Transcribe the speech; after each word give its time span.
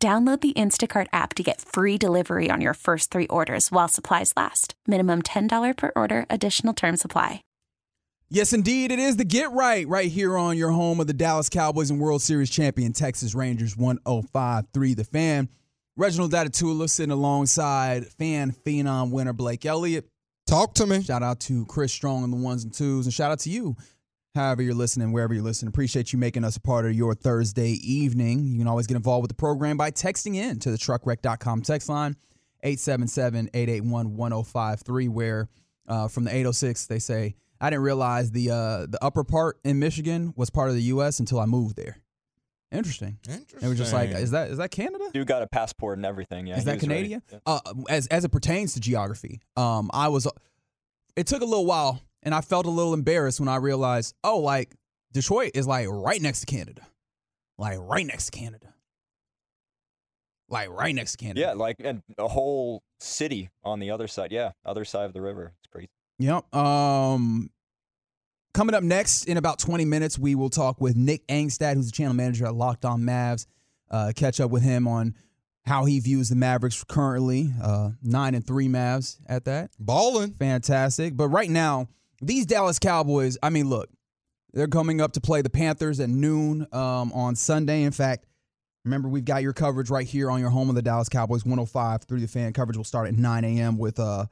Download 0.00 0.40
the 0.40 0.52
Instacart 0.52 1.08
app 1.12 1.34
to 1.34 1.42
get 1.42 1.60
free 1.60 1.98
delivery 1.98 2.52
on 2.52 2.60
your 2.60 2.74
first 2.74 3.10
three 3.10 3.26
orders 3.26 3.72
while 3.72 3.88
supplies 3.88 4.32
last. 4.36 4.74
Minimum 4.86 5.22
$10 5.22 5.76
per 5.76 5.90
order, 5.96 6.24
additional 6.30 6.72
term 6.72 6.96
supply. 6.96 7.42
Yes, 8.30 8.52
indeed. 8.52 8.92
It 8.92 9.00
is 9.00 9.16
the 9.16 9.24
Get 9.24 9.50
Right 9.50 9.88
right 9.88 10.08
here 10.08 10.36
on 10.36 10.56
your 10.56 10.70
home 10.70 11.00
of 11.00 11.08
the 11.08 11.14
Dallas 11.14 11.48
Cowboys 11.48 11.90
and 11.90 11.98
World 11.98 12.22
Series 12.22 12.48
champion 12.48 12.92
Texas 12.92 13.34
Rangers 13.34 13.76
1053 13.76 14.94
The 14.94 15.04
Fan. 15.04 15.48
Reginald 15.96 16.30
Datatula 16.30 16.88
sitting 16.88 17.10
alongside 17.10 18.06
fan 18.06 18.52
phenom 18.52 19.10
winner 19.10 19.32
Blake 19.32 19.66
Elliott. 19.66 20.06
Talk 20.46 20.74
to 20.74 20.86
me. 20.86 21.02
Shout 21.02 21.24
out 21.24 21.40
to 21.40 21.66
Chris 21.66 21.92
Strong 21.92 22.22
and 22.22 22.32
the 22.32 22.36
ones 22.36 22.62
and 22.62 22.72
twos, 22.72 23.04
and 23.06 23.12
shout 23.12 23.32
out 23.32 23.40
to 23.40 23.50
you, 23.50 23.76
however 24.34 24.62
you're 24.62 24.74
listening, 24.74 25.12
wherever 25.12 25.34
you're 25.34 25.42
listening. 25.42 25.68
Appreciate 25.68 26.12
you 26.12 26.18
making 26.18 26.44
us 26.44 26.56
a 26.56 26.60
part 26.60 26.86
of 26.86 26.94
your 26.94 27.14
Thursday 27.14 27.70
evening. 27.70 28.46
You 28.46 28.58
can 28.58 28.68
always 28.68 28.86
get 28.86 28.96
involved 28.96 29.22
with 29.22 29.30
the 29.30 29.34
program 29.34 29.76
by 29.76 29.90
texting 29.90 30.36
in 30.36 30.58
to 30.60 30.70
the 30.70 30.78
truckwreck.com 30.78 31.62
text 31.62 31.88
line, 31.88 32.16
877-881-1053, 32.64 35.08
where 35.08 35.48
uh, 35.86 36.08
from 36.08 36.24
the 36.24 36.30
806 36.30 36.86
they 36.86 36.98
say, 36.98 37.34
I 37.60 37.70
didn't 37.70 37.82
realize 37.82 38.30
the 38.30 38.50
uh, 38.50 38.86
the 38.86 38.98
upper 39.02 39.24
part 39.24 39.58
in 39.64 39.80
Michigan 39.80 40.32
was 40.36 40.48
part 40.48 40.68
of 40.68 40.76
the 40.76 40.82
U.S. 40.82 41.18
until 41.18 41.40
I 41.40 41.46
moved 41.46 41.76
there. 41.76 41.98
Interesting. 42.70 43.18
Interesting. 43.26 43.60
It 43.62 43.68
was 43.68 43.78
just 43.78 43.92
like, 43.92 44.10
is 44.10 44.30
that 44.32 44.50
is 44.50 44.58
that 44.58 44.70
Canada? 44.70 45.04
Dude 45.12 45.26
got 45.26 45.42
a 45.42 45.46
passport 45.46 45.98
and 45.98 46.06
everything. 46.06 46.46
Yeah, 46.46 46.58
is 46.58 46.64
that. 46.64 46.78
Canadian? 46.78 47.22
Yeah. 47.32 47.38
Uh, 47.46 47.60
as 47.88 48.06
as 48.08 48.24
it 48.24 48.28
pertains 48.28 48.74
to 48.74 48.80
geography, 48.80 49.40
um, 49.56 49.90
I 49.92 50.08
was. 50.08 50.28
It 51.16 51.26
took 51.26 51.42
a 51.42 51.44
little 51.44 51.66
while, 51.66 52.00
and 52.22 52.34
I 52.34 52.40
felt 52.40 52.66
a 52.66 52.70
little 52.70 52.94
embarrassed 52.94 53.40
when 53.40 53.48
I 53.48 53.56
realized, 53.56 54.14
oh, 54.24 54.38
like 54.38 54.74
Detroit 55.12 55.52
is 55.54 55.66
like 55.66 55.86
right 55.88 56.20
next 56.20 56.40
to 56.40 56.46
Canada, 56.46 56.86
like 57.56 57.78
right 57.80 58.06
next 58.06 58.26
to 58.26 58.30
Canada, 58.32 58.74
like 60.48 60.70
right 60.70 60.94
next 60.94 61.12
to 61.12 61.18
Canada. 61.18 61.40
Yeah, 61.40 61.52
like 61.52 61.76
and 61.80 62.02
a 62.18 62.28
whole 62.28 62.82
city 63.00 63.50
on 63.64 63.80
the 63.80 63.90
other 63.90 64.08
side. 64.08 64.32
Yeah, 64.32 64.52
other 64.64 64.84
side 64.84 65.06
of 65.06 65.12
the 65.12 65.22
river. 65.22 65.52
It's 65.58 65.70
crazy. 65.70 65.88
Yep. 66.18 66.54
Um, 66.54 67.50
coming 68.54 68.74
up 68.74 68.82
next 68.82 69.24
in 69.26 69.36
about 69.36 69.58
20 69.58 69.84
minutes, 69.84 70.18
we 70.18 70.34
will 70.34 70.50
talk 70.50 70.80
with 70.80 70.96
Nick 70.96 71.26
Angstadt, 71.28 71.74
who's 71.74 71.86
the 71.86 71.92
channel 71.92 72.14
manager 72.14 72.46
at 72.46 72.54
Locked 72.54 72.84
On 72.84 73.02
Mavs. 73.02 73.46
Uh, 73.90 74.12
catch 74.14 74.40
up 74.40 74.50
with 74.50 74.62
him 74.62 74.86
on 74.86 75.14
how 75.64 75.84
he 75.84 76.00
views 76.00 76.28
the 76.28 76.36
Mavericks 76.36 76.82
currently. 76.84 77.52
Uh, 77.62 77.90
nine 78.02 78.34
and 78.34 78.46
three 78.46 78.68
Mavs 78.68 79.18
at 79.26 79.44
that. 79.44 79.70
Balling. 79.78 80.32
Fantastic. 80.32 81.16
But 81.16 81.28
right 81.28 81.48
now, 81.48 81.88
these 82.20 82.46
Dallas 82.46 82.78
Cowboys, 82.78 83.38
I 83.42 83.50
mean, 83.50 83.68
look, 83.68 83.88
they're 84.52 84.66
coming 84.66 85.00
up 85.00 85.12
to 85.12 85.20
play 85.20 85.42
the 85.42 85.50
Panthers 85.50 86.00
at 86.00 86.08
noon 86.08 86.66
um, 86.72 87.12
on 87.12 87.36
Sunday. 87.36 87.82
In 87.82 87.92
fact, 87.92 88.24
remember, 88.84 89.08
we've 89.08 89.24
got 89.24 89.42
your 89.42 89.52
coverage 89.52 89.90
right 89.90 90.06
here 90.06 90.30
on 90.30 90.40
your 90.40 90.50
home 90.50 90.68
of 90.68 90.74
the 90.74 90.82
Dallas 90.82 91.08
Cowboys 91.08 91.44
105 91.44 92.04
through 92.04 92.20
the 92.20 92.28
fan. 92.28 92.52
Coverage 92.52 92.76
will 92.76 92.84
start 92.84 93.08
at 93.08 93.14
9 93.14 93.44
a.m. 93.44 93.78
with 93.78 94.00
uh, 94.00 94.26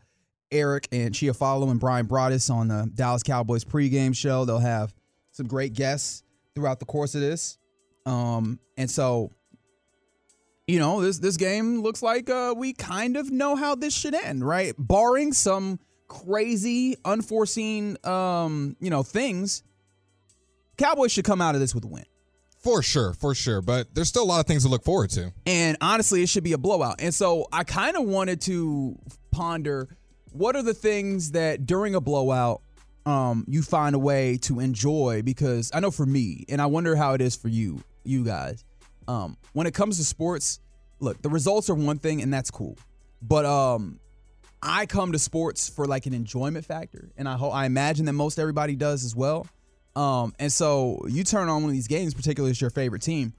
Eric 0.50 0.88
and 0.90 1.12
Chiafalo 1.12 1.70
and 1.70 1.78
Brian 1.78 2.06
Broaddus 2.06 2.50
on 2.50 2.68
the 2.68 2.90
Dallas 2.94 3.22
Cowboys 3.22 3.64
pregame 3.64 4.16
show. 4.16 4.44
They'll 4.44 4.58
have 4.58 4.94
some 5.32 5.46
great 5.46 5.74
guests 5.74 6.22
throughout 6.54 6.80
the 6.80 6.86
course 6.86 7.14
of 7.14 7.20
this. 7.20 7.58
Um, 8.06 8.58
and 8.78 8.90
so, 8.90 9.32
you 10.66 10.78
know, 10.78 11.02
this 11.02 11.18
this 11.18 11.36
game 11.36 11.82
looks 11.82 12.02
like 12.02 12.30
uh, 12.30 12.54
we 12.56 12.72
kind 12.72 13.16
of 13.16 13.30
know 13.30 13.56
how 13.56 13.74
this 13.74 13.94
should 13.94 14.14
end, 14.14 14.46
right? 14.46 14.74
Barring 14.78 15.32
some 15.32 15.78
crazy, 16.08 16.96
unforeseen, 17.04 17.96
um, 18.04 18.76
you 18.80 18.90
know, 18.90 19.02
things, 19.02 19.62
Cowboys 20.76 21.12
should 21.12 21.24
come 21.24 21.40
out 21.40 21.54
of 21.54 21.60
this 21.60 21.74
with 21.74 21.84
a 21.84 21.88
win. 21.88 22.04
For 22.58 22.82
sure, 22.82 23.12
for 23.14 23.34
sure. 23.34 23.62
But 23.62 23.94
there's 23.94 24.08
still 24.08 24.24
a 24.24 24.26
lot 24.26 24.40
of 24.40 24.46
things 24.46 24.64
to 24.64 24.68
look 24.68 24.84
forward 24.84 25.10
to. 25.10 25.32
And 25.46 25.76
honestly, 25.80 26.22
it 26.22 26.28
should 26.28 26.44
be 26.44 26.52
a 26.52 26.58
blowout. 26.58 26.96
And 27.00 27.14
so 27.14 27.46
I 27.52 27.64
kind 27.64 27.96
of 27.96 28.04
wanted 28.04 28.40
to 28.42 28.98
ponder 29.30 29.96
what 30.32 30.56
are 30.56 30.62
the 30.62 30.74
things 30.74 31.32
that 31.32 31.64
during 31.64 31.94
a 31.94 32.00
blowout 32.00 32.62
um, 33.06 33.44
you 33.48 33.62
find 33.62 33.94
a 33.94 33.98
way 33.98 34.36
to 34.38 34.58
enjoy 34.58 35.22
because 35.24 35.70
I 35.72 35.80
know 35.80 35.92
for 35.92 36.04
me, 36.04 36.44
and 36.48 36.60
I 36.60 36.66
wonder 36.66 36.96
how 36.96 37.14
it 37.14 37.20
is 37.20 37.36
for 37.36 37.48
you, 37.48 37.80
you 38.04 38.24
guys. 38.24 38.64
Um, 39.06 39.36
when 39.52 39.68
it 39.68 39.74
comes 39.74 39.98
to 39.98 40.04
sports, 40.04 40.58
look, 40.98 41.22
the 41.22 41.28
results 41.28 41.70
are 41.70 41.74
one 41.74 41.98
thing, 42.00 42.20
and 42.20 42.34
that's 42.34 42.50
cool. 42.50 42.76
But 43.22 43.44
um, 43.44 44.00
I 44.66 44.86
come 44.86 45.12
to 45.12 45.18
sports 45.18 45.68
for 45.68 45.86
like 45.86 46.06
an 46.06 46.12
enjoyment 46.12 46.64
factor, 46.64 47.10
and 47.16 47.28
I 47.28 47.36
ho- 47.36 47.50
I 47.50 47.66
imagine 47.66 48.04
that 48.06 48.12
most 48.12 48.38
everybody 48.38 48.74
does 48.74 49.04
as 49.04 49.14
well. 49.14 49.46
Um, 49.94 50.34
and 50.38 50.52
so 50.52 51.06
you 51.08 51.24
turn 51.24 51.48
on 51.48 51.62
one 51.62 51.70
of 51.70 51.74
these 51.74 51.86
games, 51.86 52.12
particularly 52.12 52.50
as 52.50 52.60
your 52.60 52.70
favorite 52.70 53.02
team. 53.02 53.32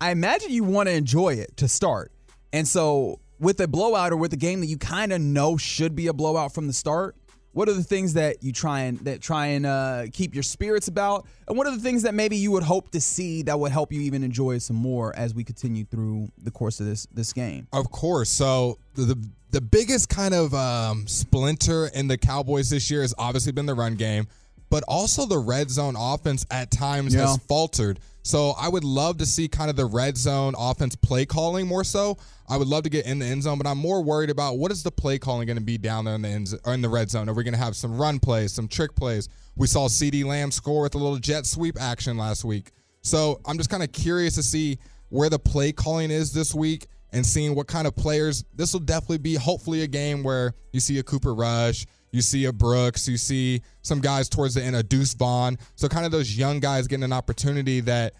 I 0.00 0.10
imagine 0.10 0.50
you 0.50 0.62
want 0.62 0.88
to 0.88 0.94
enjoy 0.94 1.34
it 1.34 1.56
to 1.56 1.68
start. 1.68 2.12
And 2.52 2.68
so 2.68 3.20
with 3.40 3.58
a 3.60 3.66
blowout 3.66 4.12
or 4.12 4.16
with 4.16 4.32
a 4.32 4.36
game 4.36 4.60
that 4.60 4.66
you 4.66 4.76
kind 4.76 5.12
of 5.12 5.20
know 5.20 5.56
should 5.56 5.96
be 5.96 6.06
a 6.06 6.12
blowout 6.12 6.54
from 6.54 6.66
the 6.66 6.72
start, 6.72 7.16
what 7.54 7.68
are 7.68 7.72
the 7.72 7.82
things 7.84 8.14
that 8.14 8.42
you 8.42 8.52
try 8.52 8.80
and 8.80 8.98
that 9.00 9.22
try 9.22 9.46
and 9.46 9.64
uh, 9.64 10.04
keep 10.12 10.34
your 10.34 10.42
spirits 10.42 10.88
about, 10.88 11.26
and 11.48 11.56
what 11.56 11.66
are 11.66 11.74
the 11.74 11.80
things 11.82 12.02
that 12.02 12.12
maybe 12.14 12.36
you 12.36 12.50
would 12.50 12.64
hope 12.64 12.90
to 12.90 13.00
see 13.00 13.42
that 13.42 13.58
would 13.58 13.72
help 13.72 13.92
you 13.92 14.00
even 14.02 14.22
enjoy 14.22 14.58
some 14.58 14.76
more 14.76 15.16
as 15.16 15.34
we 15.34 15.42
continue 15.44 15.84
through 15.84 16.28
the 16.42 16.50
course 16.50 16.80
of 16.80 16.86
this 16.86 17.06
this 17.14 17.32
game? 17.32 17.66
Of 17.72 17.90
course. 17.90 18.28
So 18.28 18.78
the 18.94 19.16
the, 19.50 19.60
biggest 19.60 20.08
kind 20.08 20.34
of 20.34 20.52
um, 20.52 21.06
splinter 21.06 21.86
in 21.94 22.08
the 22.08 22.18
Cowboys 22.18 22.70
this 22.70 22.90
year 22.90 23.02
has 23.02 23.14
obviously 23.16 23.52
been 23.52 23.66
the 23.66 23.74
run 23.74 23.94
game, 23.94 24.26
but 24.68 24.82
also 24.88 25.26
the 25.26 25.38
red 25.38 25.70
zone 25.70 25.94
offense 25.96 26.44
at 26.50 26.72
times 26.72 27.14
Yeah. 27.14 27.22
has 27.28 27.38
faltered. 27.38 28.00
So 28.24 28.54
I 28.58 28.68
would 28.68 28.84
love 28.84 29.18
to 29.18 29.26
see 29.26 29.48
kind 29.48 29.68
of 29.68 29.76
the 29.76 29.84
red 29.84 30.16
zone 30.16 30.54
offense 30.58 30.96
play 30.96 31.26
calling 31.26 31.66
more 31.66 31.84
so. 31.84 32.16
I 32.48 32.56
would 32.56 32.68
love 32.68 32.82
to 32.84 32.90
get 32.90 33.04
in 33.04 33.18
the 33.18 33.26
end 33.26 33.42
zone, 33.42 33.58
but 33.58 33.66
I'm 33.66 33.76
more 33.76 34.02
worried 34.02 34.30
about 34.30 34.56
what 34.56 34.72
is 34.72 34.82
the 34.82 34.90
play 34.90 35.18
calling 35.18 35.46
going 35.46 35.58
to 35.58 35.62
be 35.62 35.76
down 35.76 36.06
there 36.06 36.14
in 36.14 36.22
the 36.22 36.28
end 36.28 36.48
or 36.64 36.72
in 36.72 36.80
the 36.80 36.88
red 36.88 37.10
zone. 37.10 37.28
Are 37.28 37.34
we 37.34 37.44
going 37.44 37.54
to 37.54 37.60
have 37.60 37.76
some 37.76 37.98
run 37.98 38.18
plays, 38.18 38.52
some 38.52 38.66
trick 38.66 38.94
plays? 38.96 39.28
We 39.56 39.66
saw 39.66 39.88
CD 39.88 40.24
Lamb 40.24 40.50
score 40.50 40.82
with 40.82 40.94
a 40.94 40.98
little 40.98 41.18
jet 41.18 41.44
sweep 41.44 41.78
action 41.78 42.16
last 42.16 42.46
week. 42.46 42.72
So 43.02 43.40
I'm 43.44 43.58
just 43.58 43.68
kind 43.68 43.82
of 43.82 43.92
curious 43.92 44.36
to 44.36 44.42
see 44.42 44.78
where 45.10 45.28
the 45.28 45.38
play 45.38 45.72
calling 45.72 46.10
is 46.10 46.32
this 46.32 46.54
week 46.54 46.86
and 47.12 47.26
seeing 47.26 47.54
what 47.54 47.66
kind 47.66 47.86
of 47.86 47.94
players. 47.94 48.44
This 48.54 48.72
will 48.72 48.80
definitely 48.80 49.18
be 49.18 49.34
hopefully 49.34 49.82
a 49.82 49.86
game 49.86 50.22
where 50.22 50.54
you 50.72 50.80
see 50.80 50.98
a 50.98 51.02
Cooper 51.02 51.34
Rush, 51.34 51.84
you 52.14 52.22
see 52.22 52.44
a 52.44 52.52
Brooks, 52.52 53.08
you 53.08 53.16
see 53.16 53.60
some 53.82 54.00
guys 54.00 54.28
towards 54.28 54.54
the 54.54 54.62
end, 54.62 54.76
a 54.76 54.84
Deuce 54.84 55.14
Vaughn. 55.14 55.58
So 55.74 55.88
kind 55.88 56.06
of 56.06 56.12
those 56.12 56.38
young 56.38 56.60
guys 56.60 56.86
getting 56.86 57.02
an 57.02 57.12
opportunity 57.12 57.80
that 57.80 58.14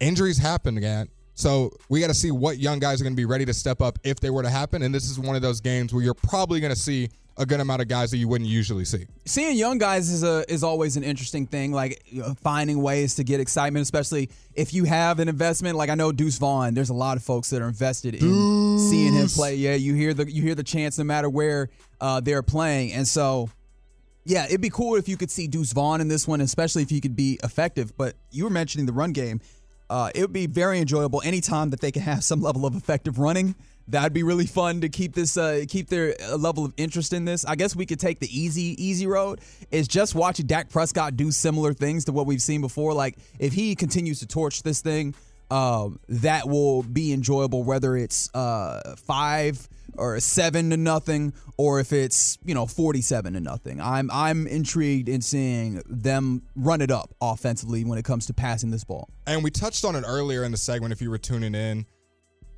injuries 0.00 0.36
happen 0.36 0.76
again. 0.76 1.08
So 1.34 1.72
we 1.88 2.00
got 2.00 2.08
to 2.08 2.14
see 2.14 2.30
what 2.30 2.58
young 2.58 2.78
guys 2.78 3.00
are 3.00 3.04
going 3.04 3.14
to 3.14 3.20
be 3.20 3.24
ready 3.24 3.46
to 3.46 3.54
step 3.54 3.80
up 3.80 3.98
if 4.04 4.20
they 4.20 4.28
were 4.28 4.42
to 4.42 4.50
happen. 4.50 4.82
And 4.82 4.94
this 4.94 5.10
is 5.10 5.18
one 5.18 5.34
of 5.34 5.40
those 5.40 5.62
games 5.62 5.94
where 5.94 6.04
you're 6.04 6.12
probably 6.12 6.60
going 6.60 6.74
to 6.74 6.78
see 6.78 7.08
a 7.38 7.46
good 7.46 7.60
amount 7.60 7.80
of 7.80 7.88
guys 7.88 8.10
that 8.10 8.18
you 8.18 8.28
wouldn't 8.28 8.48
usually 8.48 8.84
see. 8.84 9.06
seeing 9.24 9.56
young 9.56 9.78
guys 9.78 10.10
is 10.10 10.22
a 10.22 10.44
is 10.52 10.62
always 10.62 10.96
an 10.96 11.02
interesting 11.02 11.46
thing. 11.46 11.72
Like 11.72 12.02
finding 12.42 12.82
ways 12.82 13.14
to 13.16 13.24
get 13.24 13.40
excitement, 13.40 13.82
especially 13.82 14.28
if 14.54 14.74
you 14.74 14.84
have 14.84 15.18
an 15.18 15.28
investment. 15.28 15.76
Like 15.76 15.90
I 15.90 15.94
know 15.94 16.12
Deuce 16.12 16.38
Vaughn. 16.38 16.74
There's 16.74 16.90
a 16.90 16.94
lot 16.94 17.16
of 17.16 17.22
folks 17.22 17.50
that 17.50 17.62
are 17.62 17.68
invested 17.68 18.14
in 18.14 18.78
seeing 18.78 19.14
him 19.14 19.28
play. 19.28 19.54
Yeah, 19.54 19.74
you 19.74 19.94
hear 19.94 20.12
the 20.14 20.30
you 20.30 20.42
hear 20.42 20.54
the 20.54 20.62
chants 20.62 20.98
no 20.98 21.04
matter 21.04 21.30
where 21.30 21.70
uh, 22.02 22.20
they're 22.20 22.42
playing, 22.42 22.92
and 22.92 23.08
so 23.08 23.48
yeah, 24.24 24.44
it'd 24.46 24.60
be 24.60 24.70
cool 24.70 24.96
if 24.96 25.08
you 25.08 25.16
could 25.16 25.30
see 25.30 25.46
Deuce 25.46 25.72
Vaughn 25.72 26.00
in 26.00 26.08
this 26.08 26.28
one, 26.28 26.40
especially 26.40 26.82
if 26.82 26.90
he 26.90 27.00
could 27.00 27.16
be 27.16 27.38
effective. 27.42 27.96
But 27.96 28.14
you 28.30 28.44
were 28.44 28.50
mentioning 28.50 28.86
the 28.86 28.92
run 28.92 29.12
game. 29.12 29.40
Uh, 29.90 30.10
it 30.14 30.20
would 30.20 30.32
be 30.32 30.46
very 30.46 30.78
enjoyable 30.78 31.20
anytime 31.24 31.70
that 31.70 31.80
they 31.80 31.90
can 31.90 32.02
have 32.02 32.24
some 32.24 32.40
level 32.40 32.64
of 32.64 32.74
effective 32.74 33.18
running. 33.18 33.54
That'd 33.88 34.12
be 34.12 34.22
really 34.22 34.46
fun 34.46 34.80
to 34.82 34.88
keep 34.88 35.12
this, 35.12 35.36
uh, 35.36 35.64
keep 35.68 35.88
their 35.88 36.14
uh, 36.22 36.36
level 36.36 36.64
of 36.64 36.72
interest 36.76 37.12
in 37.12 37.24
this. 37.24 37.44
I 37.44 37.56
guess 37.56 37.74
we 37.74 37.84
could 37.84 37.98
take 37.98 38.20
the 38.20 38.28
easy, 38.38 38.76
easy 38.82 39.06
road. 39.06 39.40
Is 39.70 39.88
just 39.88 40.14
watching 40.14 40.46
Dak 40.46 40.70
Prescott 40.70 41.16
do 41.16 41.30
similar 41.32 41.74
things 41.74 42.04
to 42.04 42.12
what 42.12 42.26
we've 42.26 42.40
seen 42.40 42.60
before. 42.60 42.94
Like 42.94 43.18
if 43.38 43.52
he 43.52 43.74
continues 43.74 44.20
to 44.20 44.26
torch 44.26 44.62
this 44.62 44.80
thing, 44.80 45.14
um, 45.50 45.98
that 46.08 46.48
will 46.48 46.84
be 46.84 47.12
enjoyable. 47.12 47.64
Whether 47.64 47.96
it's 47.96 48.32
uh, 48.34 48.94
five 48.98 49.68
or 49.96 50.18
seven 50.20 50.70
to 50.70 50.76
nothing, 50.76 51.32
or 51.56 51.80
if 51.80 51.92
it's 51.92 52.38
you 52.44 52.54
know 52.54 52.66
forty-seven 52.66 53.34
to 53.34 53.40
nothing. 53.40 53.80
I'm 53.80 54.10
I'm 54.12 54.46
intrigued 54.46 55.08
in 55.08 55.20
seeing 55.20 55.82
them 55.86 56.42
run 56.56 56.80
it 56.80 56.90
up 56.90 57.14
offensively 57.20 57.84
when 57.84 57.98
it 57.98 58.04
comes 58.04 58.26
to 58.26 58.34
passing 58.34 58.70
this 58.70 58.84
ball. 58.84 59.08
And 59.26 59.44
we 59.44 59.50
touched 59.50 59.84
on 59.84 59.96
it 59.96 60.04
earlier 60.06 60.44
in 60.44 60.50
the 60.50 60.58
segment 60.58 60.92
if 60.92 61.00
you 61.00 61.10
were 61.10 61.18
tuning 61.18 61.54
in. 61.54 61.86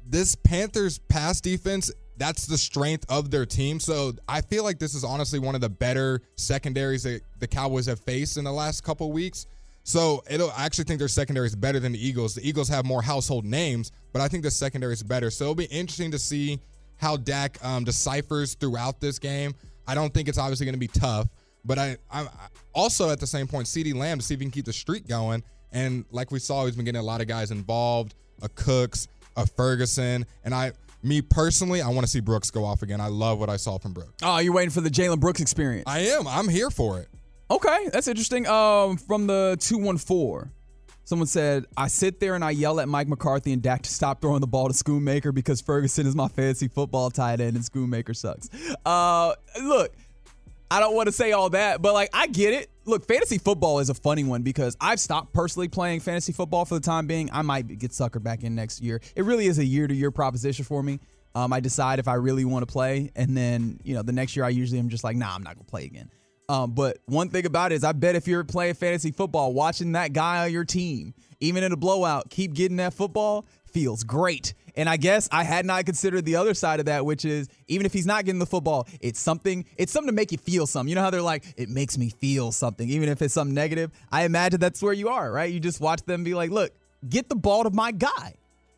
this 0.07 0.35
Panthers 0.35 0.99
pass 0.99 1.41
defense, 1.41 1.91
that's 2.17 2.47
the 2.47 2.59
strength 2.59 3.05
of 3.09 3.31
their 3.31 3.47
team. 3.47 3.81
So 3.81 4.13
I 4.29 4.41
feel 4.41 4.65
like 4.65 4.79
this 4.79 4.95
is 4.95 5.05
honestly 5.05 5.39
one 5.39 5.55
of 5.55 5.61
the 5.61 5.69
better 5.71 6.21
secondaries 6.37 7.03
that 7.05 7.23
the 7.41 7.47
Cowboys 7.47 7.87
have 7.87 8.01
faced 8.01 8.37
in 8.37 8.45
the 8.45 8.53
last 8.53 8.83
couple 8.85 9.11
weeks. 9.13 9.47
So 9.83 10.23
it'll 10.31 10.51
I 10.53 10.65
actually 10.65 10.85
think 10.85 10.99
their 10.99 11.09
secondary 11.09 11.47
is 11.47 11.57
better 11.57 11.81
than 11.81 11.93
the 11.93 12.07
Eagles. 12.07 12.35
The 12.35 12.49
Eagles 12.49 12.69
have 12.69 12.85
more 12.87 13.03
household 13.03 13.45
names, 13.45 13.93
but 14.13 14.23
I 14.23 14.29
think 14.29 14.43
the 14.43 14.51
secondary 14.51 14.93
is 14.93 15.03
better. 15.03 15.31
So 15.31 15.45
it'll 15.45 15.55
be 15.55 15.65
interesting 15.65 16.11
to 16.13 16.19
see 16.19 16.61
how 16.96 17.17
Dak 17.17 17.62
um, 17.64 17.85
deciphers 17.85 18.55
throughout 18.55 19.00
this 19.00 19.19
game. 19.19 19.55
I 19.87 19.94
don't 19.94 20.12
think 20.12 20.29
it's 20.29 20.38
obviously 20.38 20.67
going 20.67 20.75
to 20.75 20.79
be 20.81 20.88
tough, 20.88 21.29
but 21.64 21.79
I, 21.79 21.96
I'm 22.11 22.29
also 22.75 23.11
at 23.11 23.20
the 23.20 23.26
same 23.26 23.46
point, 23.46 23.69
CD 23.69 23.93
Lamb 23.93 24.19
to 24.19 24.25
see 24.25 24.35
if 24.35 24.41
he 24.41 24.46
can 24.46 24.52
keep 24.52 24.64
the 24.64 24.73
streak 24.73 25.06
going. 25.06 25.43
And 25.73 26.05
like 26.11 26.31
we 26.31 26.38
saw, 26.38 26.64
he's 26.64 26.76
been 26.76 26.85
getting 26.85 27.00
a 27.00 27.05
lot 27.05 27.20
of 27.20 27.26
guys 27.26 27.50
involved, 27.50 28.14
a 28.43 28.49
Cooks, 28.49 29.08
a 29.37 29.46
Ferguson, 29.46 30.25
and 30.44 30.55
I, 30.55 30.73
me 31.02 31.20
personally, 31.20 31.82
I 31.82 31.88
want 31.88 32.06
to 32.06 32.11
see 32.11 32.20
Brooks 32.20 32.50
go 32.50 32.64
off 32.64 32.82
again. 32.82 33.00
I 33.00 33.08
love 33.08 33.38
what 33.38 33.50
I 33.50 33.56
saw 33.56 33.79
from 33.79 33.93
Brooks. 33.93 34.14
Oh, 34.23 34.38
you're 34.38 34.55
waiting 34.55 34.70
for 34.70 34.81
the 34.81 34.88
Jalen 34.88 35.20
Brooks 35.20 35.40
experience. 35.40 35.85
I 35.87 36.00
am. 36.00 36.26
I'm 36.26 36.49
here 36.49 36.70
for 36.70 36.99
it. 37.00 37.08
Okay, 37.50 37.88
that's 37.93 38.08
interesting. 38.08 38.47
Um, 38.47 38.97
from 38.97 39.26
the 39.26 39.56
two 39.61 39.76
one 39.76 39.99
four, 39.99 40.50
someone 41.05 41.27
said, 41.27 41.67
"I 41.77 41.89
sit 41.89 42.21
there 42.21 42.35
and 42.35 42.45
I 42.45 42.51
yell 42.51 42.81
at 42.81 42.89
Mike 42.89 43.09
McCarthy 43.09 43.53
and 43.53 43.62
Dak 43.62 43.83
to 43.83 43.91
stop 43.91 44.21
throwing 44.21 44.41
the 44.41 44.47
ball 44.47 44.69
to 44.69 44.75
Schoonmaker 44.75 45.33
because 45.35 45.61
Ferguson 45.61 46.06
is 46.06 46.15
my 46.15 46.29
fantasy 46.29 46.69
football 46.69 47.11
tight 47.11 47.41
end 47.41 47.56
and 47.56 47.65
Schoonmaker 47.65 48.17
sucks." 48.17 48.49
Uh, 48.85 49.35
look, 49.62 49.93
I 50.71 50.81
don't 50.81 50.95
want 50.95 51.06
to 51.06 51.12
say 51.12 51.33
all 51.33 51.51
that, 51.51 51.83
but 51.83 51.95
like 51.95 52.11
I 52.12 52.27
get 52.27 52.53
it. 52.53 52.71
Look, 52.85 53.06
fantasy 53.06 53.39
football 53.39 53.79
is 53.79 53.91
a 53.91 53.95
funny 53.95 54.25
one 54.25 54.43
because 54.43 54.77
I've 54.81 55.01
stopped 55.01 55.33
personally 55.33 55.69
playing 55.69 56.01
fantasy 56.01 56.33
football 56.33 56.65
for 56.65 56.75
the 56.75 56.81
time 56.81 57.07
being. 57.07 57.31
I 57.33 57.43
might 57.43 57.67
get 57.79 57.93
suckered 57.93 58.23
back 58.23 58.43
in 58.43 58.55
next 58.55 58.83
year. 58.83 59.00
It 59.15 59.25
really 59.25 59.47
is 59.47 59.59
a 59.59 59.65
year 59.65 59.87
to 59.87 59.95
year 59.95 60.11
proposition 60.11 60.65
for 60.65 60.83
me. 60.83 61.00
Um, 61.35 61.53
I 61.53 61.61
decide 61.61 61.99
if 61.99 62.09
I 62.09 62.15
really 62.15 62.45
want 62.45 62.67
to 62.67 62.73
play, 62.73 63.11
and 63.17 63.37
then 63.37 63.81
you 63.85 63.95
know 63.95 64.03
the 64.03 64.12
next 64.12 64.37
year 64.37 64.45
I 64.45 64.50
usually 64.50 64.79
am 64.79 64.89
just 64.89 65.05
like, 65.05 65.17
nah, 65.17 65.35
I'm 65.35 65.43
not 65.43 65.55
gonna 65.55 65.65
play 65.65 65.85
again. 65.85 66.11
Um, 66.49 66.73
but 66.73 66.99
one 67.06 67.31
thing 67.31 67.46
about 67.46 67.73
it 67.73 67.76
is, 67.76 67.85
I 67.85 67.93
bet 67.93 68.17
if 68.17 68.29
you're 68.29 68.44
playing 68.44 68.75
fantasy 68.75 69.11
football, 69.11 69.52
watching 69.52 69.93
that 69.93 70.12
guy 70.12 70.44
on 70.44 70.52
your 70.52 70.64
team, 70.64 71.14
even 71.41 71.64
in 71.64 71.73
a 71.73 71.76
blowout, 71.76 72.31
keep 72.31 72.55
getting 72.55 72.76
that 72.76 72.93
football 72.93 73.46
feels 73.67 74.05
great. 74.05 74.55
And 74.76 74.88
I 74.88 74.96
guess 74.96 75.29
I 75.31 75.44
had 75.44 75.64
not 75.67 75.87
considered 75.87 76.25
the 76.25 76.37
other 76.37 76.55
side 76.55 76.81
of 76.81 76.87
that, 76.87 77.05
which 77.05 77.25
is 77.25 77.49
even 77.69 77.87
if 77.87 77.93
he's 77.93 78.06
not 78.06 78.25
getting 78.25 78.38
the 78.41 78.46
football, 78.46 78.88
it's 79.00 79.20
something. 79.20 79.64
It's 79.76 79.93
something 79.93 80.08
to 80.08 80.14
make 80.14 80.32
you 80.32 80.38
feel 80.38 80.67
something. 80.67 80.88
You 80.88 80.96
know 80.96 81.02
how 81.02 81.11
they're 81.11 81.23
like, 81.23 81.44
it 81.56 81.69
makes 81.69 81.96
me 81.96 82.11
feel 82.11 82.52
something, 82.52 82.88
even 82.88 83.08
if 83.08 83.23
it's 83.23 83.35
something 83.35 83.55
negative. 83.55 83.90
I 84.11 84.25
imagine 84.25 84.61
that's 84.61 84.82
where 84.82 84.93
you 84.93 85.08
are, 85.08 85.31
right? 85.31 85.52
You 85.52 85.61
just 85.61 85.81
watch 85.81 86.02
them 86.02 86.25
be 86.25 86.35
like, 86.35 86.50
look, 86.50 86.73
get 87.08 87.29
the 87.29 87.37
ball 87.37 87.64
to 87.64 87.70
my 87.70 87.93
guy. 87.93 88.35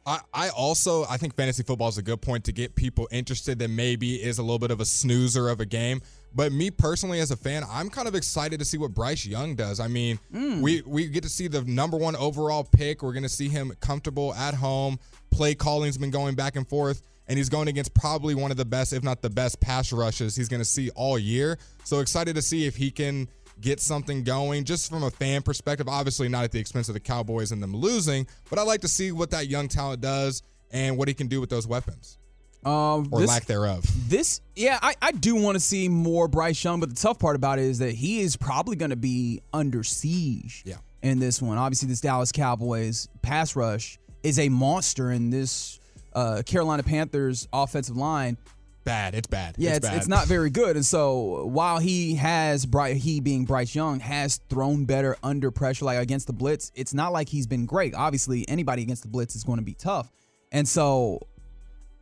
I, 0.06 0.20
I 0.32 0.48
also 0.50 1.04
I 1.10 1.16
think 1.16 1.34
fantasy 1.34 1.64
football 1.64 1.88
is 1.88 1.98
a 1.98 2.02
good 2.02 2.20
point 2.20 2.44
to 2.44 2.52
get 2.52 2.76
people 2.76 3.08
interested 3.10 3.58
that 3.58 3.68
maybe 3.68 4.22
is 4.22 4.38
a 4.38 4.42
little 4.42 4.60
bit 4.60 4.70
of 4.70 4.80
a 4.80 4.84
snoozer 4.84 5.48
of 5.48 5.60
a 5.60 5.66
game. 5.66 6.00
But 6.36 6.52
me 6.52 6.70
personally, 6.70 7.18
as 7.20 7.30
a 7.30 7.36
fan, 7.36 7.64
I'm 7.66 7.88
kind 7.88 8.06
of 8.06 8.14
excited 8.14 8.58
to 8.58 8.64
see 8.66 8.76
what 8.76 8.92
Bryce 8.92 9.24
Young 9.24 9.54
does. 9.54 9.80
I 9.80 9.88
mean, 9.88 10.20
Mm. 10.34 10.60
we 10.60 10.82
we 10.82 11.08
get 11.08 11.22
to 11.22 11.30
see 11.30 11.48
the 11.48 11.62
number 11.62 11.96
one 11.96 12.14
overall 12.14 12.62
pick. 12.62 13.02
We're 13.02 13.14
going 13.14 13.22
to 13.22 13.28
see 13.28 13.48
him 13.48 13.72
comfortable 13.80 14.34
at 14.34 14.52
home. 14.52 14.98
Play 15.30 15.54
calling's 15.54 15.96
been 15.96 16.10
going 16.10 16.34
back 16.34 16.54
and 16.54 16.68
forth, 16.68 17.00
and 17.26 17.38
he's 17.38 17.48
going 17.48 17.68
against 17.68 17.94
probably 17.94 18.34
one 18.34 18.50
of 18.50 18.58
the 18.58 18.66
best, 18.66 18.92
if 18.92 19.02
not 19.02 19.22
the 19.22 19.30
best, 19.30 19.60
pass 19.60 19.92
rushes 19.94 20.36
he's 20.36 20.48
going 20.50 20.60
to 20.60 20.64
see 20.66 20.90
all 20.90 21.18
year. 21.18 21.58
So 21.84 22.00
excited 22.00 22.34
to 22.36 22.42
see 22.42 22.66
if 22.66 22.76
he 22.76 22.90
can 22.90 23.28
get 23.62 23.80
something 23.80 24.22
going 24.22 24.64
just 24.64 24.90
from 24.90 25.04
a 25.04 25.10
fan 25.10 25.40
perspective. 25.40 25.88
Obviously, 25.88 26.28
not 26.28 26.44
at 26.44 26.52
the 26.52 26.60
expense 26.60 26.88
of 26.88 26.94
the 26.94 27.00
Cowboys 27.00 27.50
and 27.50 27.62
them 27.62 27.74
losing, 27.74 28.26
but 28.50 28.58
I 28.58 28.62
like 28.62 28.82
to 28.82 28.88
see 28.88 29.10
what 29.10 29.30
that 29.30 29.48
young 29.48 29.68
talent 29.68 30.02
does 30.02 30.42
and 30.70 30.98
what 30.98 31.08
he 31.08 31.14
can 31.14 31.28
do 31.28 31.40
with 31.40 31.48
those 31.48 31.66
weapons 31.66 32.18
Um, 32.66 33.08
or 33.12 33.20
this- 33.20 33.28
lack 33.28 33.46
thereof. 33.46 33.84
This, 34.10 34.40
yeah, 34.54 34.78
I, 34.82 34.94
I 35.00 35.12
do 35.12 35.36
want 35.36 35.54
to 35.56 35.60
see 35.60 35.88
more 35.88 36.28
Bryce 36.28 36.62
Young, 36.62 36.80
but 36.80 36.88
the 36.90 36.96
tough 36.96 37.18
part 37.18 37.36
about 37.36 37.58
it 37.58 37.64
is 37.64 37.78
that 37.78 37.92
he 37.92 38.20
is 38.20 38.36
probably 38.36 38.76
going 38.76 38.90
to 38.90 38.96
be 38.96 39.40
under 39.52 39.82
siege 39.84 40.62
Yeah. 40.66 40.76
in 41.02 41.18
this 41.18 41.40
one. 41.40 41.58
Obviously, 41.58 41.88
this 41.88 42.00
Dallas 42.00 42.32
Cowboys 42.32 43.08
pass 43.22 43.54
rush 43.56 43.98
is 44.22 44.38
a 44.38 44.48
monster, 44.48 45.10
and 45.10 45.32
this 45.32 45.78
uh, 46.14 46.42
Carolina 46.44 46.82
Panthers 46.82 47.46
offensive 47.52 47.96
line, 47.96 48.36
Bad. 48.84 49.16
It's 49.16 49.26
bad. 49.26 49.56
yeah, 49.58 49.70
it's, 49.70 49.78
it's, 49.78 49.86
bad. 49.88 49.96
it's 49.96 50.06
not 50.08 50.26
very 50.28 50.48
good. 50.62 50.76
And 50.76 50.86
so 50.86 51.46
while 51.46 51.78
he 51.80 52.14
has, 52.14 52.64
Bry- 52.66 52.92
he 52.94 53.18
being 53.18 53.44
Bryce 53.44 53.74
Young, 53.74 53.98
has 53.98 54.36
thrown 54.48 54.84
better 54.84 55.16
under 55.24 55.50
pressure, 55.50 55.84
like 55.84 55.98
against 55.98 56.28
the 56.28 56.32
blitz, 56.32 56.70
it's 56.76 56.94
not 56.94 57.12
like 57.12 57.28
he's 57.28 57.48
been 57.48 57.66
great. 57.66 57.94
Obviously, 57.96 58.48
anybody 58.48 58.82
against 58.82 59.02
the 59.02 59.08
blitz 59.08 59.34
is 59.34 59.42
going 59.42 59.58
to 59.58 59.64
be 59.64 59.74
tough. 59.74 60.12
And 60.52 60.68
so 60.68 61.18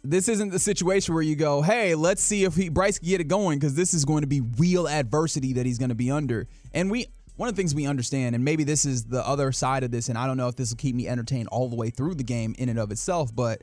this 0.05 0.29
isn't 0.29 0.51
the 0.51 0.59
situation 0.59 1.15
where 1.15 1.23
you 1.23 1.35
go, 1.35 1.63
hey, 1.63 1.95
let's 1.95 2.23
see 2.23 2.45
if 2.45 2.55
he 2.55 2.69
Bryce 2.69 2.99
can 2.99 3.09
get 3.09 3.21
it 3.23 3.29
going 3.29 3.59
because 3.59 3.75
this 3.75 3.95
is 3.95 4.05
going 4.05 4.21
to 4.21 4.27
be 4.27 4.43
real 4.59 4.87
adversity 4.87 5.55
that 5.55 5.65
he's 5.65 5.79
going 5.79 5.89
to 5.89 5.95
be 5.95 6.11
under. 6.11 6.47
And 6.75 6.91
we 6.91 7.07
one 7.37 7.49
of 7.49 7.57
the 7.57 7.61
things 7.61 7.75
we 7.75 7.87
understand, 7.87 8.37
and 8.37 8.45
maybe 8.45 8.63
this 8.63 8.85
is 8.85 9.07
the 9.07 9.27
other 9.27 9.51
side 9.51 9.83
of 9.83 9.91
this, 9.91 10.09
and 10.09 10.17
I 10.17 10.27
don't 10.27 10.37
know 10.37 10.47
if 10.47 10.55
this 10.55 10.71
will 10.71 10.77
keep 10.77 10.95
me 10.95 11.09
entertained 11.09 11.49
all 11.49 11.69
the 11.69 11.75
way 11.75 11.91
through 11.91 12.15
the 12.15 12.23
game 12.23 12.55
in 12.59 12.69
and 12.69 12.79
of 12.79 12.93
itself, 12.93 13.35
but 13.35 13.63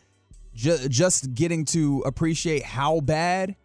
ju- 0.54 0.90
just 0.90 1.34
getting 1.34 1.64
to 1.66 2.04
appreciate 2.06 2.64
how 2.64 3.00
bad 3.00 3.56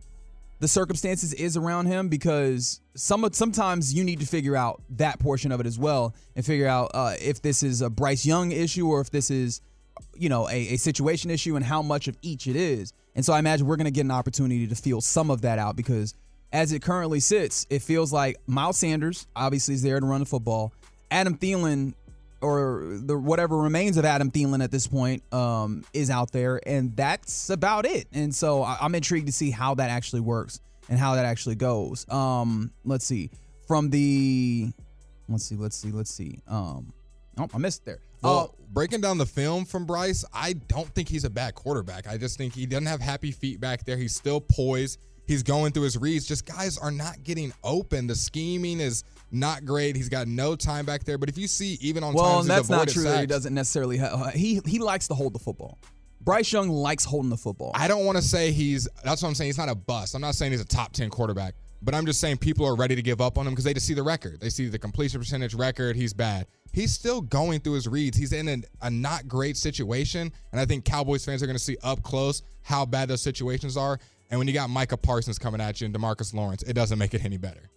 the 0.60 0.68
circumstances 0.68 1.32
is 1.34 1.56
around 1.56 1.86
him 1.86 2.08
because 2.08 2.80
some 2.94 3.28
sometimes 3.32 3.92
you 3.92 4.04
need 4.04 4.20
to 4.20 4.26
figure 4.26 4.56
out 4.56 4.80
that 4.90 5.18
portion 5.18 5.50
of 5.50 5.60
it 5.60 5.66
as 5.66 5.78
well 5.78 6.14
and 6.34 6.46
figure 6.46 6.68
out 6.68 6.90
uh, 6.94 7.14
if 7.20 7.42
this 7.42 7.62
is 7.62 7.82
a 7.82 7.90
Bryce 7.90 8.24
Young 8.24 8.52
issue 8.52 8.86
or 8.86 9.00
if 9.00 9.10
this 9.10 9.30
is 9.30 9.60
you 10.18 10.28
know 10.28 10.48
a, 10.48 10.74
a 10.74 10.76
situation 10.76 11.30
issue 11.30 11.56
and 11.56 11.64
how 11.64 11.82
much 11.82 12.08
of 12.08 12.16
each 12.22 12.46
it 12.46 12.56
is. 12.56 12.92
And 13.14 13.24
so 13.24 13.32
I 13.32 13.38
imagine 13.38 13.66
we're 13.66 13.76
going 13.76 13.86
to 13.86 13.90
get 13.90 14.04
an 14.04 14.10
opportunity 14.10 14.66
to 14.66 14.74
feel 14.74 15.00
some 15.00 15.30
of 15.30 15.42
that 15.42 15.58
out 15.58 15.76
because 15.76 16.14
as 16.52 16.72
it 16.72 16.82
currently 16.82 17.20
sits, 17.20 17.66
it 17.70 17.82
feels 17.82 18.12
like 18.12 18.36
Miles 18.46 18.78
Sanders 18.78 19.26
obviously 19.34 19.74
is 19.74 19.82
there 19.82 19.98
to 19.98 20.06
run 20.06 20.20
the 20.20 20.26
football. 20.26 20.72
Adam 21.10 21.36
Thielen 21.36 21.94
or 22.42 22.84
the 22.84 23.16
whatever 23.16 23.56
remains 23.56 23.96
of 23.96 24.04
Adam 24.04 24.30
Thielen 24.30 24.62
at 24.62 24.70
this 24.70 24.86
point 24.86 25.22
um, 25.32 25.84
is 25.92 26.10
out 26.10 26.32
there, 26.32 26.60
and 26.66 26.94
that's 26.94 27.48
about 27.48 27.86
it. 27.86 28.06
And 28.12 28.34
so 28.34 28.62
I, 28.62 28.76
I'm 28.80 28.94
intrigued 28.94 29.26
to 29.26 29.32
see 29.32 29.50
how 29.50 29.74
that 29.76 29.90
actually 29.90 30.20
works 30.20 30.60
and 30.88 30.98
how 30.98 31.14
that 31.14 31.24
actually 31.24 31.54
goes. 31.56 32.06
Um, 32.10 32.70
let's 32.84 33.06
see 33.06 33.30
from 33.66 33.90
the 33.90 34.70
let's 35.28 35.44
see, 35.44 35.56
let's 35.56 35.76
see, 35.76 35.90
let's 35.90 36.10
see. 36.12 36.38
Um, 36.46 36.92
oh, 37.38 37.48
I 37.54 37.58
missed 37.58 37.84
there. 37.84 37.98
Well, 38.22 38.54
Uh, 38.55 38.55
breaking 38.68 39.00
down 39.00 39.18
the 39.18 39.26
film 39.26 39.64
from 39.64 39.86
Bryce, 39.86 40.24
I 40.32 40.54
don't 40.54 40.88
think 40.94 41.08
he's 41.08 41.24
a 41.24 41.30
bad 41.30 41.54
quarterback. 41.54 42.06
I 42.06 42.16
just 42.16 42.38
think 42.38 42.54
he 42.54 42.66
doesn't 42.66 42.86
have 42.86 43.00
happy 43.00 43.32
feet 43.32 43.60
back 43.60 43.84
there. 43.84 43.96
He's 43.96 44.14
still 44.14 44.40
poised. 44.40 44.98
He's 45.26 45.42
going 45.42 45.72
through 45.72 45.84
his 45.84 45.98
reads. 45.98 46.26
Just 46.26 46.46
guys 46.46 46.78
are 46.78 46.90
not 46.90 47.24
getting 47.24 47.52
open. 47.64 48.06
The 48.06 48.14
scheming 48.14 48.80
is 48.80 49.02
not 49.32 49.64
great. 49.64 49.96
He's 49.96 50.08
got 50.08 50.28
no 50.28 50.54
time 50.54 50.86
back 50.86 51.04
there. 51.04 51.18
But 51.18 51.28
if 51.28 51.36
you 51.36 51.48
see, 51.48 51.78
even 51.80 52.04
on 52.04 52.14
well, 52.14 52.36
times 52.36 52.46
that's 52.46 52.68
not 52.68 52.88
true. 52.88 53.02
That 53.02 53.20
he 53.20 53.26
doesn't 53.26 53.52
necessarily. 53.52 53.98
Ha- 53.98 54.06
uh, 54.06 54.30
he 54.30 54.60
he 54.66 54.78
likes 54.78 55.08
to 55.08 55.14
hold 55.14 55.32
the 55.32 55.38
football. 55.40 55.78
Bryce 56.20 56.52
Young 56.52 56.68
likes 56.68 57.04
holding 57.04 57.30
the 57.30 57.36
football. 57.36 57.72
I 57.74 57.88
don't 57.88 58.04
want 58.04 58.18
to 58.18 58.22
say 58.22 58.52
he's. 58.52 58.88
That's 59.04 59.22
what 59.22 59.28
I'm 59.28 59.34
saying. 59.34 59.48
He's 59.48 59.58
not 59.58 59.68
a 59.68 59.74
bust. 59.74 60.14
I'm 60.14 60.20
not 60.20 60.34
saying 60.36 60.52
he's 60.52 60.60
a 60.60 60.64
top 60.64 60.92
ten 60.92 61.10
quarterback. 61.10 61.54
But 61.82 61.94
I'm 61.94 62.06
just 62.06 62.20
saying 62.20 62.38
people 62.38 62.66
are 62.66 62.74
ready 62.74 62.96
to 62.96 63.02
give 63.02 63.20
up 63.20 63.38
on 63.38 63.46
him 63.46 63.52
because 63.52 63.64
they 63.64 63.74
just 63.74 63.86
see 63.86 63.94
the 63.94 64.02
record. 64.02 64.40
They 64.40 64.48
see 64.48 64.68
the 64.68 64.78
completion 64.78 65.20
percentage 65.20 65.54
record. 65.54 65.96
He's 65.96 66.12
bad. 66.12 66.46
He's 66.72 66.92
still 66.92 67.20
going 67.20 67.60
through 67.60 67.74
his 67.74 67.88
reads. 67.88 68.16
He's 68.16 68.32
in 68.32 68.48
a, 68.48 68.86
a 68.86 68.90
not 68.90 69.28
great 69.28 69.56
situation. 69.56 70.32
And 70.52 70.60
I 70.60 70.64
think 70.64 70.84
Cowboys 70.84 71.24
fans 71.24 71.42
are 71.42 71.46
going 71.46 71.56
to 71.56 71.62
see 71.62 71.76
up 71.82 72.02
close 72.02 72.42
how 72.62 72.84
bad 72.84 73.08
those 73.08 73.22
situations 73.22 73.76
are. 73.76 73.98
And 74.30 74.38
when 74.38 74.48
you 74.48 74.54
got 74.54 74.68
Micah 74.70 74.96
Parsons 74.96 75.38
coming 75.38 75.60
at 75.60 75.80
you 75.80 75.86
and 75.86 75.94
Demarcus 75.94 76.34
Lawrence, 76.34 76.62
it 76.64 76.72
doesn't 76.72 76.98
make 76.98 77.14
it 77.14 77.24
any 77.24 77.36
better. 77.36 77.70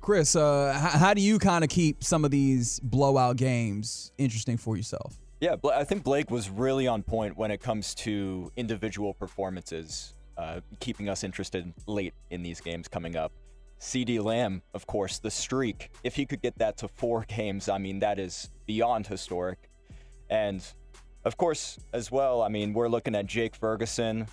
Chris, 0.00 0.36
uh, 0.36 0.72
h- 0.76 1.00
how 1.00 1.14
do 1.14 1.22
you 1.22 1.38
kind 1.38 1.64
of 1.64 1.70
keep 1.70 2.04
some 2.04 2.26
of 2.26 2.30
these 2.30 2.78
blowout 2.80 3.36
games 3.36 4.12
interesting 4.18 4.58
for 4.58 4.76
yourself? 4.76 5.16
Yeah, 5.40 5.56
I 5.72 5.84
think 5.84 6.04
Blake 6.04 6.30
was 6.30 6.50
really 6.50 6.86
on 6.86 7.02
point 7.02 7.36
when 7.36 7.50
it 7.50 7.60
comes 7.60 7.94
to 7.96 8.52
individual 8.56 9.14
performances, 9.14 10.12
uh, 10.36 10.60
keeping 10.78 11.08
us 11.08 11.24
interested 11.24 11.72
late 11.86 12.14
in 12.30 12.42
these 12.42 12.60
games 12.60 12.86
coming 12.86 13.16
up. 13.16 13.32
CD 13.84 14.18
Lamb, 14.18 14.62
of 14.72 14.86
course, 14.86 15.18
the 15.18 15.30
streak. 15.30 15.90
If 16.02 16.16
he 16.16 16.24
could 16.24 16.40
get 16.40 16.58
that 16.58 16.78
to 16.78 16.88
four 16.88 17.24
games, 17.28 17.68
I 17.68 17.78
mean, 17.78 17.98
that 18.00 18.18
is 18.18 18.50
beyond 18.66 19.06
historic. 19.06 19.70
And 20.30 20.64
of 21.24 21.36
course, 21.36 21.78
as 21.92 22.10
well, 22.10 22.42
I 22.42 22.48
mean, 22.48 22.72
we're 22.72 22.88
looking 22.88 23.14
at 23.14 23.26
Jake 23.26 23.54
Ferguson. 23.54 24.26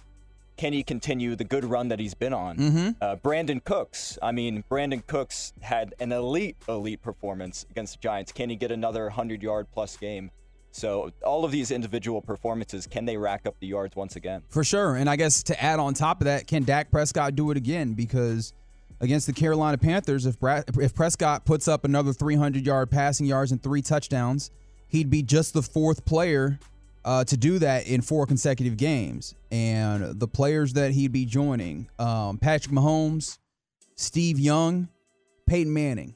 Can 0.57 0.73
he 0.73 0.83
continue 0.83 1.35
the 1.35 1.43
good 1.43 1.65
run 1.65 1.89
that 1.89 1.99
he's 1.99 2.13
been 2.13 2.33
on? 2.33 2.95
Uh, 3.01 3.15
Brandin 3.15 3.63
Cooks. 3.63 4.17
I 4.21 4.31
mean, 4.31 4.63
Brandin 4.69 5.05
Cooks 5.07 5.53
had 5.61 5.95
an 5.99 6.11
elite, 6.11 6.55
elite 6.69 7.01
performance 7.01 7.65
against 7.71 7.95
the 7.95 8.01
Giants. 8.01 8.31
Can 8.31 8.49
he 8.49 8.55
get 8.55 8.71
another 8.71 9.03
100 9.03 9.41
yard 9.41 9.67
plus 9.73 9.97
game? 9.97 10.31
So, 10.73 11.11
all 11.25 11.43
of 11.43 11.51
these 11.51 11.71
individual 11.71 12.21
performances, 12.21 12.87
can 12.87 13.03
they 13.03 13.17
rack 13.17 13.45
up 13.45 13.55
the 13.59 13.67
yards 13.67 13.95
once 13.95 14.15
again? 14.15 14.43
For 14.49 14.63
sure. 14.63 14.95
And 14.95 15.09
I 15.09 15.17
guess 15.17 15.43
to 15.43 15.61
add 15.61 15.79
on 15.79 15.93
top 15.93 16.21
of 16.21 16.25
that, 16.25 16.47
can 16.47 16.63
Dak 16.63 16.91
Prescott 16.91 17.35
do 17.35 17.51
it 17.51 17.57
again? 17.57 17.93
Because 17.93 18.53
against 19.01 19.27
the 19.27 19.33
Carolina 19.33 19.77
Panthers, 19.77 20.25
if 20.25 20.39
Brad, 20.39 20.63
if 20.79 20.95
Prescott 20.95 21.43
puts 21.43 21.67
up 21.67 21.83
another 21.83 22.13
300 22.13 22.65
yard 22.65 22.89
passing 22.89 23.25
yards 23.25 23.51
and 23.51 23.61
three 23.61 23.81
touchdowns, 23.81 24.51
he'd 24.87 25.09
be 25.09 25.23
just 25.23 25.53
the 25.53 25.61
fourth 25.61 26.05
player 26.05 26.59
uh, 27.03 27.23
to 27.25 27.35
do 27.35 27.59
that 27.59 27.87
in 27.87 28.01
four 28.01 28.25
consecutive 28.25 28.77
games. 28.77 29.35
And 29.51 30.19
the 30.19 30.27
players 30.27 30.73
that 30.73 30.91
he'd 30.91 31.11
be 31.11 31.25
joining 31.25 31.89
um, 31.99 32.37
Patrick 32.37 32.73
Mahomes, 32.73 33.39
Steve 33.95 34.39
Young, 34.39 34.87
Peyton 35.47 35.73
Manning. 35.73 36.13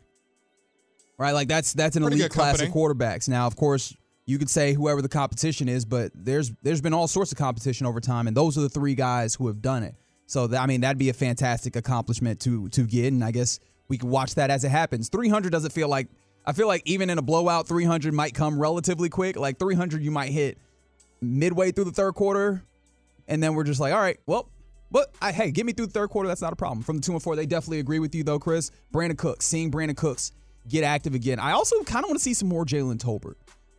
Right? 1.17 1.31
Like 1.31 1.47
that's 1.47 1.73
that's 1.73 1.95
an 1.95 2.03
Pretty 2.03 2.19
elite 2.19 2.31
class 2.31 2.61
of 2.61 2.69
quarterbacks. 2.69 3.27
Now, 3.29 3.47
of 3.47 3.55
course, 3.55 3.95
you 4.25 4.37
could 4.37 4.49
say 4.49 4.73
whoever 4.73 5.01
the 5.01 5.09
competition 5.09 5.69
is, 5.69 5.85
but 5.85 6.11
there's 6.13 6.51
there's 6.61 6.81
been 6.81 6.93
all 6.93 7.07
sorts 7.07 7.31
of 7.31 7.37
competition 7.37 7.87
over 7.87 8.01
time, 8.01 8.27
and 8.27 8.35
those 8.35 8.57
are 8.57 8.61
the 8.61 8.69
three 8.69 8.95
guys 8.95 9.33
who 9.33 9.47
have 9.47 9.61
done 9.61 9.83
it. 9.83 9.95
So 10.27 10.49
I 10.55 10.65
mean, 10.65 10.81
that'd 10.81 10.97
be 10.97 11.09
a 11.09 11.13
fantastic 11.13 11.75
accomplishment 11.75 12.39
to 12.41 12.69
to 12.69 12.83
get, 12.83 13.13
and 13.13 13.23
I 13.23 13.31
guess 13.31 13.59
we 13.87 13.97
can 13.97 14.09
watch 14.09 14.35
that 14.35 14.49
as 14.49 14.63
it 14.63 14.69
happens. 14.69 15.09
300 15.09 15.51
doesn't 15.51 15.71
feel 15.71 15.87
like 15.87 16.07
I 16.45 16.53
feel 16.53 16.67
like 16.67 16.83
even 16.85 17.09
in 17.09 17.17
a 17.17 17.21
blowout, 17.21 17.67
300 17.67 18.13
might 18.13 18.33
come 18.33 18.59
relatively 18.59 19.09
quick. 19.09 19.35
Like 19.35 19.59
300, 19.59 20.01
you 20.03 20.11
might 20.11 20.31
hit 20.31 20.57
midway 21.21 21.71
through 21.71 21.85
the 21.85 21.91
third 21.91 22.13
quarter, 22.13 22.63
and 23.27 23.41
then 23.41 23.55
we're 23.55 23.63
just 23.63 23.79
like, 23.79 23.93
all 23.93 23.99
right, 23.99 24.19
well. 24.25 24.49
But 24.91 25.13
I, 25.19 25.31
hey, 25.31 25.51
get 25.51 25.65
me 25.65 25.73
through 25.73 25.87
the 25.87 25.91
third 25.91 26.09
quarter. 26.09 26.27
That's 26.27 26.43
not 26.43 26.53
a 26.53 26.55
problem. 26.55 26.83
From 26.83 26.97
the 26.97 27.01
two 27.01 27.11
and 27.13 27.21
four, 27.21 27.35
they 27.35 27.47
definitely 27.47 27.79
agree 27.79 27.99
with 27.99 28.13
you 28.15 28.23
though, 28.23 28.39
Chris. 28.39 28.71
Brandin 28.93 29.17
Cooks, 29.17 29.45
seeing 29.45 29.71
Brandin 29.71 29.97
Cooks 29.97 30.31
get 30.69 30.83
active 30.83 31.15
again. 31.15 31.39
I 31.39 31.51
also 31.51 31.83
kind 31.83 32.03
of 32.03 32.09
want 32.09 32.19
to 32.19 32.23
see 32.23 32.33
some 32.33 32.47
more 32.47 32.65
Jalen 32.65 32.97
Tolbert. 32.97 33.35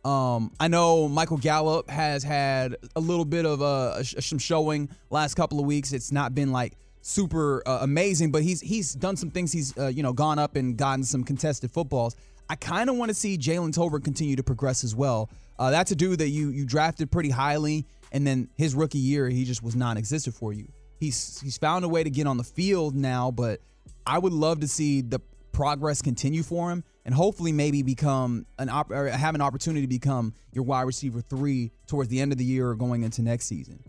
Um, 0.07 0.53
I 0.57 0.69
know 0.69 1.09
Michael 1.09 1.35
Gallup 1.35 1.89
has 1.89 2.23
had 2.23 2.77
a 2.95 2.99
little 3.01 3.25
bit 3.25 3.45
of 3.45 3.61
uh, 3.61 4.01
some 4.03 4.39
showing 4.39 4.89
last 5.09 5.33
couple 5.33 5.59
of 5.59 5.65
weeks. 5.65 5.91
It's 5.91 6.13
not 6.13 6.33
been 6.33 6.53
like 6.53 6.77
super 7.01 7.61
uh, 7.65 7.79
amazing, 7.81 8.31
but 8.31 8.41
he's 8.41 8.61
he's 8.61 8.93
done 8.93 9.17
some 9.17 9.29
things. 9.29 9.51
He's 9.51 9.77
uh, 9.77 9.87
you 9.87 10.03
know 10.03 10.13
gone 10.13 10.39
up 10.39 10.55
and 10.55 10.77
gotten 10.77 11.03
some 11.03 11.25
contested 11.25 11.71
footballs. 11.71 12.15
I 12.49 12.55
kind 12.55 12.89
of 12.89 12.95
want 12.95 13.09
to 13.09 13.13
see 13.13 13.37
Jalen 13.37 13.73
Tolbert 13.75 14.05
continue 14.05 14.37
to 14.37 14.43
progress 14.43 14.85
as 14.85 14.95
well. 14.95 15.29
Uh, 15.59 15.71
that's 15.71 15.91
a 15.91 15.95
dude 15.95 16.19
that 16.19 16.29
you 16.29 16.51
you 16.51 16.65
drafted 16.65 17.11
pretty 17.11 17.29
highly, 17.29 17.85
and 18.13 18.25
then 18.25 18.47
his 18.55 18.75
rookie 18.75 18.99
year 18.99 19.27
he 19.27 19.43
just 19.43 19.61
was 19.61 19.75
non-existent 19.75 20.37
for 20.37 20.53
you. 20.53 20.69
He's 21.01 21.41
he's 21.41 21.57
found 21.57 21.83
a 21.83 21.89
way 21.89 22.05
to 22.05 22.09
get 22.09 22.27
on 22.27 22.37
the 22.37 22.45
field 22.45 22.95
now, 22.95 23.29
but 23.29 23.59
I 24.05 24.19
would 24.19 24.31
love 24.31 24.61
to 24.61 24.69
see 24.69 25.01
the 25.01 25.19
progress 25.51 26.01
continue 26.01 26.43
for 26.43 26.71
him 26.71 26.85
and 27.07 27.15
hopefully 27.15 27.53
maybe 27.53 27.81
become 27.81 28.45
an 28.59 28.69
op- 28.69 28.91
or 28.91 29.07
have 29.07 29.33
an 29.33 29.39
opportunity 29.41 29.81
to 29.81 29.87
become 29.87 30.33
your 30.51 30.65
wide 30.65 30.81
receiver 30.81 31.21
three 31.21 31.71
towards 31.87 32.09
the 32.09 32.19
end 32.19 32.33
of 32.33 32.37
the 32.37 32.43
year 32.43 32.67
or 32.67 32.75
going 32.75 33.01
into 33.01 33.21
next 33.21 33.45
season. 33.45 33.81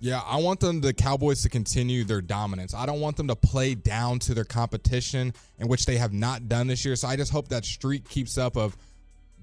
Yeah, 0.00 0.20
I 0.24 0.38
want 0.38 0.58
them, 0.58 0.80
the 0.80 0.94
Cowboys, 0.94 1.42
to 1.42 1.50
continue 1.50 2.02
their 2.02 2.22
dominance. 2.22 2.74
I 2.74 2.86
don't 2.86 3.00
want 3.00 3.18
them 3.18 3.28
to 3.28 3.36
play 3.36 3.76
down 3.76 4.18
to 4.20 4.34
their 4.34 4.44
competition, 4.44 5.32
in 5.58 5.68
which 5.68 5.86
they 5.86 5.96
have 5.98 6.12
not 6.12 6.48
done 6.48 6.66
this 6.66 6.84
year. 6.84 6.96
So 6.96 7.06
I 7.06 7.14
just 7.14 7.30
hope 7.30 7.48
that 7.48 7.64
streak 7.64 8.08
keeps 8.08 8.36
up 8.38 8.56
of 8.56 8.76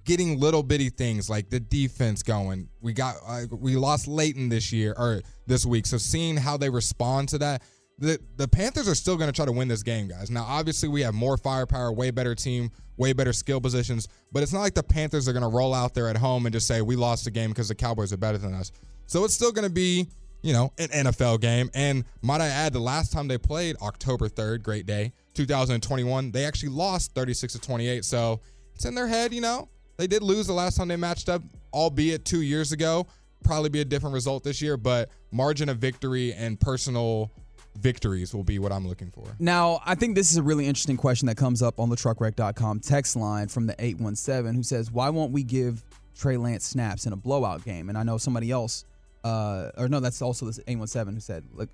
getting 0.03 0.39
little 0.39 0.63
bitty 0.63 0.89
things 0.89 1.29
like 1.29 1.51
the 1.51 1.59
defense 1.59 2.23
going. 2.23 2.67
We 2.81 2.93
got 2.93 3.15
uh, 3.25 3.43
we 3.51 3.75
lost 3.75 4.07
Leighton 4.07 4.49
this 4.49 4.73
year 4.73 4.95
or 4.97 5.21
this 5.45 5.65
week, 5.65 5.85
so 5.85 5.97
seeing 5.97 6.35
how 6.35 6.57
they 6.57 6.69
respond 6.69 7.29
to 7.29 7.37
that. 7.37 7.61
The, 7.99 8.19
the 8.37 8.47
Panthers 8.47 8.87
are 8.87 8.95
still 8.95 9.17
going 9.17 9.27
to 9.29 9.35
try 9.35 9.45
to 9.45 9.51
win 9.51 9.67
this 9.67 9.83
game, 9.83 10.07
guys. 10.07 10.31
Now, 10.31 10.45
obviously, 10.47 10.89
we 10.89 11.01
have 11.01 11.13
more 11.13 11.37
firepower, 11.37 11.91
way 11.91 12.11
better 12.11 12.33
team, 12.33 12.71
way 12.97 13.13
better 13.13 13.33
skill 13.33 13.59
positions, 13.59 14.07
but 14.31 14.41
it's 14.41 14.53
not 14.53 14.61
like 14.61 14.73
the 14.73 14.83
Panthers 14.83 15.27
are 15.27 15.33
going 15.33 15.43
to 15.43 15.49
roll 15.49 15.73
out 15.73 15.93
there 15.93 16.07
at 16.07 16.17
home 16.17 16.45
and 16.45 16.53
just 16.53 16.67
say, 16.67 16.81
we 16.81 16.95
lost 16.95 17.25
the 17.25 17.31
game 17.31 17.49
because 17.49 17.67
the 17.67 17.75
Cowboys 17.75 18.13
are 18.13 18.17
better 18.17 18.37
than 18.37 18.53
us. 18.53 18.71
So 19.05 19.25
it's 19.25 19.33
still 19.33 19.51
going 19.51 19.67
to 19.67 19.73
be 19.73 20.07
you 20.41 20.53
know, 20.53 20.71
an 20.77 20.87
NFL 20.89 21.41
game. 21.41 21.69
And 21.73 22.05
might 22.21 22.41
I 22.41 22.47
add, 22.47 22.73
the 22.73 22.79
last 22.79 23.11
time 23.11 23.27
they 23.27 23.37
played, 23.37 23.75
October 23.81 24.29
3rd, 24.29 24.63
great 24.63 24.85
day, 24.85 25.11
2021, 25.33 26.31
they 26.31 26.45
actually 26.45 26.69
lost 26.69 27.13
36 27.13 27.53
to 27.53 27.59
28. 27.59 28.05
So 28.05 28.39
it's 28.75 28.85
in 28.85 28.95
their 28.95 29.07
head, 29.07 29.33
you 29.33 29.41
know. 29.41 29.69
They 29.97 30.07
did 30.07 30.23
lose 30.23 30.47
the 30.47 30.53
last 30.53 30.77
time 30.77 30.87
they 30.87 30.95
matched 30.95 31.27
up, 31.27 31.41
albeit 31.73 32.23
two 32.23 32.41
years 32.41 32.71
ago. 32.71 33.07
Probably 33.43 33.69
be 33.69 33.81
a 33.81 33.85
different 33.85 34.13
result 34.13 34.43
this 34.43 34.61
year, 34.61 34.77
but 34.77 35.09
margin 35.31 35.67
of 35.69 35.77
victory 35.77 36.33
and 36.33 36.59
personal 36.59 37.31
victories 37.79 38.33
will 38.33 38.43
be 38.43 38.59
what 38.59 38.71
I'm 38.71 38.87
looking 38.87 39.11
for. 39.11 39.23
Now, 39.39 39.81
I 39.85 39.95
think 39.95 40.15
this 40.15 40.31
is 40.31 40.37
a 40.37 40.43
really 40.43 40.65
interesting 40.67 40.97
question 40.97 41.27
that 41.27 41.37
comes 41.37 41.61
up 41.61 41.79
on 41.79 41.89
the 41.89 41.95
truckwreck.com 41.95 42.79
text 42.81 43.15
line 43.15 43.47
from 43.47 43.67
the 43.67 43.75
817 43.79 44.55
who 44.55 44.63
says, 44.63 44.91
Why 44.91 45.09
won't 45.09 45.31
we 45.31 45.43
give 45.43 45.83
Trey 46.15 46.37
Lance 46.37 46.65
snaps 46.65 47.05
in 47.05 47.13
a 47.13 47.15
blowout 47.15 47.63
game? 47.63 47.89
And 47.89 47.97
I 47.97 48.03
know 48.03 48.17
somebody 48.17 48.51
else, 48.51 48.85
uh, 49.23 49.71
or 49.77 49.87
no, 49.87 49.99
that's 49.99 50.21
also 50.21 50.45
the 50.45 50.61
817 50.67 51.13
who 51.13 51.19
said, 51.19 51.43
Look, 51.53 51.69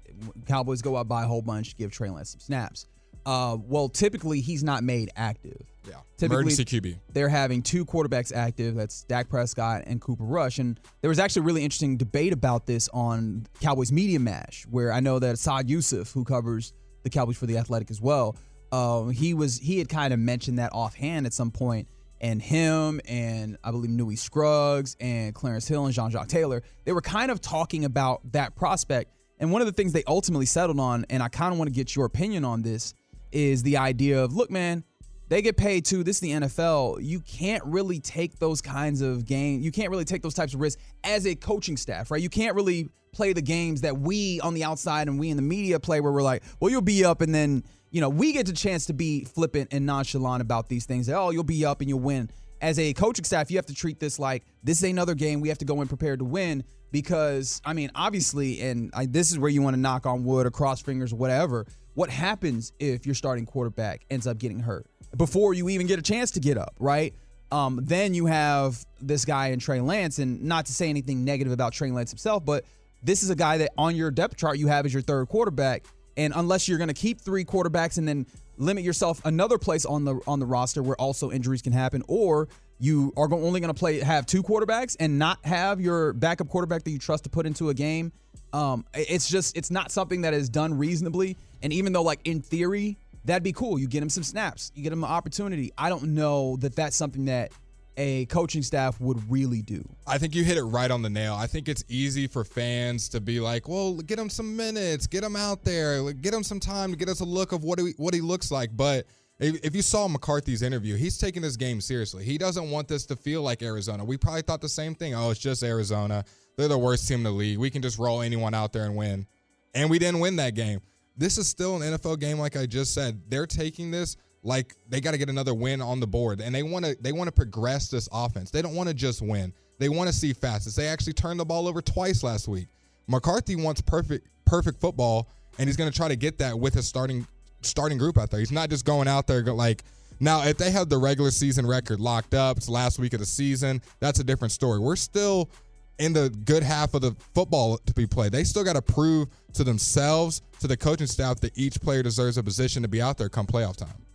Cowboys 0.47 0.81
go 0.81 0.97
out, 0.97 1.07
buy 1.07 1.23
a 1.23 1.27
whole 1.27 1.41
bunch, 1.41 1.75
give 1.77 1.91
Trey 1.91 2.09
Lance 2.09 2.31
some 2.31 2.39
snaps. 2.39 2.87
Uh, 3.25 3.57
well, 3.59 3.89
typically 3.89 4.41
he's 4.41 4.63
not 4.63 4.83
made 4.83 5.09
active. 5.15 5.61
Yeah. 5.87 5.95
Typically, 6.17 6.41
Emergency 6.43 6.65
QB. 6.65 6.97
they're 7.13 7.29
having 7.29 7.61
two 7.61 7.85
quarterbacks 7.85 8.33
active. 8.33 8.75
That's 8.75 9.03
Dak 9.03 9.29
Prescott 9.29 9.83
and 9.85 9.99
Cooper 10.01 10.23
Rush. 10.23 10.59
And 10.59 10.79
there 11.01 11.09
was 11.09 11.19
actually 11.19 11.41
a 11.41 11.43
really 11.43 11.63
interesting 11.63 11.97
debate 11.97 12.33
about 12.33 12.65
this 12.65 12.89
on 12.93 13.47
Cowboys 13.61 13.91
Media 13.91 14.19
Mash, 14.19 14.65
where 14.69 14.91
I 14.91 14.99
know 14.99 15.19
that 15.19 15.37
Saad 15.37 15.67
Yousuf, 15.67 16.11
who 16.13 16.23
covers 16.23 16.73
the 17.03 17.09
Cowboys 17.09 17.37
for 17.37 17.45
the 17.45 17.57
Athletic 17.57 17.91
as 17.91 18.01
well, 18.01 18.35
um, 18.71 19.11
he 19.11 19.33
was 19.33 19.57
he 19.57 19.77
had 19.77 19.89
kind 19.89 20.13
of 20.13 20.19
mentioned 20.19 20.59
that 20.59 20.71
offhand 20.73 21.25
at 21.25 21.33
some 21.33 21.51
point, 21.51 21.87
and 22.19 22.41
him 22.41 22.99
and 23.07 23.57
I 23.63 23.71
believe 23.71 23.91
Nui 23.91 24.15
Scruggs 24.15 24.95
and 24.99 25.33
Clarence 25.35 25.67
Hill 25.67 25.85
and 25.85 25.93
Jean 25.93 26.09
Jacques 26.09 26.27
Taylor, 26.27 26.63
they 26.83 26.93
were 26.93 27.01
kind 27.01 27.31
of 27.31 27.41
talking 27.41 27.85
about 27.85 28.21
that 28.31 28.55
prospect. 28.55 29.11
And 29.37 29.51
one 29.51 29.61
of 29.61 29.67
the 29.67 29.73
things 29.73 29.91
they 29.91 30.03
ultimately 30.07 30.45
settled 30.45 30.79
on, 30.79 31.05
and 31.09 31.21
I 31.21 31.27
kind 31.27 31.51
of 31.51 31.59
want 31.59 31.67
to 31.69 31.73
get 31.75 31.93
your 31.95 32.05
opinion 32.05 32.45
on 32.45 32.61
this, 32.61 32.93
is 33.35 33.61
the 33.61 33.77
idea 33.77 34.23
of 34.23 34.33
look, 34.33 34.49
man, 34.49 34.83
they 35.27 35.41
get 35.41 35.57
paid 35.57 35.85
too. 35.85 36.03
This 36.03 36.17
is 36.17 36.19
the 36.21 36.31
NFL. 36.31 36.99
You 37.01 37.19
can't 37.19 37.63
really 37.65 37.99
take 37.99 38.39
those 38.39 38.61
kinds 38.61 39.01
of 39.01 39.25
games. 39.25 39.65
You 39.65 39.71
can't 39.71 39.89
really 39.89 40.05
take 40.05 40.21
those 40.21 40.33
types 40.33 40.53
of 40.53 40.61
risks 40.61 40.81
as 41.03 41.27
a 41.27 41.35
coaching 41.35 41.77
staff, 41.77 42.11
right? 42.11 42.21
You 42.21 42.29
can't 42.29 42.55
really 42.55 42.89
play 43.11 43.33
the 43.33 43.41
games 43.41 43.81
that 43.81 43.97
we 43.97 44.39
on 44.41 44.53
the 44.53 44.63
outside 44.63 45.07
and 45.07 45.19
we 45.19 45.29
in 45.29 45.37
the 45.37 45.43
media 45.43 45.79
play 45.79 45.99
where 46.01 46.11
we're 46.11 46.21
like, 46.21 46.43
well, 46.59 46.69
you'll 46.69 46.81
be 46.81 47.03
up 47.03 47.21
and 47.21 47.33
then, 47.33 47.63
you 47.91 48.01
know, 48.01 48.09
we 48.09 48.33
get 48.33 48.45
the 48.45 48.53
chance 48.53 48.85
to 48.85 48.93
be 48.93 49.23
flippant 49.25 49.69
and 49.71 49.85
nonchalant 49.85 50.41
about 50.41 50.69
these 50.69 50.85
things. 50.85 51.09
Oh, 51.09 51.31
you'll 51.31 51.43
be 51.43 51.65
up 51.65 51.81
and 51.81 51.89
you'll 51.89 51.99
win. 51.99 52.29
As 52.61 52.79
a 52.79 52.93
coaching 52.93 53.25
staff, 53.25 53.49
you 53.51 53.57
have 53.57 53.65
to 53.65 53.73
treat 53.75 53.99
this 53.99 54.19
like 54.19 54.43
this 54.63 54.77
is 54.77 54.89
another 54.89 55.15
game. 55.15 55.41
We 55.41 55.49
have 55.49 55.57
to 55.57 55.65
go 55.65 55.81
in 55.81 55.87
prepared 55.87 56.19
to 56.19 56.25
win 56.25 56.63
because, 56.91 57.61
I 57.65 57.73
mean, 57.73 57.91
obviously, 57.95 58.61
and 58.61 58.91
I, 58.93 59.05
this 59.07 59.31
is 59.31 59.39
where 59.39 59.49
you 59.49 59.61
want 59.61 59.75
to 59.75 59.79
knock 59.79 60.05
on 60.05 60.23
wood 60.23 60.45
or 60.45 60.51
cross 60.51 60.81
fingers 60.81 61.11
or 61.11 61.17
whatever. 61.17 61.65
What 61.95 62.09
happens 62.09 62.73
if 62.77 63.05
your 63.05 63.15
starting 63.15 63.45
quarterback 63.45 64.05
ends 64.09 64.27
up 64.27 64.37
getting 64.37 64.59
hurt 64.59 64.85
before 65.17 65.53
you 65.53 65.69
even 65.69 65.87
get 65.87 65.97
a 65.97 66.01
chance 66.01 66.31
to 66.31 66.39
get 66.39 66.57
up, 66.57 66.75
right? 66.77 67.13
Um, 67.51 67.79
then 67.81 68.13
you 68.13 68.25
have 68.25 68.85
this 69.01 69.23
guy 69.23 69.47
in 69.47 69.59
Trey 69.59 69.79
Lance, 69.79 70.19
and 70.19 70.43
not 70.43 70.65
to 70.65 70.73
say 70.73 70.89
anything 70.89 71.23
negative 71.23 71.53
about 71.53 71.73
Trey 71.73 71.91
Lance 71.91 72.11
himself, 72.11 72.43
but 72.43 72.65
this 73.01 73.23
is 73.23 73.29
a 73.29 73.35
guy 73.35 73.57
that 73.59 73.71
on 73.77 73.95
your 73.95 74.11
depth 74.11 74.35
chart 74.35 74.57
you 74.57 74.67
have 74.67 74.85
as 74.85 74.93
your 74.93 75.01
third 75.01 75.27
quarterback. 75.27 75.85
And 76.17 76.33
unless 76.35 76.67
you're 76.67 76.77
going 76.77 76.87
to 76.87 76.93
keep 76.93 77.19
three 77.21 77.45
quarterbacks 77.45 77.97
and 77.97 78.07
then 78.07 78.25
limit 78.57 78.83
yourself 78.83 79.23
another 79.25 79.57
place 79.57 79.85
on 79.85 80.05
the 80.05 80.19
on 80.27 80.39
the 80.39 80.45
roster 80.45 80.81
where 80.81 80.95
also 80.95 81.31
injuries 81.31 81.61
can 81.61 81.73
happen, 81.73 82.03
or 82.07 82.47
you 82.79 83.13
are 83.15 83.31
only 83.33 83.59
going 83.59 83.73
to 83.73 83.77
play 83.77 83.99
have 83.99 84.25
two 84.25 84.43
quarterbacks 84.43 84.95
and 84.99 85.19
not 85.19 85.43
have 85.45 85.79
your 85.79 86.13
backup 86.13 86.49
quarterback 86.49 86.83
that 86.83 86.91
you 86.91 86.99
trust 86.99 87.23
to 87.25 87.29
put 87.29 87.45
into 87.45 87.69
a 87.69 87.73
game. 87.73 88.11
Um, 88.55 88.85
it's 88.93 89.29
just 89.29 89.57
it's 89.57 89.69
not 89.69 89.91
something 89.91 90.21
that 90.21 90.33
is 90.33 90.47
done 90.47 90.77
reasonably. 90.77 91.35
And 91.61 91.73
even 91.73 91.91
though 91.91 92.03
like 92.03 92.21
in 92.23 92.41
theory 92.41 92.97
that'd 93.25 93.43
be 93.43 93.51
cool, 93.51 93.77
you 93.77 93.87
get 93.87 94.01
him 94.01 94.09
some 94.09 94.23
snaps, 94.23 94.71
you 94.75 94.81
get 94.83 94.93
him 94.93 95.03
an 95.03 95.09
opportunity. 95.09 95.73
I 95.77 95.89
don't 95.89 96.15
know 96.15 96.55
that 96.57 96.73
that's 96.73 96.95
something 96.95 97.25
that 97.25 97.51
a 97.97 98.25
coaching 98.27 98.61
staff 98.61 98.99
would 99.01 99.29
really 99.29 99.61
do. 99.61 99.83
I 100.07 100.19
think 100.19 100.35
you 100.35 100.43
hit 100.45 100.57
it 100.57 100.63
right 100.63 100.89
on 100.89 101.01
the 101.01 101.09
nail. 101.09 101.33
I 101.33 101.47
think 101.47 101.67
it's 101.67 101.83
easy 101.89 102.27
for 102.27 102.45
fans 102.45 103.09
to 103.09 103.19
be 103.19 103.41
like, 103.41 103.67
"Well, 103.67 103.95
get 103.95 104.17
him 104.17 104.29
some 104.29 104.55
minutes, 104.55 105.05
get 105.05 105.23
him 105.23 105.35
out 105.35 105.65
there, 105.65 106.13
get 106.13 106.33
him 106.33 106.43
some 106.43 106.61
time 106.61 106.91
to 106.91 106.97
get 106.97 107.09
us 107.09 107.19
a 107.19 107.25
look 107.25 107.51
of 107.51 107.65
what 107.65 107.79
he, 107.79 107.93
what 107.97 108.13
he 108.13 108.21
looks 108.21 108.51
like." 108.51 108.69
But 108.75 109.05
if, 109.37 109.65
if 109.65 109.75
you 109.75 109.81
saw 109.81 110.07
McCarthy's 110.07 110.61
interview, 110.61 110.95
he's 110.95 111.17
taking 111.17 111.41
this 111.41 111.57
game 111.57 111.81
seriously. 111.81 112.23
He 112.23 112.37
doesn't 112.37 112.71
want 112.71 112.87
this 112.87 113.05
to 113.07 113.17
feel 113.17 113.41
like 113.41 113.61
Arizona. 113.61 114.05
We 114.05 114.15
probably 114.15 114.43
thought 114.43 114.61
the 114.61 114.69
same 114.69 114.95
thing. 114.95 115.13
Oh, 115.13 115.31
it's 115.31 115.41
just 115.41 115.61
Arizona. 115.61 116.23
They're 116.57 116.67
the 116.67 116.77
worst 116.77 117.07
team 117.07 117.17
in 117.17 117.23
the 117.23 117.31
league. 117.31 117.57
We 117.57 117.69
can 117.69 117.81
just 117.81 117.97
roll 117.97 118.21
anyone 118.21 118.53
out 118.53 118.73
there 118.73 118.85
and 118.85 118.95
win. 118.95 119.27
And 119.73 119.89
we 119.89 119.99
didn't 119.99 120.19
win 120.19 120.37
that 120.37 120.55
game. 120.55 120.79
This 121.17 121.37
is 121.37 121.47
still 121.47 121.81
an 121.81 121.81
NFL 121.81 122.19
game, 122.19 122.39
like 122.39 122.55
I 122.55 122.65
just 122.65 122.93
said. 122.93 123.21
They're 123.29 123.47
taking 123.47 123.91
this 123.91 124.17
like 124.43 124.75
they 124.87 125.01
got 125.01 125.11
to 125.11 125.17
get 125.17 125.29
another 125.29 125.53
win 125.53 125.81
on 125.81 125.99
the 125.99 126.07
board, 126.07 126.39
and 126.39 126.53
they 126.53 126.63
want 126.63 126.85
to 126.85 126.95
they 127.01 127.11
want 127.11 127.27
to 127.27 127.31
progress 127.31 127.89
this 127.89 128.07
offense. 128.11 128.51
They 128.51 128.61
don't 128.61 128.75
want 128.75 128.89
to 128.89 128.95
just 128.95 129.21
win. 129.21 129.53
They 129.79 129.89
want 129.89 130.07
to 130.07 130.13
see 130.13 130.33
fastest. 130.33 130.77
They 130.77 130.87
actually 130.87 131.13
turned 131.13 131.39
the 131.39 131.45
ball 131.45 131.67
over 131.67 131.81
twice 131.81 132.23
last 132.23 132.47
week. 132.47 132.67
McCarthy 133.07 133.55
wants 133.55 133.81
perfect 133.81 134.27
perfect 134.45 134.79
football, 134.79 135.27
and 135.57 135.67
he's 135.67 135.75
going 135.75 135.91
to 135.91 135.95
try 135.95 136.07
to 136.07 136.15
get 136.15 136.37
that 136.37 136.57
with 136.57 136.73
his 136.73 136.87
starting 136.87 137.27
starting 137.61 137.97
group 137.97 138.17
out 138.17 138.29
there. 138.29 138.39
He's 138.39 138.51
not 138.51 138.69
just 138.69 138.85
going 138.85 139.07
out 139.07 139.27
there 139.27 139.43
like 139.43 139.83
now. 140.19 140.43
If 140.43 140.57
they 140.57 140.71
have 140.71 140.89
the 140.89 140.97
regular 140.97 141.31
season 141.31 141.65
record 141.65 141.99
locked 141.99 142.33
up, 142.33 142.57
it's 142.57 142.69
last 142.69 142.99
week 142.99 143.13
of 143.13 143.19
the 143.19 143.25
season. 143.25 143.81
That's 143.99 144.19
a 144.19 144.23
different 144.23 144.51
story. 144.51 144.79
We're 144.79 144.95
still 144.95 145.49
in 145.97 146.13
the 146.13 146.29
good 146.29 146.63
half 146.63 146.93
of 146.93 147.01
the 147.01 147.15
football 147.33 147.77
to 147.77 147.93
be 147.93 148.05
played. 148.05 148.31
They 148.31 148.43
still 148.43 148.63
got 148.63 148.73
to 148.73 148.81
prove 148.81 149.29
to 149.53 149.63
themselves, 149.63 150.41
to 150.59 150.67
the 150.67 150.77
coaching 150.77 151.07
staff, 151.07 151.39
that 151.41 151.57
each 151.57 151.79
player 151.81 152.03
deserves 152.03 152.37
a 152.37 152.43
position 152.43 152.81
to 152.81 152.87
be 152.87 153.01
out 153.01 153.17
there 153.17 153.29
come 153.29 153.47
playoff 153.47 153.77
time. 153.77 154.05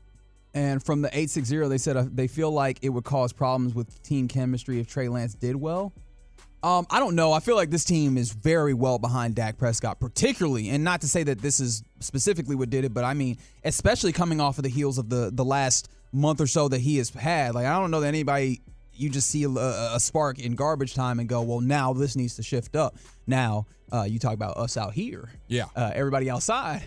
And 0.53 0.83
from 0.83 1.03
the 1.03 1.09
860, 1.09 1.69
they 1.69 1.79
said 1.79 1.97
uh, 1.97 2.05
they 2.13 2.27
feel 2.27 2.51
like 2.51 2.79
it 2.83 2.89
would 2.89 3.05
cause 3.05 3.33
problems 3.33 3.75
with 3.75 4.03
team 4.03 4.29
chemistry 4.29 4.81
if 4.81 4.89
Trey 4.89 5.09
Lance 5.09 5.35
did 5.35 5.57
well. 5.57 5.93
Um, 6.63 6.87
I 6.91 6.99
don't 6.99 7.15
know. 7.15 7.33
I 7.33 7.41
feel 7.41 7.57
like 7.57 7.71
this 7.71 7.85
team 7.85 8.19
is 8.19 8.33
very 8.33 8.75
well 8.75 8.99
behind 8.99 9.35
Dak 9.35 9.57
Prescott, 9.57 9.99
particularly, 9.99 10.69
and 10.69 10.85
not 10.85 11.01
to 11.01 11.09
say 11.09 11.23
that 11.23 11.41
this 11.41 11.59
is 11.59 11.83
specifically 12.01 12.55
what 12.55 12.69
did 12.69 12.85
it, 12.85 12.93
but 12.93 13.05
I 13.05 13.15
mean, 13.15 13.39
especially 13.65 14.13
coming 14.13 14.41
off 14.41 14.59
of 14.59 14.65
the 14.65 14.69
heels 14.69 14.99
of 14.99 15.09
the 15.09 15.31
the 15.33 15.45
last 15.45 15.89
month 16.13 16.41
or 16.41 16.47
so 16.47 16.69
that 16.69 16.81
he 16.81 16.99
has 16.99 17.09
had. 17.11 17.55
Like, 17.55 17.65
I 17.65 17.79
don't 17.79 17.91
know 17.91 18.01
that 18.01 18.09
anybody 18.09 18.61
you 19.01 19.09
just 19.09 19.29
see 19.29 19.45
a, 19.45 19.49
a 19.49 19.99
spark 19.99 20.39
in 20.39 20.55
garbage 20.55 20.95
time 20.95 21.21
and 21.21 21.29
go, 21.29 21.43
well, 21.43 21.61
now 21.61 21.93
this 21.93 22.17
needs 22.17 22.37
to 22.37 22.43
shift 22.43 22.77
up. 22.77 22.97
Now, 23.27 23.67
uh, 23.93 24.03
you 24.03 24.19
talk 24.19 24.35
about 24.35 24.57
us 24.57 24.77
out 24.77 24.93
here. 24.93 25.31
Yeah. 25.49 25.67
Uh, 25.75 25.91
everybody 25.95 26.29
outside, 26.29 26.83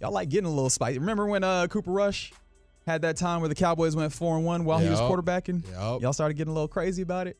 y'all 0.00 0.12
like 0.12 0.28
getting 0.30 0.46
a 0.46 0.50
little 0.50 0.70
spicy. 0.70 0.98
Remember 0.98 1.26
when 1.26 1.44
uh, 1.44 1.66
Cooper 1.68 1.90
Rush 1.90 2.32
had 2.86 3.02
that 3.02 3.16
time 3.16 3.40
where 3.40 3.48
the 3.48 3.54
Cowboys 3.54 3.94
went 3.94 4.12
four 4.12 4.36
and 4.36 4.44
one 4.44 4.64
while 4.64 4.78
he 4.78 4.88
was 4.88 5.00
quarterbacking? 5.00 5.64
Yep. 5.66 6.02
Y'all 6.02 6.12
started 6.12 6.34
getting 6.34 6.50
a 6.50 6.54
little 6.54 6.68
crazy 6.68 7.02
about 7.02 7.26
it. 7.26 7.36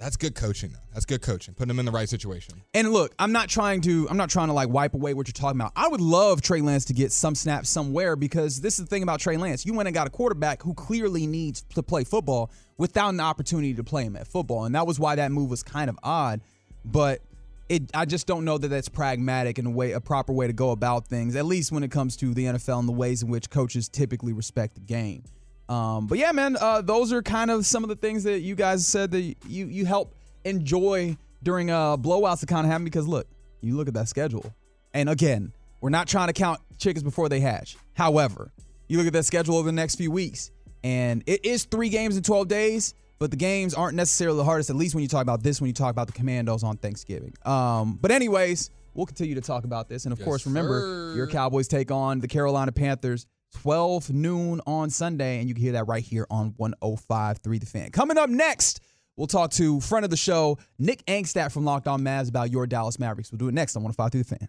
That's 0.00 0.16
good 0.16 0.34
coaching, 0.34 0.70
though. 0.70 0.78
That's 0.94 1.04
good 1.04 1.20
coaching. 1.20 1.52
Putting 1.52 1.68
them 1.68 1.78
in 1.78 1.84
the 1.84 1.92
right 1.92 2.08
situation. 2.08 2.62
And 2.72 2.90
look, 2.90 3.14
I'm 3.18 3.32
not 3.32 3.50
trying 3.50 3.82
to 3.82 4.08
I'm 4.08 4.16
not 4.16 4.30
trying 4.30 4.48
to 4.48 4.54
like 4.54 4.70
wipe 4.70 4.94
away 4.94 5.12
what 5.12 5.28
you're 5.28 5.32
talking 5.32 5.60
about. 5.60 5.72
I 5.76 5.88
would 5.88 6.00
love 6.00 6.40
Trey 6.40 6.62
Lance 6.62 6.86
to 6.86 6.94
get 6.94 7.12
some 7.12 7.34
snaps 7.34 7.68
somewhere 7.68 8.16
because 8.16 8.62
this 8.62 8.78
is 8.78 8.86
the 8.86 8.88
thing 8.88 9.02
about 9.02 9.20
Trey 9.20 9.36
Lance. 9.36 9.66
You 9.66 9.74
went 9.74 9.88
and 9.88 9.94
got 9.94 10.06
a 10.06 10.10
quarterback 10.10 10.62
who 10.62 10.72
clearly 10.72 11.26
needs 11.26 11.62
to 11.74 11.82
play 11.82 12.04
football 12.04 12.50
without 12.78 13.10
an 13.10 13.20
opportunity 13.20 13.74
to 13.74 13.84
play 13.84 14.04
him 14.04 14.16
at 14.16 14.26
football. 14.26 14.64
And 14.64 14.74
that 14.74 14.86
was 14.86 14.98
why 14.98 15.16
that 15.16 15.32
move 15.32 15.50
was 15.50 15.62
kind 15.62 15.90
of 15.90 15.98
odd. 16.02 16.40
But 16.82 17.20
it 17.68 17.90
I 17.92 18.06
just 18.06 18.26
don't 18.26 18.46
know 18.46 18.56
that 18.56 18.68
that's 18.68 18.88
pragmatic 18.88 19.58
and 19.58 19.68
a 19.68 19.70
way 19.70 19.92
a 19.92 20.00
proper 20.00 20.32
way 20.32 20.46
to 20.46 20.54
go 20.54 20.70
about 20.70 21.08
things, 21.08 21.36
at 21.36 21.44
least 21.44 21.72
when 21.72 21.82
it 21.82 21.90
comes 21.90 22.16
to 22.16 22.32
the 22.32 22.46
NFL 22.46 22.78
and 22.78 22.88
the 22.88 22.92
ways 22.92 23.22
in 23.22 23.28
which 23.28 23.50
coaches 23.50 23.86
typically 23.86 24.32
respect 24.32 24.76
the 24.76 24.80
game. 24.80 25.24
Um, 25.70 26.06
but 26.08 26.18
yeah, 26.18 26.32
man, 26.32 26.56
uh, 26.60 26.82
those 26.82 27.12
are 27.12 27.22
kind 27.22 27.50
of 27.50 27.64
some 27.64 27.84
of 27.84 27.88
the 27.88 27.96
things 27.96 28.24
that 28.24 28.40
you 28.40 28.54
guys 28.54 28.86
said 28.86 29.12
that 29.12 29.20
you 29.20 29.66
you 29.66 29.86
help 29.86 30.14
enjoy 30.44 31.16
during 31.42 31.70
uh, 31.70 31.96
blowouts 31.96 32.40
that 32.40 32.48
kind 32.48 32.66
of 32.66 32.70
happen. 32.72 32.84
Because 32.84 33.06
look, 33.06 33.26
you 33.60 33.76
look 33.76 33.88
at 33.88 33.94
that 33.94 34.08
schedule, 34.08 34.52
and 34.92 35.08
again, 35.08 35.52
we're 35.80 35.90
not 35.90 36.08
trying 36.08 36.26
to 36.26 36.32
count 36.32 36.60
chickens 36.78 37.04
before 37.04 37.28
they 37.28 37.40
hatch. 37.40 37.76
However, 37.94 38.50
you 38.88 38.98
look 38.98 39.06
at 39.06 39.12
that 39.12 39.24
schedule 39.24 39.56
over 39.56 39.66
the 39.66 39.72
next 39.72 39.94
few 39.94 40.10
weeks, 40.10 40.50
and 40.82 41.22
it 41.26 41.44
is 41.44 41.64
three 41.64 41.88
games 41.88 42.16
in 42.16 42.22
12 42.22 42.48
days. 42.48 42.94
But 43.20 43.30
the 43.30 43.36
games 43.36 43.74
aren't 43.74 43.96
necessarily 43.96 44.38
the 44.38 44.44
hardest, 44.44 44.70
at 44.70 44.76
least 44.76 44.94
when 44.94 45.02
you 45.02 45.08
talk 45.08 45.20
about 45.20 45.42
this, 45.42 45.60
when 45.60 45.68
you 45.68 45.74
talk 45.74 45.90
about 45.90 46.06
the 46.06 46.14
Commanders 46.14 46.62
on 46.64 46.78
Thanksgiving. 46.78 47.34
Um, 47.44 47.98
but 48.00 48.10
anyways, 48.10 48.70
we'll 48.94 49.04
continue 49.04 49.34
to 49.34 49.42
talk 49.42 49.64
about 49.64 49.90
this. 49.90 50.06
And 50.06 50.12
of 50.14 50.18
Yes, 50.20 50.24
course, 50.24 50.46
remember, 50.46 50.80
sir. 50.80 51.16
your 51.16 51.26
Cowboys 51.26 51.68
take 51.68 51.90
on 51.90 52.20
the 52.20 52.28
Carolina 52.28 52.72
Panthers 52.72 53.26
12 53.52 54.10
noon 54.10 54.60
on 54.66 54.90
Sunday, 54.90 55.38
and 55.40 55.48
you 55.48 55.54
can 55.54 55.62
hear 55.62 55.72
that 55.72 55.86
right 55.86 56.02
here 56.02 56.26
on 56.30 56.52
105.3 56.52 57.60
The 57.60 57.66
Fan. 57.66 57.90
Coming 57.90 58.18
up 58.18 58.30
next, 58.30 58.80
we'll 59.16 59.26
talk 59.26 59.50
to 59.52 59.80
friend 59.80 60.04
of 60.04 60.10
the 60.10 60.16
show, 60.16 60.58
Nick 60.78 61.04
Angstadt 61.06 61.52
from 61.52 61.64
Locked 61.64 61.88
On 61.88 62.00
Mavs 62.00 62.28
about 62.28 62.50
your 62.50 62.66
Dallas 62.66 62.98
Mavericks. 62.98 63.30
We'll 63.32 63.38
do 63.38 63.48
it 63.48 63.54
next 63.54 63.76
on 63.76 63.82
105.3 63.82 64.12
The 64.12 64.24
Fan. 64.24 64.48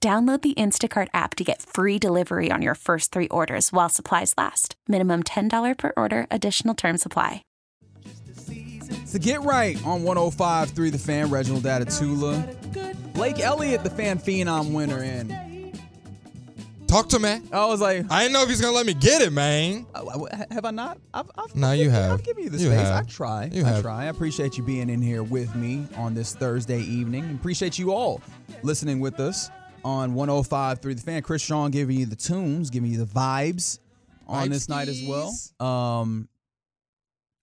Download 0.00 0.40
the 0.42 0.54
Instacart 0.54 1.08
app 1.12 1.34
to 1.34 1.42
get 1.44 1.60
free 1.60 1.98
delivery 1.98 2.52
on 2.52 2.62
your 2.62 2.76
first 2.76 3.10
three 3.10 3.26
orders 3.28 3.72
while 3.72 3.88
supplies 3.88 4.32
last. 4.38 4.76
Minimum 4.86 5.24
$10 5.24 5.76
per 5.76 5.92
order, 5.96 6.28
additional 6.30 6.74
term 6.76 6.98
supply. 6.98 7.42
To 9.10 9.18
get 9.18 9.42
right 9.42 9.76
on 9.84 10.02
105.3 10.02 10.92
The 10.92 10.98
Fan, 10.98 11.30
Reginald 11.30 11.64
Atatula. 11.64 13.12
Blake 13.14 13.40
Elliott, 13.40 13.82
the 13.82 13.90
fan 13.90 14.18
phenom 14.20 14.72
winner. 14.72 15.02
in. 15.02 15.72
Talk 16.86 17.08
to 17.08 17.18
me. 17.18 17.40
I 17.52 17.66
was 17.66 17.80
like, 17.80 18.06
I 18.10 18.22
didn't 18.22 18.34
know 18.34 18.42
if 18.44 18.48
he's 18.48 18.60
gonna 18.60 18.76
let 18.76 18.86
me 18.86 18.94
get 18.94 19.20
it, 19.20 19.32
man. 19.32 19.84
Uh, 19.94 20.26
have 20.52 20.64
I 20.64 20.70
not? 20.70 20.98
I've, 21.12 21.28
I've, 21.36 21.54
No, 21.56 21.68
I've 21.70 21.78
you 21.78 21.90
have. 21.90 22.12
I've 22.12 22.22
given 22.22 22.44
you 22.44 22.50
the 22.50 22.58
You 22.58 22.68
space. 22.68 22.78
have. 22.80 23.04
I 23.04 23.06
try. 23.06 23.50
You 23.52 23.64
I 23.64 23.68
have. 23.68 23.82
try. 23.82 24.02
I 24.04 24.06
appreciate 24.06 24.56
you 24.56 24.62
being 24.62 24.88
in 24.88 25.02
here 25.02 25.22
with 25.24 25.54
me 25.56 25.86
on 25.96 26.14
this 26.14 26.34
Thursday 26.36 26.80
evening. 26.80 27.34
Appreciate 27.34 27.78
you 27.78 27.92
all 27.92 28.22
listening 28.62 29.00
with 29.00 29.18
us 29.20 29.50
on 29.88 30.14
105 30.14 30.80
through 30.80 30.94
the 30.94 31.00
fan. 31.02 31.22
Chris 31.22 31.42
Strong 31.42 31.70
giving 31.70 31.98
you 31.98 32.06
the 32.06 32.16
tunes, 32.16 32.68
giving 32.70 32.90
you 32.92 32.98
the 32.98 33.06
vibes 33.06 33.78
on 34.26 34.50
this 34.50 34.68
night 34.68 34.88
as 34.88 35.02
well. 35.02 35.32
Vibeskis. 35.32 35.64
Um, 35.64 36.28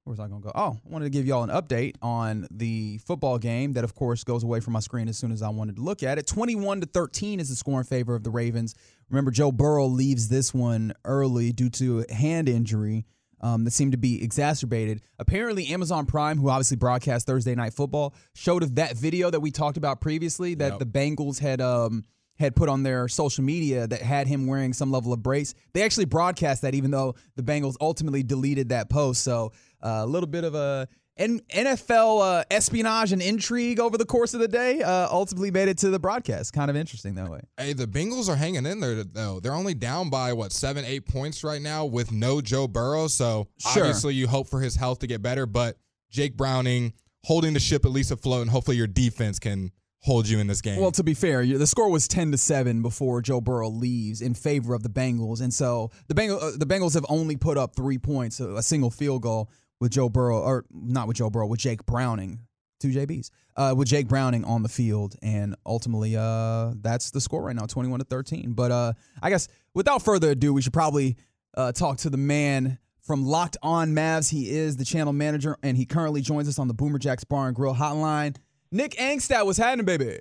where's 0.03 0.19
I 0.19 0.27
gonna 0.27 0.41
go? 0.41 0.51
Oh, 0.53 0.77
I 0.85 0.89
wanted 0.89 1.05
to 1.05 1.09
give 1.09 1.25
y'all 1.25 1.43
an 1.43 1.49
update 1.49 1.95
on 2.03 2.47
the 2.51 2.99
football 2.99 3.39
game 3.39 3.73
that, 3.73 3.83
of 3.83 3.95
course, 3.95 4.23
goes 4.23 4.43
away 4.43 4.59
from 4.59 4.73
my 4.73 4.79
screen 4.79 5.09
as 5.09 5.17
soon 5.17 5.31
as 5.31 5.41
I 5.41 5.49
wanted 5.49 5.77
to 5.77 5.81
look 5.81 6.03
at 6.03 6.19
it. 6.19 6.27
21 6.27 6.81
to 6.81 6.87
13 6.87 7.39
is 7.39 7.49
the 7.49 7.55
score 7.55 7.79
in 7.79 7.85
favor 7.85 8.13
of 8.13 8.23
the 8.23 8.29
Ravens. 8.29 8.75
Remember, 9.09 9.31
Joe 9.31 9.51
Burrow 9.51 9.87
leaves 9.87 10.27
this 10.29 10.53
one 10.53 10.93
early 11.03 11.51
due 11.51 11.69
to 11.71 12.05
a 12.07 12.13
hand 12.13 12.47
injury 12.47 13.05
um, 13.41 13.63
that 13.63 13.71
seemed 13.71 13.91
to 13.93 13.97
be 13.97 14.23
exacerbated. 14.23 15.01
Apparently, 15.19 15.67
Amazon 15.67 16.05
Prime, 16.05 16.37
who 16.37 16.49
obviously 16.49 16.77
broadcast 16.77 17.25
Thursday 17.25 17.55
Night 17.55 17.73
Football, 17.73 18.13
showed 18.33 18.61
of 18.63 18.75
that 18.75 18.95
video 18.97 19.31
that 19.31 19.39
we 19.39 19.49
talked 19.51 19.77
about 19.77 19.99
previously 19.99 20.53
that 20.55 20.73
Yep. 20.73 20.79
the 20.79 20.85
Bengals 20.85 21.39
had 21.39 21.59
um, 21.61 22.03
had 22.37 22.55
put 22.55 22.67
on 22.69 22.83
their 22.83 23.07
social 23.07 23.43
media 23.43 23.87
that 23.87 24.01
had 24.01 24.27
him 24.27 24.47
wearing 24.47 24.73
some 24.73 24.91
level 24.91 25.13
of 25.13 25.23
brace. 25.23 25.53
They 25.73 25.83
actually 25.83 26.05
broadcast 26.05 26.61
that, 26.63 26.75
even 26.75 26.91
though 26.91 27.15
the 27.35 27.43
Bengals 27.43 27.75
ultimately 27.79 28.23
deleted 28.23 28.69
that 28.69 28.89
post. 28.89 29.23
So 29.23 29.51
uh, 29.81 30.01
a 30.03 30.05
little 30.05 30.27
bit 30.27 30.43
of 30.43 30.55
a 30.55 30.87
N- 31.17 31.39
NFL 31.49 32.21
uh, 32.41 32.43
espionage 32.51 33.13
and 33.13 33.21
intrigue 33.21 33.79
over 33.79 33.97
the 33.97 34.03
course 34.05 34.33
of 34.33 34.41
the 34.41 34.49
day 34.49 34.81
uh, 34.81 35.07
ultimately 35.09 35.49
made 35.49 35.69
it 35.69 35.77
to 35.77 35.89
the 35.89 35.97
broadcast. 35.97 36.51
Kind 36.51 36.69
of 36.69 36.75
interesting 36.75 37.15
that 37.15 37.29
way. 37.29 37.39
Hey, 37.57 37.71
the 37.71 37.87
Bengals 37.87 38.27
are 38.27 38.35
hanging 38.35 38.65
in 38.65 38.81
there 38.81 39.01
though. 39.05 39.39
They're 39.39 39.53
only 39.53 39.75
down 39.75 40.09
by 40.09 40.33
what 40.33 40.51
seven, 40.51 40.83
eight 40.83 41.07
points 41.07 41.41
right 41.41 41.61
now 41.61 41.85
with 41.85 42.11
no 42.11 42.41
Joe 42.41 42.67
Burrow. 42.67 43.07
So 43.07 43.47
Sure. 43.59 43.83
obviously 43.83 44.13
you 44.13 44.27
hope 44.27 44.49
for 44.49 44.59
his 44.59 44.75
health 44.75 44.99
to 44.99 45.07
get 45.07 45.21
better, 45.21 45.45
but 45.45 45.77
Jake 46.11 46.35
Browning 46.35 46.91
holding 47.23 47.53
the 47.53 47.61
ship 47.61 47.85
at 47.85 47.91
least 47.91 48.11
afloat, 48.11 48.41
and 48.41 48.51
hopefully 48.51 48.75
your 48.75 48.85
defense 48.87 49.39
can 49.39 49.71
hold 50.05 50.29
you 50.29 50.39
in 50.39 50.45
this 50.45 50.61
game. 50.61 50.79
Well, 50.79 50.91
to 50.91 51.03
be 51.03 51.15
fair, 51.15 51.45
the 51.45 51.65
score 51.65 51.89
was 51.89 52.07
ten 52.07 52.31
to 52.31 52.37
seven 52.37 52.81
before 52.83 53.21
Joe 53.21 53.41
Burrow 53.41 53.69
leaves 53.69 54.21
in 54.21 54.35
favor 54.35 54.75
of 54.75 54.83
the 54.83 54.89
Bengals, 54.89 55.41
and 55.41 55.53
so 55.53 55.89
the 56.07 56.13
Bengals 56.13 56.41
uh, 56.41 56.57
the 56.57 56.65
Bengals 56.65 56.93
have 56.93 57.05
only 57.09 57.35
put 57.35 57.57
up 57.57 57.75
three 57.75 57.97
points, 57.97 58.39
a, 58.39 58.55
a 58.55 58.63
single 58.63 58.91
field 58.91 59.23
goal 59.23 59.49
with 59.79 59.91
Joe 59.91 60.07
Burrow, 60.07 60.39
or 60.39 60.65
not 60.71 61.07
with 61.07 61.17
Joe 61.17 61.29
Burrow, 61.29 61.47
with 61.47 61.59
Jake 61.59 61.85
Browning, 61.85 62.39
two 62.79 62.89
JBs, 62.89 63.31
uh, 63.57 63.73
with 63.75 63.87
Jake 63.87 64.07
Browning 64.07 64.45
on 64.45 64.61
the 64.63 64.69
field, 64.69 65.15
and 65.23 65.55
ultimately, 65.65 66.15
uh, 66.15 66.73
that's 66.81 67.09
the 67.11 67.19
score 67.19 67.43
right 67.43 67.55
now, 67.55 67.65
twenty 67.65 67.89
one 67.89 67.99
to 67.99 68.05
thirteen. 68.05 68.53
But 68.53 68.71
uh, 68.71 68.93
I 69.23 69.31
guess 69.31 69.47
without 69.73 70.03
further 70.03 70.31
ado, 70.31 70.53
we 70.53 70.61
should 70.61 70.73
probably 70.73 71.17
uh, 71.57 71.71
talk 71.71 71.97
to 71.99 72.09
the 72.09 72.17
man. 72.17 72.77
From 73.01 73.23
Locked 73.23 73.57
On 73.61 73.93
Mavs, 73.93 74.31
he 74.31 74.49
is 74.49 74.77
the 74.77 74.85
channel 74.85 75.13
manager, 75.13 75.55
and 75.61 75.77
he 75.77 75.85
currently 75.85 76.21
joins 76.21 76.47
us 76.49 76.57
on 76.57 76.67
the 76.67 76.73
Boomer 76.73 76.97
Jacks 76.97 77.23
Bar 77.23 77.45
and 77.45 77.55
Grill 77.55 77.75
Hotline. 77.75 78.35
Nick 78.75 78.91
Angstadt 78.95 79.45
was 79.45 79.55
happening, 79.55 79.85
baby. 79.85 80.19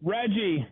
Reggie, 0.00 0.64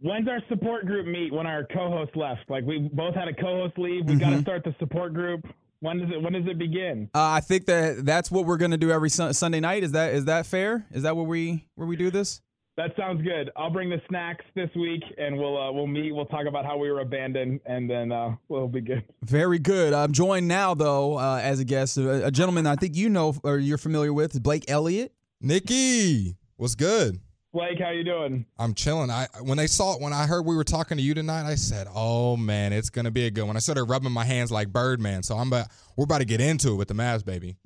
when's 0.00 0.26
our 0.28 0.40
support 0.48 0.86
group 0.86 1.06
meet 1.06 1.30
when 1.30 1.46
our 1.46 1.64
co-host 1.64 2.16
left? 2.16 2.48
Like 2.48 2.64
we 2.64 2.88
both 2.90 3.14
had 3.14 3.28
a 3.28 3.34
co-host 3.34 3.78
leave. 3.78 4.06
We 4.06 4.16
got 4.16 4.30
to 4.30 4.40
start 4.40 4.64
the 4.64 4.74
support 4.78 5.12
group. 5.12 5.46
When 5.80 5.98
does 5.98 6.08
it 6.10 6.22
when 6.22 6.32
does 6.32 6.46
it 6.46 6.58
begin? 6.58 7.10
Uh, 7.14 7.20
I 7.20 7.40
think 7.40 7.66
that 7.66 8.06
that's 8.06 8.30
what 8.30 8.46
we're 8.46 8.56
gonna 8.56 8.78
do 8.78 8.90
every 8.90 9.10
sun- 9.10 9.34
Sunday 9.34 9.60
night. 9.60 9.84
Is 9.84 9.92
that 9.92 10.14
is 10.14 10.24
that 10.24 10.46
fair? 10.46 10.86
Is 10.90 11.02
that 11.02 11.14
where 11.14 11.26
we 11.26 11.66
where 11.74 11.86
we 11.86 11.96
do 11.96 12.10
this? 12.10 12.40
That 12.78 12.92
sounds 12.96 13.22
good. 13.22 13.50
I'll 13.56 13.70
bring 13.70 13.90
the 13.90 14.00
snacks 14.08 14.44
this 14.54 14.70
week 14.74 15.02
and 15.18 15.36
we'll 15.36 15.56
uh, 15.56 15.70
we'll 15.70 15.86
meet. 15.86 16.14
We'll 16.14 16.26
talk 16.26 16.46
about 16.46 16.64
how 16.64 16.78
we 16.78 16.90
were 16.90 17.00
abandoned 17.00 17.60
and 17.66 17.90
then 17.90 18.10
uh, 18.10 18.36
we'll 18.48 18.68
be 18.68 18.80
good. 18.80 19.04
Very 19.22 19.58
good. 19.58 19.92
I'm 19.92 20.12
joined 20.12 20.48
now 20.48 20.72
though 20.72 21.18
uh, 21.18 21.40
as 21.42 21.60
a 21.60 21.64
guest, 21.64 21.98
a, 21.98 22.26
a 22.26 22.30
gentleman 22.30 22.66
I 22.66 22.76
think 22.76 22.96
you 22.96 23.10
know 23.10 23.34
or 23.44 23.58
you're 23.58 23.78
familiar 23.78 24.14
with, 24.14 24.42
Blake 24.42 24.64
Elliott. 24.68 25.12
Nikki, 25.40 26.36
what's 26.56 26.74
good? 26.74 27.20
Blake, 27.52 27.78
how 27.78 27.90
you 27.90 28.04
doing? 28.04 28.44
I'm 28.58 28.74
chilling. 28.74 29.10
I 29.10 29.28
when 29.42 29.56
they 29.56 29.66
saw 29.66 29.94
it, 29.94 30.00
when 30.00 30.12
I 30.12 30.26
heard 30.26 30.44
we 30.44 30.56
were 30.56 30.64
talking 30.64 30.98
to 30.98 31.02
you 31.02 31.14
tonight, 31.14 31.46
I 31.46 31.54
said, 31.54 31.86
"Oh 31.94 32.36
man, 32.36 32.72
it's 32.72 32.90
gonna 32.90 33.10
be 33.10 33.26
a 33.26 33.30
good 33.30 33.44
one." 33.44 33.56
I 33.56 33.60
started 33.60 33.84
rubbing 33.84 34.12
my 34.12 34.24
hands 34.24 34.50
like 34.50 34.68
Birdman, 34.68 35.22
so 35.22 35.36
I'm 35.36 35.48
about 35.48 35.68
we're 35.96 36.04
about 36.04 36.18
to 36.18 36.26
get 36.26 36.40
into 36.40 36.72
it 36.72 36.74
with 36.76 36.88
the 36.88 36.94
Mavs, 36.94 37.24
baby. 37.24 37.56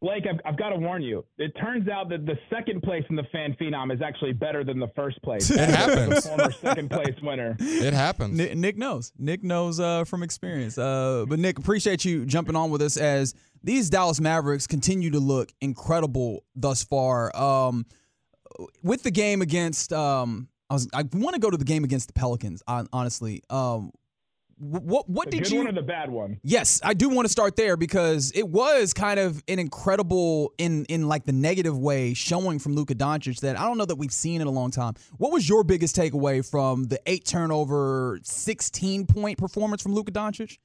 Blake, 0.00 0.24
I've, 0.30 0.38
I've 0.44 0.56
got 0.56 0.68
to 0.68 0.76
warn 0.76 1.02
you. 1.02 1.24
It 1.38 1.50
turns 1.60 1.88
out 1.88 2.08
that 2.10 2.24
the 2.24 2.38
second 2.50 2.82
place 2.82 3.02
in 3.10 3.16
the 3.16 3.24
fan 3.32 3.56
phenom 3.60 3.92
is 3.92 4.00
actually 4.00 4.32
better 4.32 4.62
than 4.62 4.78
the 4.78 4.86
first 4.94 5.20
place. 5.22 5.50
It 5.50 5.58
happens. 5.58 6.24
Former 6.24 6.52
second 6.52 6.88
place 6.90 7.16
winner. 7.20 7.56
It 7.58 7.92
happens. 7.92 8.36
Nick, 8.36 8.56
Nick 8.56 8.76
knows. 8.76 9.12
Nick 9.18 9.42
knows 9.42 9.80
uh, 9.80 10.04
from 10.04 10.22
experience. 10.22 10.78
Uh, 10.78 11.24
but 11.28 11.40
Nick, 11.40 11.58
appreciate 11.58 12.04
you 12.04 12.24
jumping 12.26 12.54
on 12.54 12.70
with 12.70 12.80
us 12.80 12.96
as 12.96 13.34
these 13.64 13.90
Dallas 13.90 14.20
Mavericks 14.20 14.68
continue 14.68 15.10
to 15.10 15.18
look 15.18 15.50
incredible 15.60 16.44
thus 16.54 16.84
far. 16.84 17.36
Um, 17.36 17.84
with 18.84 19.02
the 19.02 19.10
game 19.10 19.42
against, 19.42 19.92
um, 19.92 20.48
I 20.70 20.74
was 20.74 20.88
I 20.94 21.02
want 21.12 21.34
to 21.34 21.40
go 21.40 21.50
to 21.50 21.56
the 21.56 21.64
game 21.64 21.82
against 21.82 22.06
the 22.06 22.12
Pelicans. 22.12 22.62
Honestly, 22.68 23.42
um, 23.50 23.90
what 24.58 25.08
what 25.08 25.30
the 25.30 25.38
did 25.38 25.50
you? 25.50 25.64
One 25.64 25.74
the 25.74 25.82
bad 25.82 26.10
one? 26.10 26.40
Yes, 26.42 26.80
I 26.82 26.94
do 26.94 27.08
want 27.08 27.26
to 27.26 27.32
start 27.32 27.56
there 27.56 27.76
because 27.76 28.32
it 28.34 28.48
was 28.48 28.92
kind 28.92 29.20
of 29.20 29.42
an 29.46 29.58
incredible 29.58 30.52
in 30.58 30.84
in 30.86 31.06
like 31.08 31.26
the 31.26 31.32
negative 31.32 31.78
way 31.78 32.14
showing 32.14 32.58
from 32.58 32.74
Luka 32.74 32.94
Doncic 32.94 33.40
that 33.40 33.58
I 33.58 33.64
don't 33.64 33.78
know 33.78 33.84
that 33.84 33.96
we've 33.96 34.12
seen 34.12 34.40
in 34.40 34.46
a 34.46 34.50
long 34.50 34.70
time. 34.70 34.94
What 35.18 35.32
was 35.32 35.48
your 35.48 35.64
biggest 35.64 35.96
takeaway 35.96 36.48
from 36.48 36.84
the 36.84 37.00
eight 37.06 37.24
turnover, 37.24 38.18
sixteen 38.22 39.06
point 39.06 39.38
performance 39.38 39.82
from 39.82 39.94
Luka 39.94 40.12
Doncic? 40.12 40.58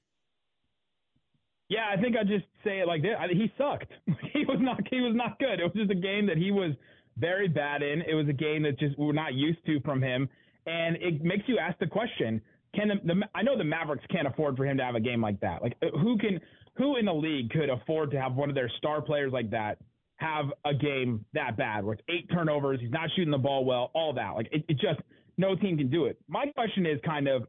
Yeah, 1.69 1.85
I 1.91 2.01
think 2.01 2.15
I 2.17 2.23
just 2.23 2.45
say 2.63 2.79
it 2.79 2.87
like 2.87 3.01
this: 3.01 3.11
he 3.31 3.51
sucked. 3.57 3.91
he 4.33 4.45
was 4.45 4.57
not 4.59 4.81
he 4.89 5.01
was 5.01 5.15
not 5.15 5.37
good. 5.39 5.59
It 5.59 5.63
was 5.63 5.73
just 5.75 5.91
a 5.91 5.95
game 5.95 6.25
that 6.27 6.37
he 6.37 6.51
was 6.51 6.71
very 7.17 7.47
bad 7.47 7.83
in. 7.83 8.01
It 8.01 8.15
was 8.15 8.27
a 8.27 8.33
game 8.33 8.63
that 8.63 8.79
just 8.79 8.97
we're 8.97 9.13
not 9.13 9.35
used 9.35 9.63
to 9.67 9.79
from 9.81 10.01
him, 10.01 10.27
and 10.65 10.95
it 10.97 11.23
makes 11.23 11.43
you 11.47 11.59
ask 11.59 11.77
the 11.79 11.87
question 11.87 12.41
can 12.75 12.87
the, 12.89 12.95
the 13.13 13.21
I 13.35 13.41
know 13.43 13.57
the 13.57 13.63
Mavericks 13.63 14.03
can't 14.11 14.27
afford 14.27 14.57
for 14.57 14.65
him 14.65 14.77
to 14.77 14.83
have 14.83 14.95
a 14.95 14.99
game 14.99 15.21
like 15.21 15.39
that. 15.41 15.61
Like 15.61 15.75
uh, 15.83 15.97
who 15.97 16.17
can 16.17 16.39
who 16.75 16.97
in 16.97 17.05
the 17.05 17.13
league 17.13 17.49
could 17.51 17.69
afford 17.69 18.11
to 18.11 18.21
have 18.21 18.33
one 18.33 18.49
of 18.49 18.55
their 18.55 18.71
star 18.77 19.01
players 19.01 19.31
like 19.31 19.49
that 19.51 19.77
have 20.17 20.45
a 20.65 20.73
game 20.73 21.25
that 21.33 21.57
bad 21.57 21.83
with 21.83 21.99
eight 22.09 22.29
turnovers, 22.31 22.79
he's 22.79 22.91
not 22.91 23.09
shooting 23.15 23.31
the 23.31 23.37
ball 23.37 23.65
well, 23.65 23.91
all 23.93 24.13
that. 24.13 24.31
Like 24.31 24.47
it, 24.51 24.63
it 24.67 24.73
just 24.73 24.99
no 25.37 25.55
team 25.55 25.77
can 25.77 25.89
do 25.89 26.05
it. 26.05 26.17
My 26.27 26.45
question 26.47 26.85
is 26.85 26.99
kind 27.05 27.27
of 27.27 27.47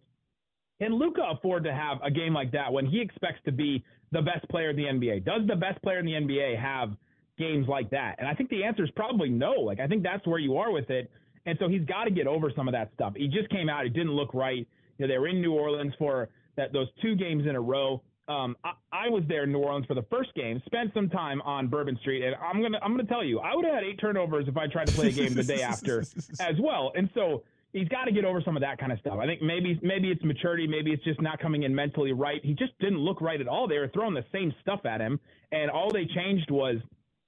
can 0.81 0.93
Luka 0.99 1.23
afford 1.31 1.65
to 1.65 1.73
have 1.73 1.99
a 2.03 2.11
game 2.11 2.35
like 2.35 2.51
that 2.53 2.73
when 2.73 2.87
he 2.87 3.01
expects 3.01 3.39
to 3.45 3.53
be 3.53 3.85
the 4.13 4.23
best 4.23 4.49
player 4.49 4.71
in 4.71 4.77
the 4.77 4.85
NBA? 4.85 5.25
Does 5.25 5.43
the 5.47 5.57
best 5.57 5.81
player 5.83 5.99
in 5.99 6.07
the 6.07 6.13
NBA 6.13 6.61
have 6.61 6.91
games 7.39 7.67
like 7.69 7.91
that? 7.91 8.17
And 8.19 8.27
I 8.27 8.35
think 8.35 8.51
the 8.51 8.65
answer 8.65 8.85
is 8.85 8.91
probably 8.97 9.29
no. 9.29 9.53
Like 9.53 9.81
I 9.81 9.87
think 9.87 10.03
that's 10.03 10.27
where 10.27 10.39
you 10.39 10.57
are 10.57 10.73
with 10.73 10.91
it. 10.91 11.11
And 11.47 11.59
so 11.61 11.69
he's 11.69 11.85
got 11.85 12.05
to 12.05 12.11
get 12.11 12.27
over 12.27 12.51
some 12.57 12.69
of 12.69 12.73
that 12.73 12.91
stuff. 12.95 13.13
He 13.17 13.29
just 13.29 13.51
came 13.51 13.69
out, 13.69 13.87
it 13.87 13.91
didn't 13.91 14.13
look 14.13 14.33
right. 14.35 14.67
You 14.99 15.07
know, 15.07 15.15
they 15.15 15.19
were 15.19 15.29
in 15.29 15.41
New 15.41 15.53
Orleans 15.53 15.95
for 15.99 16.29
that 16.57 16.73
those 16.73 16.89
two 17.03 17.17
games 17.17 17.47
in 17.47 17.57
a 17.57 17.61
row. 17.61 18.03
Um, 18.27 18.57
I, 18.65 18.73
I, 18.91 19.09
was 19.11 19.23
there 19.29 19.45
in 19.45 19.53
New 19.53 19.59
Orleans 19.59 19.85
for 19.85 19.93
the 19.93 20.05
first 20.11 20.35
game, 20.35 20.63
spent 20.65 20.95
some 20.95 21.11
time 21.11 21.43
on 21.43 21.67
Bourbon 21.67 21.99
Street, 22.01 22.25
and 22.25 22.35
I'm 22.37 22.63
gonna 22.63 22.79
I'm 22.83 22.93
gonna 22.93 23.05
tell 23.05 23.23
you, 23.23 23.39
I 23.41 23.55
would 23.55 23.67
have 23.67 23.75
had 23.75 23.85
eight 23.85 24.01
turnovers 24.01 24.47
if 24.49 24.57
I 24.57 24.67
tried 24.67 24.87
to 24.87 24.95
play 24.95 25.09
a 25.09 25.13
game 25.13 25.35
the 25.35 25.43
day 25.43 25.61
after 25.63 26.01
as 26.41 26.57
well. 26.59 26.93
And 26.95 27.11
so 27.15 27.43
he's 27.75 27.89
got 27.89 28.05
to 28.05 28.13
get 28.13 28.25
over 28.25 28.41
some 28.41 28.57
of 28.57 28.63
that 28.63 28.79
kind 28.79 28.93
of 28.93 28.99
stuff. 29.01 29.19
I 29.21 29.27
think 29.27 29.43
maybe 29.43 29.79
maybe 29.83 30.11
it's 30.11 30.25
maturity, 30.25 30.67
maybe 30.67 30.91
it's 30.93 31.05
just 31.05 31.21
not 31.21 31.39
coming 31.39 31.65
in 31.65 31.75
mentally 31.75 32.13
right. 32.13 32.41
He 32.43 32.55
just 32.55 32.73
didn't 32.81 32.99
look 32.99 33.21
right 33.21 33.41
at 33.41 33.49
all. 33.49 33.69
They 33.69 33.79
were 33.79 33.89
throwing 33.89 34.15
the 34.15 34.25
same 34.33 34.55
stuff 34.63 34.87
at 34.87 35.03
him, 35.03 35.21
and 35.53 35.71
all 35.71 35.91
they 35.93 36.07
changed 36.07 36.51
was 36.51 36.77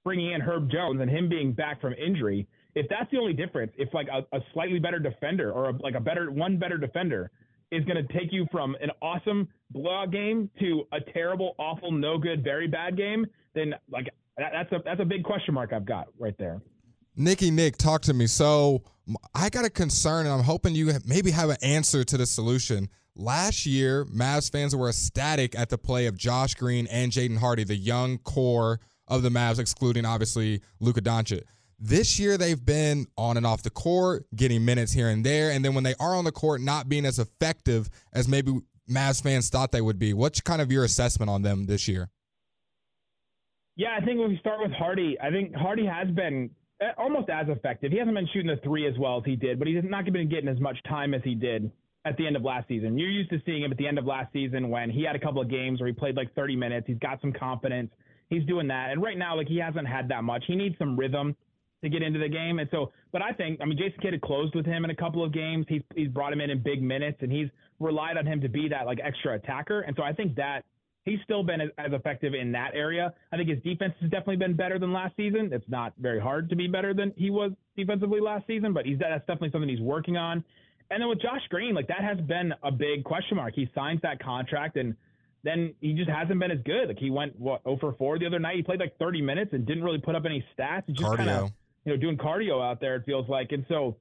bringing 0.03 0.31
in 0.31 0.41
Herb 0.41 0.71
Jones 0.71 0.99
and 1.01 1.11
him 1.11 1.29
being 1.29 1.51
back 1.51 1.79
from 1.79 1.93
injury. 1.93 2.47
If 2.73 2.87
that's 2.89 3.11
the 3.11 3.17
only 3.17 3.33
difference, 3.33 3.71
if 3.77 3.93
like 3.93 4.07
a, 4.07 4.25
a 4.35 4.39
slightly 4.53 4.79
better 4.79 4.99
defender 4.99 5.51
or 5.51 5.69
a, 5.69 5.73
like 5.73 5.95
a 5.95 5.99
better 5.99 6.31
one 6.31 6.57
better 6.57 6.77
defender 6.77 7.29
is 7.71 7.83
going 7.85 7.97
to 7.97 8.13
take 8.13 8.31
you 8.31 8.45
from 8.51 8.75
an 8.81 8.89
awesome 9.01 9.47
blowout 9.71 10.11
game 10.11 10.49
to 10.59 10.83
a 10.93 10.99
terrible, 11.13 11.55
awful, 11.59 11.91
no 11.91 12.17
good, 12.17 12.43
very 12.43 12.67
bad 12.67 12.95
game, 12.95 13.25
then 13.53 13.73
like 13.89 14.07
that, 14.37 14.51
that's 14.53 14.71
a 14.71 14.83
that's 14.85 15.01
a 15.01 15.05
big 15.05 15.23
question 15.23 15.53
mark 15.53 15.73
I've 15.73 15.85
got 15.85 16.07
right 16.19 16.35
there. 16.37 16.61
Nikki, 17.15 17.49
Nick, 17.49 17.77
talk 17.77 18.01
to 18.03 18.13
me. 18.13 18.27
So 18.27 18.83
I 19.33 19.49
got 19.49 19.65
a 19.65 19.69
concern, 19.69 20.27
and 20.27 20.35
I'm 20.35 20.43
hoping 20.43 20.75
you 20.75 20.91
maybe 21.05 21.31
have 21.31 21.49
an 21.49 21.57
answer 21.63 22.03
to 22.03 22.17
the 22.17 22.25
solution. 22.25 22.89
Last 23.15 23.65
year, 23.65 24.05
Mavs 24.05 24.51
fans 24.51 24.75
were 24.75 24.89
ecstatic 24.89 25.57
at 25.57 25.69
the 25.69 25.77
play 25.77 26.05
of 26.05 26.15
Josh 26.15 26.53
Green 26.53 26.85
and 26.87 27.11
Jaden 27.11 27.39
Hardy, 27.39 27.63
the 27.63 27.75
young 27.75 28.19
core 28.19 28.79
of 29.07 29.23
the 29.23 29.29
Mavs, 29.29 29.57
excluding 29.57 30.05
obviously 30.05 30.61
Luka 30.79 31.01
Doncic. 31.01 31.41
This 31.79 32.19
year, 32.19 32.37
they've 32.37 32.63
been 32.63 33.05
on 33.17 33.37
and 33.37 33.45
off 33.45 33.61
the 33.61 33.69
court, 33.69 34.25
getting 34.35 34.65
minutes 34.65 34.93
here 34.93 35.09
and 35.09 35.23
there. 35.23 35.51
And 35.51 35.63
then 35.63 35.75
when 35.75 35.83
they 35.83 35.93
are 35.99 36.15
on 36.15 36.25
the 36.25 36.31
court, 36.31 36.61
not 36.61 36.89
being 36.89 37.05
as 37.05 37.19
effective 37.19 37.89
as 38.13 38.27
maybe 38.27 38.59
Mavs 38.89 39.21
fans 39.21 39.49
thought 39.49 39.71
they 39.71 39.81
would 39.81 39.99
be. 39.99 40.13
What's 40.13 40.41
kind 40.41 40.61
of 40.61 40.71
your 40.71 40.83
assessment 40.83 41.29
on 41.29 41.41
them 41.41 41.65
this 41.65 41.87
year? 41.87 42.09
Yeah, 43.75 43.95
I 43.95 44.03
think 44.03 44.19
when 44.19 44.29
we 44.29 44.37
start 44.39 44.59
with 44.59 44.71
Hardy, 44.71 45.17
I 45.21 45.29
think 45.29 45.53
Hardy 45.53 45.85
has 45.85 46.07
been 46.09 46.49
eh, 46.81 46.91
almost 46.97 47.29
as 47.29 47.47
effective. 47.47 47.91
He 47.91 47.99
hasn't 47.99 48.15
been 48.15 48.27
shooting 48.33 48.47
the 48.47 48.59
three 48.63 48.87
as 48.87 48.97
well 48.97 49.17
as 49.17 49.23
he 49.25 49.35
did, 49.35 49.59
but 49.59 49.67
he's 49.67 49.83
not 49.83 50.05
been 50.05 50.29
getting 50.29 50.47
as 50.47 50.59
much 50.59 50.77
time 50.89 51.13
as 51.13 51.21
he 51.23 51.35
did 51.35 51.71
at 52.05 52.17
the 52.17 52.25
end 52.25 52.35
of 52.35 52.43
last 52.43 52.67
season. 52.67 52.97
You're 52.97 53.09
used 53.09 53.29
to 53.29 53.41
seeing 53.45 53.63
him 53.63 53.71
at 53.71 53.77
the 53.77 53.87
end 53.87 53.99
of 53.99 54.05
last 54.05 54.33
season 54.33 54.69
when 54.69 54.89
he 54.89 55.03
had 55.03 55.15
a 55.15 55.19
couple 55.19 55.41
of 55.41 55.49
games 55.49 55.79
where 55.79 55.87
he 55.87 55.93
played 55.93 56.15
like 56.15 56.33
30 56.33 56.55
minutes. 56.55 56.87
He's 56.87 56.97
got 56.97 57.21
some 57.21 57.33
confidence. 57.33 57.91
He's 58.29 58.45
doing 58.45 58.67
that. 58.69 58.89
And 58.91 59.01
right 59.01 59.17
now, 59.17 59.35
like 59.35 59.47
he 59.47 59.57
hasn't 59.57 59.87
had 59.87 60.07
that 60.09 60.23
much. 60.23 60.43
He 60.47 60.55
needs 60.55 60.75
some 60.79 60.97
rhythm 60.97 61.35
to 61.83 61.89
get 61.89 62.01
into 62.01 62.19
the 62.19 62.29
game. 62.29 62.59
And 62.59 62.67
so, 62.71 62.91
but 63.11 63.21
I 63.21 63.31
think, 63.31 63.59
I 63.61 63.65
mean, 63.65 63.77
Jason 63.77 63.99
Kidd 64.01 64.13
had 64.13 64.21
closed 64.21 64.55
with 64.55 64.65
him 64.65 64.83
in 64.83 64.89
a 64.89 64.95
couple 64.95 65.23
of 65.23 65.31
games. 65.31 65.65
He's 65.69 65.81
he's 65.95 66.09
brought 66.09 66.33
him 66.33 66.41
in 66.41 66.49
in 66.49 66.61
big 66.61 66.81
minutes, 66.81 67.17
and 67.21 67.31
he's 67.31 67.47
relied 67.79 68.17
on 68.17 68.25
him 68.25 68.41
to 68.41 68.49
be 68.49 68.67
that 68.69 68.85
like 68.85 68.99
extra 69.03 69.35
attacker. 69.35 69.81
And 69.81 69.95
so, 69.95 70.03
I 70.03 70.13
think 70.13 70.35
that 70.35 70.63
he's 71.05 71.19
still 71.23 71.43
been 71.43 71.61
as, 71.61 71.69
as 71.77 71.93
effective 71.93 72.33
in 72.33 72.51
that 72.51 72.71
area. 72.73 73.13
I 73.31 73.37
think 73.37 73.49
his 73.49 73.61
defense 73.63 73.93
has 74.01 74.09
definitely 74.09 74.37
been 74.37 74.55
better 74.55 74.77
than 74.79 74.91
last 74.91 75.15
season. 75.15 75.49
It's 75.53 75.67
not 75.69 75.93
very 75.99 76.19
hard 76.19 76.49
to 76.49 76.55
be 76.55 76.67
better 76.67 76.93
than 76.93 77.13
he 77.15 77.29
was 77.29 77.51
defensively 77.75 78.19
last 78.19 78.45
season, 78.47 78.73
but 78.73 78.85
he's 78.85 78.99
that's 78.99 79.21
definitely 79.21 79.51
something 79.51 79.69
he's 79.69 79.81
working 79.81 80.17
on. 80.17 80.43
And 80.89 81.01
then 81.01 81.09
with 81.09 81.21
Josh 81.21 81.41
Green, 81.49 81.75
like 81.75 81.87
that 81.87 82.01
has 82.01 82.17
been 82.19 82.53
a 82.63 82.71
big 82.71 83.03
question 83.03 83.37
mark. 83.37 83.53
He 83.55 83.69
signs 83.75 84.01
that 84.01 84.23
contract 84.23 84.77
and 84.77 84.95
then 85.43 85.73
he 85.81 85.93
just 85.93 86.09
hasn't 86.09 86.39
been 86.39 86.51
as 86.51 86.59
good. 86.65 86.87
Like 86.89 86.97
he 86.97 87.09
went 87.09 87.39
what 87.39 87.63
0 87.63 87.77
for 87.79 87.93
4 87.93 88.19
the 88.19 88.25
other 88.25 88.39
night. 88.39 88.55
He 88.55 88.63
played 88.63 88.79
like 88.79 88.97
30 88.97 89.21
minutes 89.21 89.53
and 89.53 89.65
didn't 89.65 89.83
really 89.83 89.99
put 89.99 90.15
up 90.15 90.25
any 90.25 90.43
stats. 90.57 90.87
Just 90.89 91.15
kind 91.15 91.29
of 91.29 91.51
you 91.87 91.93
know, 91.93 91.97
doing 91.97 92.17
cardio 92.17 92.61
out 92.61 92.81
there, 92.81 92.95
it 92.97 93.03
feels 93.05 93.29
like. 93.29 93.53
And 93.53 93.65
so 93.69 93.95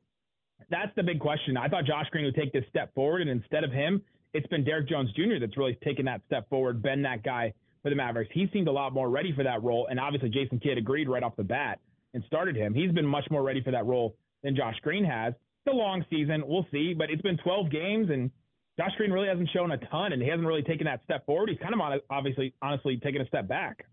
that's 0.71 0.91
the 0.97 1.05
big 1.05 1.21
question. 1.21 1.57
I 1.57 1.69
thought 1.69 1.85
Josh 1.85 2.07
Green 2.11 2.25
would 2.25 2.35
take 2.35 2.53
this 2.53 2.65
step 2.69 2.93
forward, 2.97 3.21
and 3.21 3.31
instead 3.31 3.63
of 3.63 3.71
him, 3.71 4.03
it's 4.35 4.47
been 4.49 4.65
Derrick 4.65 4.89
Jones 4.89 5.09
Jr. 5.13 5.39
that's 5.39 5.57
really 5.57 5.79
taken 5.85 6.05
that 6.07 6.21
step 6.27 6.49
forward, 6.49 6.83
been 6.83 7.01
that 7.03 7.23
guy 7.23 7.55
for 7.85 7.91
the 7.91 7.95
Mavericks. 7.95 8.33
He 8.35 8.49
seemed 8.53 8.67
a 8.67 8.73
lot 8.73 8.93
more 8.93 9.09
ready 9.09 9.33
for 9.33 9.45
that 9.45 9.63
role, 9.63 9.87
and 9.89 10.01
obviously 10.01 10.31
Jason 10.31 10.59
Kidd 10.59 10.79
agreed 10.79 11.09
right 11.09 11.23
off 11.23 11.37
the 11.37 11.45
bat 11.45 11.79
and 12.13 12.25
started 12.27 12.57
him. 12.57 12.75
He's 12.75 12.91
been 12.91 13.07
much 13.07 13.27
more 13.31 13.45
ready 13.45 13.63
for 13.63 13.71
that 13.71 13.87
role 13.87 14.17
than 14.43 14.57
Josh 14.57 14.75
Green 14.83 15.05
has. 15.05 15.33
It's 15.65 15.73
a 15.73 15.77
long 15.77 16.05
season, 16.11 16.43
we'll 16.45 16.67
see, 16.73 16.93
but 16.93 17.09
it's 17.09 17.23
been 17.23 17.39
12 17.39 17.71
games, 17.71 18.11
and 18.11 18.33
Josh 18.81 18.97
Green 18.97 19.13
really 19.13 19.29
hasn't 19.29 19.51
shown 19.51 19.71
a 19.71 19.79
ton, 19.79 20.13
and 20.13 20.21
he 20.21 20.29
hasn't 20.29 20.49
really 20.49 20.63
taken 20.65 20.87
that 20.87 21.05
step 21.05 21.25
forward. 21.25 21.51
He's 21.51 21.59
kind 21.61 21.73
of 21.73 22.01
obviously, 22.11 22.53
honestly, 22.61 22.97
taken 22.97 23.23
a 23.23 23.27
step 23.29 23.47
back. 23.47 23.87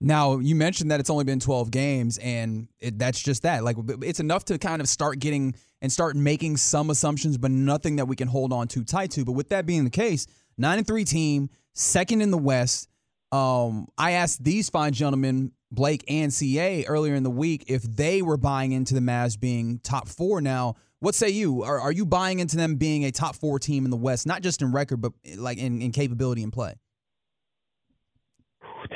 Now, 0.00 0.38
you 0.38 0.54
mentioned 0.54 0.90
that 0.90 0.98
it's 0.98 1.10
only 1.10 1.24
been 1.24 1.40
12 1.40 1.70
games, 1.70 2.18
and 2.18 2.68
it, 2.78 2.98
that's 2.98 3.20
just 3.20 3.42
that. 3.42 3.62
Like, 3.62 3.76
it's 4.02 4.20
enough 4.20 4.46
to 4.46 4.58
kind 4.58 4.80
of 4.80 4.88
start 4.88 5.18
getting 5.18 5.54
and 5.82 5.92
start 5.92 6.16
making 6.16 6.56
some 6.56 6.88
assumptions, 6.88 7.36
but 7.36 7.50
nothing 7.50 7.96
that 7.96 8.06
we 8.06 8.16
can 8.16 8.28
hold 8.28 8.52
on 8.52 8.66
too 8.66 8.84
tight 8.84 9.10
to. 9.12 9.24
But 9.24 9.32
with 9.32 9.50
that 9.50 9.66
being 9.66 9.84
the 9.84 9.90
case, 9.90 10.26
9 10.56 10.78
and 10.78 10.86
3 10.86 11.04
team, 11.04 11.50
second 11.74 12.22
in 12.22 12.30
the 12.30 12.38
West. 12.38 12.88
Um, 13.32 13.88
I 13.96 14.12
asked 14.12 14.42
these 14.42 14.70
fine 14.70 14.92
gentlemen, 14.92 15.52
Blake 15.70 16.02
and 16.08 16.32
CA, 16.32 16.84
earlier 16.86 17.14
in 17.14 17.22
the 17.22 17.30
week 17.30 17.64
if 17.68 17.82
they 17.82 18.22
were 18.22 18.36
buying 18.36 18.72
into 18.72 18.94
the 18.94 19.00
Mavs 19.00 19.38
being 19.38 19.78
top 19.80 20.08
four 20.08 20.40
now. 20.40 20.74
What 20.98 21.14
say 21.14 21.30
you? 21.30 21.62
Are, 21.62 21.80
are 21.80 21.92
you 21.92 22.04
buying 22.04 22.40
into 22.40 22.56
them 22.56 22.74
being 22.74 23.04
a 23.04 23.12
top 23.12 23.36
four 23.36 23.58
team 23.58 23.84
in 23.84 23.90
the 23.90 23.96
West, 23.96 24.26
not 24.26 24.42
just 24.42 24.62
in 24.62 24.72
record, 24.72 25.00
but 25.00 25.12
like 25.36 25.58
in, 25.58 25.80
in 25.80 25.92
capability 25.92 26.42
and 26.42 26.52
play? 26.52 26.74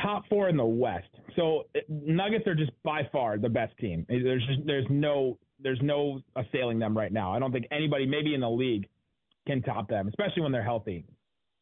Top 0.02 0.24
four 0.28 0.48
in 0.48 0.56
the 0.56 0.64
West. 0.64 1.08
So 1.36 1.64
uh, 1.74 1.80
Nuggets 1.88 2.46
are 2.46 2.54
just 2.54 2.72
by 2.82 3.08
far 3.12 3.38
the 3.38 3.48
best 3.48 3.76
team. 3.78 4.06
There's 4.08 4.44
just 4.46 4.66
there's 4.66 4.86
no 4.90 5.38
there's 5.60 5.80
no 5.82 6.20
assailing 6.36 6.78
them 6.78 6.96
right 6.96 7.12
now. 7.12 7.32
I 7.32 7.38
don't 7.38 7.52
think 7.52 7.66
anybody 7.70 8.06
maybe 8.06 8.34
in 8.34 8.40
the 8.40 8.50
league 8.50 8.88
can 9.46 9.62
top 9.62 9.88
them, 9.88 10.08
especially 10.08 10.42
when 10.42 10.52
they're 10.52 10.64
healthy. 10.64 11.04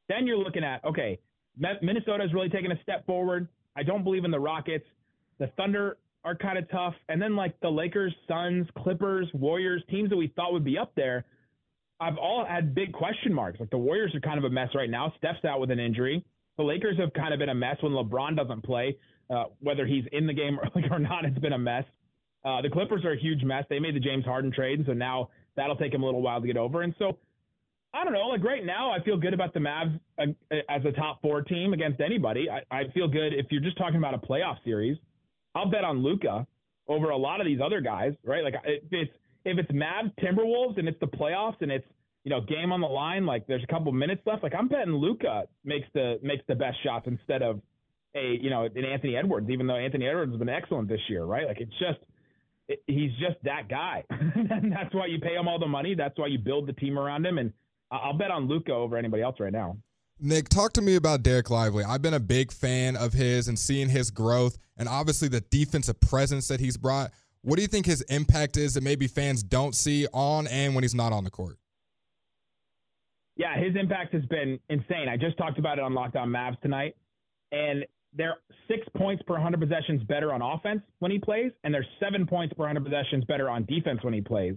Then 0.08 0.26
you're 0.26 0.38
looking 0.38 0.64
at 0.64 0.84
okay, 0.84 1.18
Minnesota 1.56 2.24
is 2.24 2.32
really 2.32 2.48
taking 2.48 2.72
a 2.72 2.82
step 2.82 3.06
forward. 3.06 3.48
I 3.76 3.82
don't 3.82 4.04
believe 4.04 4.24
in 4.24 4.30
the 4.30 4.40
Rockets. 4.40 4.86
The 5.38 5.48
Thunder 5.56 5.98
are 6.24 6.36
kind 6.36 6.58
of 6.58 6.70
tough, 6.70 6.94
and 7.08 7.20
then 7.20 7.34
like 7.34 7.58
the 7.60 7.68
Lakers, 7.68 8.14
Suns, 8.28 8.66
Clippers, 8.78 9.28
Warriors, 9.34 9.82
teams 9.90 10.10
that 10.10 10.16
we 10.16 10.32
thought 10.36 10.52
would 10.52 10.64
be 10.64 10.78
up 10.78 10.92
there. 10.94 11.24
I've 12.00 12.18
all 12.18 12.44
had 12.44 12.74
big 12.74 12.92
question 12.92 13.32
marks. 13.32 13.60
Like 13.60 13.70
the 13.70 13.78
Warriors 13.78 14.14
are 14.14 14.20
kind 14.20 14.38
of 14.38 14.44
a 14.44 14.50
mess 14.50 14.68
right 14.74 14.90
now. 14.90 15.12
Steph's 15.18 15.44
out 15.44 15.60
with 15.60 15.70
an 15.70 15.78
injury 15.78 16.24
the 16.56 16.62
Lakers 16.62 16.98
have 16.98 17.12
kind 17.14 17.32
of 17.32 17.38
been 17.38 17.48
a 17.48 17.54
mess 17.54 17.76
when 17.80 17.92
LeBron 17.92 18.36
doesn't 18.36 18.62
play. 18.62 18.96
Uh, 19.30 19.44
whether 19.60 19.86
he's 19.86 20.04
in 20.12 20.26
the 20.26 20.32
game 20.32 20.58
or, 20.90 20.98
not, 20.98 21.24
it's 21.24 21.38
been 21.38 21.54
a 21.54 21.58
mess. 21.58 21.84
Uh, 22.44 22.60
the 22.60 22.68
Clippers 22.68 23.04
are 23.04 23.12
a 23.12 23.18
huge 23.18 23.42
mess. 23.42 23.64
They 23.70 23.78
made 23.78 23.94
the 23.94 24.00
James 24.00 24.24
Harden 24.24 24.52
trade, 24.52 24.84
so 24.86 24.92
now 24.92 25.30
that'll 25.56 25.76
take 25.76 25.92
them 25.92 26.02
a 26.02 26.04
little 26.04 26.22
while 26.22 26.40
to 26.40 26.46
get 26.46 26.56
over. 26.56 26.82
And 26.82 26.94
so, 26.98 27.16
I 27.94 28.04
don't 28.04 28.12
know. 28.12 28.26
Like 28.28 28.42
right 28.42 28.64
now, 28.64 28.90
I 28.90 29.02
feel 29.02 29.16
good 29.16 29.32
about 29.32 29.54
the 29.54 29.60
Mavs 29.60 29.98
uh, 30.18 30.26
as 30.68 30.84
a 30.84 30.92
top 30.92 31.22
four 31.22 31.42
team 31.42 31.72
against 31.72 32.00
anybody. 32.00 32.48
I, 32.50 32.62
I 32.74 32.88
feel 32.92 33.08
good 33.08 33.32
if 33.32 33.46
you're 33.50 33.62
just 33.62 33.78
talking 33.78 33.96
about 33.96 34.14
a 34.14 34.18
playoff 34.18 34.56
series. 34.64 34.98
I'll 35.54 35.70
bet 35.70 35.84
on 35.84 36.02
Luka 36.02 36.46
over 36.88 37.10
a 37.10 37.16
lot 37.16 37.40
of 37.40 37.46
these 37.46 37.60
other 37.64 37.80
guys, 37.80 38.12
right? 38.24 38.42
Like 38.42 38.54
if 38.64 38.82
it's 38.90 39.12
if 39.44 39.58
it's 39.58 39.70
Mavs 39.70 40.12
Timberwolves 40.22 40.78
and 40.78 40.88
it's 40.88 40.98
the 41.00 41.06
playoffs 41.06 41.60
and 41.60 41.70
it's 41.70 41.86
you 42.24 42.30
know, 42.30 42.40
game 42.40 42.72
on 42.72 42.80
the 42.80 42.86
line, 42.86 43.26
like 43.26 43.46
there's 43.46 43.64
a 43.64 43.66
couple 43.66 43.90
minutes 43.92 44.22
left. 44.26 44.42
Like 44.42 44.54
I'm 44.56 44.68
betting 44.68 44.94
Luka 44.94 45.44
makes 45.64 45.86
the 45.94 46.18
makes 46.22 46.42
the 46.48 46.54
best 46.54 46.82
shots 46.84 47.06
instead 47.06 47.42
of 47.42 47.60
a 48.14 48.38
you 48.40 48.50
know 48.50 48.64
an 48.64 48.84
Anthony 48.84 49.16
Edwards, 49.16 49.50
even 49.50 49.66
though 49.66 49.76
Anthony 49.76 50.06
Edwards 50.06 50.32
has 50.32 50.38
been 50.38 50.48
excellent 50.48 50.88
this 50.88 51.00
year, 51.08 51.24
right? 51.24 51.46
Like 51.46 51.60
it's 51.60 51.72
just 51.72 51.98
it, 52.68 52.82
he's 52.86 53.10
just 53.12 53.42
that 53.44 53.68
guy, 53.68 54.04
and 54.10 54.72
that's 54.72 54.94
why 54.94 55.06
you 55.06 55.18
pay 55.18 55.34
him 55.34 55.48
all 55.48 55.58
the 55.58 55.66
money. 55.66 55.94
That's 55.94 56.16
why 56.18 56.28
you 56.28 56.38
build 56.38 56.68
the 56.68 56.74
team 56.74 56.98
around 56.98 57.26
him, 57.26 57.38
and 57.38 57.52
I'll 57.90 58.16
bet 58.16 58.30
on 58.30 58.48
Luka 58.48 58.72
over 58.72 58.96
anybody 58.96 59.22
else 59.22 59.36
right 59.40 59.52
now. 59.52 59.76
Nick, 60.20 60.48
talk 60.48 60.72
to 60.74 60.80
me 60.80 60.94
about 60.94 61.24
Dereck 61.24 61.50
Lively. 61.50 61.82
I've 61.82 62.02
been 62.02 62.14
a 62.14 62.20
big 62.20 62.52
fan 62.52 62.94
of 62.94 63.12
his 63.12 63.48
and 63.48 63.58
seeing 63.58 63.88
his 63.88 64.12
growth 64.12 64.56
and 64.76 64.88
obviously 64.88 65.26
the 65.26 65.40
defensive 65.40 65.98
presence 66.00 66.46
that 66.46 66.60
he's 66.60 66.76
brought. 66.76 67.10
What 67.42 67.56
do 67.56 67.62
you 67.62 67.68
think 67.68 67.86
his 67.86 68.02
impact 68.02 68.56
is 68.56 68.74
that 68.74 68.84
maybe 68.84 69.08
fans 69.08 69.42
don't 69.42 69.74
see 69.74 70.06
on 70.12 70.46
and 70.46 70.76
when 70.76 70.84
he's 70.84 70.94
not 70.94 71.12
on 71.12 71.24
the 71.24 71.30
court? 71.30 71.58
Yeah, 73.36 73.56
his 73.56 73.74
impact 73.80 74.12
has 74.14 74.24
been 74.26 74.58
insane. 74.68 75.08
I 75.08 75.16
just 75.16 75.38
talked 75.38 75.58
about 75.58 75.78
it 75.78 75.84
on 75.84 75.94
Locked 75.94 76.16
On 76.16 76.28
Mavs 76.28 76.60
tonight, 76.60 76.96
and 77.50 77.84
they're 78.14 78.36
six 78.68 78.86
points 78.96 79.22
per 79.26 79.34
100 79.34 79.58
possessions 79.58 80.02
better 80.04 80.32
on 80.32 80.42
offense 80.42 80.82
when 80.98 81.10
he 81.10 81.18
plays, 81.18 81.50
and 81.64 81.72
they're 81.72 81.86
seven 81.98 82.26
points 82.26 82.54
per 82.54 82.64
100 82.64 82.84
possessions 82.84 83.24
better 83.24 83.48
on 83.48 83.64
defense 83.64 84.00
when 84.02 84.12
he 84.12 84.20
plays. 84.20 84.54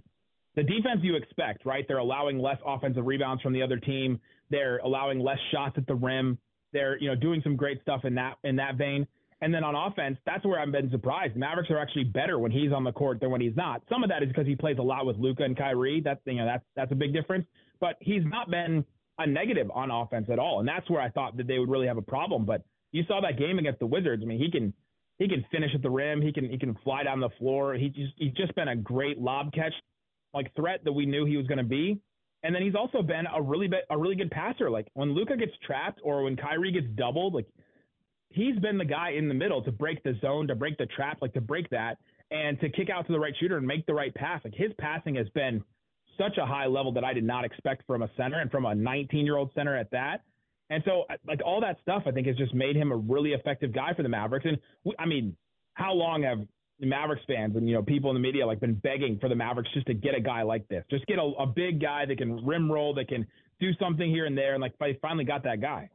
The 0.56 0.62
defense 0.62 1.00
you 1.02 1.16
expect, 1.16 1.64
right? 1.66 1.84
They're 1.86 1.98
allowing 1.98 2.38
less 2.38 2.58
offensive 2.66 3.06
rebounds 3.06 3.42
from 3.42 3.52
the 3.52 3.62
other 3.62 3.78
team. 3.78 4.20
They're 4.50 4.78
allowing 4.78 5.20
less 5.20 5.38
shots 5.52 5.76
at 5.76 5.86
the 5.86 5.94
rim. 5.94 6.38
They're 6.72 6.98
you 6.98 7.08
know 7.08 7.14
doing 7.14 7.40
some 7.42 7.56
great 7.56 7.80
stuff 7.82 8.04
in 8.04 8.14
that 8.16 8.36
in 8.44 8.56
that 8.56 8.76
vein. 8.76 9.06
And 9.42 9.52
then 9.52 9.64
on 9.64 9.74
offense, 9.74 10.16
that's 10.24 10.46
where 10.46 10.58
I've 10.58 10.72
been 10.72 10.90
surprised. 10.90 11.36
Mavericks 11.36 11.70
are 11.70 11.78
actually 11.78 12.04
better 12.04 12.38
when 12.38 12.50
he's 12.50 12.72
on 12.72 12.84
the 12.84 12.92
court 12.92 13.20
than 13.20 13.30
when 13.30 13.42
he's 13.42 13.54
not. 13.54 13.82
Some 13.90 14.02
of 14.02 14.08
that 14.08 14.22
is 14.22 14.28
because 14.28 14.46
he 14.46 14.56
plays 14.56 14.78
a 14.78 14.82
lot 14.82 15.04
with 15.04 15.18
Luka 15.18 15.42
and 15.42 15.56
Kyrie. 15.56 16.00
That's 16.00 16.20
you 16.24 16.36
know 16.36 16.46
that's 16.46 16.64
that's 16.74 16.92
a 16.92 16.94
big 16.94 17.12
difference. 17.12 17.46
But 17.80 17.96
he's 18.00 18.22
not 18.24 18.50
been 18.50 18.84
a 19.18 19.26
negative 19.26 19.70
on 19.72 19.90
offense 19.90 20.26
at 20.30 20.38
all, 20.38 20.60
and 20.60 20.68
that's 20.68 20.88
where 20.90 21.00
I 21.00 21.10
thought 21.10 21.36
that 21.36 21.46
they 21.46 21.58
would 21.58 21.70
really 21.70 21.86
have 21.86 21.96
a 21.96 22.02
problem. 22.02 22.44
But 22.44 22.62
you 22.92 23.04
saw 23.08 23.20
that 23.20 23.38
game 23.38 23.58
against 23.58 23.80
the 23.80 23.86
Wizards. 23.86 24.22
I 24.22 24.26
mean, 24.26 24.38
he 24.38 24.50
can 24.50 24.72
he 25.18 25.28
can 25.28 25.44
finish 25.50 25.70
at 25.74 25.82
the 25.82 25.90
rim. 25.90 26.20
He 26.20 26.32
can 26.32 26.48
he 26.48 26.58
can 26.58 26.76
fly 26.84 27.02
down 27.04 27.20
the 27.20 27.30
floor. 27.38 27.74
He 27.74 27.88
just 27.88 28.12
he's 28.16 28.32
just 28.32 28.54
been 28.54 28.68
a 28.68 28.76
great 28.76 29.18
lob 29.18 29.52
catch 29.52 29.72
like 30.34 30.54
threat 30.54 30.84
that 30.84 30.92
we 30.92 31.06
knew 31.06 31.24
he 31.24 31.36
was 31.36 31.46
going 31.46 31.58
to 31.58 31.64
be. 31.64 32.00
And 32.42 32.54
then 32.54 32.62
he's 32.62 32.74
also 32.74 33.02
been 33.02 33.24
a 33.34 33.40
really 33.40 33.66
bit, 33.66 33.84
a 33.90 33.98
really 33.98 34.14
good 34.14 34.30
passer. 34.30 34.70
Like 34.70 34.86
when 34.94 35.14
Luka 35.14 35.36
gets 35.36 35.52
trapped 35.66 36.00
or 36.04 36.22
when 36.24 36.36
Kyrie 36.36 36.70
gets 36.70 36.86
doubled, 36.94 37.34
like 37.34 37.46
he's 38.28 38.56
been 38.58 38.78
the 38.78 38.84
guy 38.84 39.12
in 39.12 39.28
the 39.28 39.34
middle 39.34 39.62
to 39.62 39.72
break 39.72 40.02
the 40.04 40.14
zone, 40.20 40.46
to 40.48 40.54
break 40.54 40.76
the 40.78 40.86
trap, 40.86 41.18
like 41.22 41.32
to 41.32 41.40
break 41.40 41.68
that 41.70 41.96
and 42.30 42.60
to 42.60 42.68
kick 42.68 42.90
out 42.90 43.06
to 43.06 43.12
the 43.12 43.18
right 43.18 43.34
shooter 43.40 43.56
and 43.56 43.66
make 43.66 43.86
the 43.86 43.94
right 43.94 44.14
pass. 44.14 44.40
Like 44.44 44.54
his 44.54 44.70
passing 44.78 45.14
has 45.16 45.28
been 45.30 45.64
such 46.18 46.38
a 46.38 46.46
high 46.46 46.66
level 46.66 46.92
that 46.92 47.04
I 47.04 47.12
did 47.12 47.24
not 47.24 47.44
expect 47.44 47.86
from 47.86 48.02
a 48.02 48.10
center 48.16 48.40
and 48.40 48.50
from 48.50 48.66
a 48.66 48.74
19 48.74 49.24
year 49.24 49.36
old 49.36 49.50
center 49.54 49.76
at 49.76 49.90
that. 49.90 50.22
And 50.68 50.82
so, 50.84 51.04
like 51.26 51.40
all 51.44 51.60
that 51.60 51.76
stuff, 51.82 52.02
I 52.06 52.10
think 52.10 52.26
has 52.26 52.36
just 52.36 52.54
made 52.54 52.76
him 52.76 52.90
a 52.90 52.96
really 52.96 53.32
effective 53.32 53.72
guy 53.72 53.94
for 53.94 54.02
the 54.02 54.08
Mavericks. 54.08 54.46
And 54.46 54.58
I 54.98 55.06
mean, 55.06 55.36
how 55.74 55.92
long 55.92 56.24
have 56.24 56.38
Mavericks 56.80 57.22
fans 57.26 57.56
and 57.56 57.68
you 57.68 57.74
know 57.74 57.82
people 57.82 58.10
in 58.10 58.14
the 58.14 58.20
media 58.20 58.46
like 58.46 58.60
been 58.60 58.74
begging 58.74 59.18
for 59.20 59.28
the 59.28 59.34
Mavericks 59.34 59.70
just 59.72 59.86
to 59.86 59.94
get 59.94 60.14
a 60.14 60.20
guy 60.20 60.42
like 60.42 60.66
this, 60.68 60.84
just 60.90 61.06
get 61.06 61.18
a, 61.18 61.32
a 61.38 61.46
big 61.46 61.80
guy 61.80 62.04
that 62.06 62.18
can 62.18 62.44
rim 62.44 62.70
roll, 62.70 62.94
that 62.94 63.08
can 63.08 63.26
do 63.60 63.70
something 63.80 64.10
here 64.10 64.26
and 64.26 64.36
there, 64.36 64.54
and 64.54 64.60
like 64.60 64.76
they 64.78 64.98
finally 65.00 65.24
got 65.24 65.44
that 65.44 65.60
guy. 65.60 65.88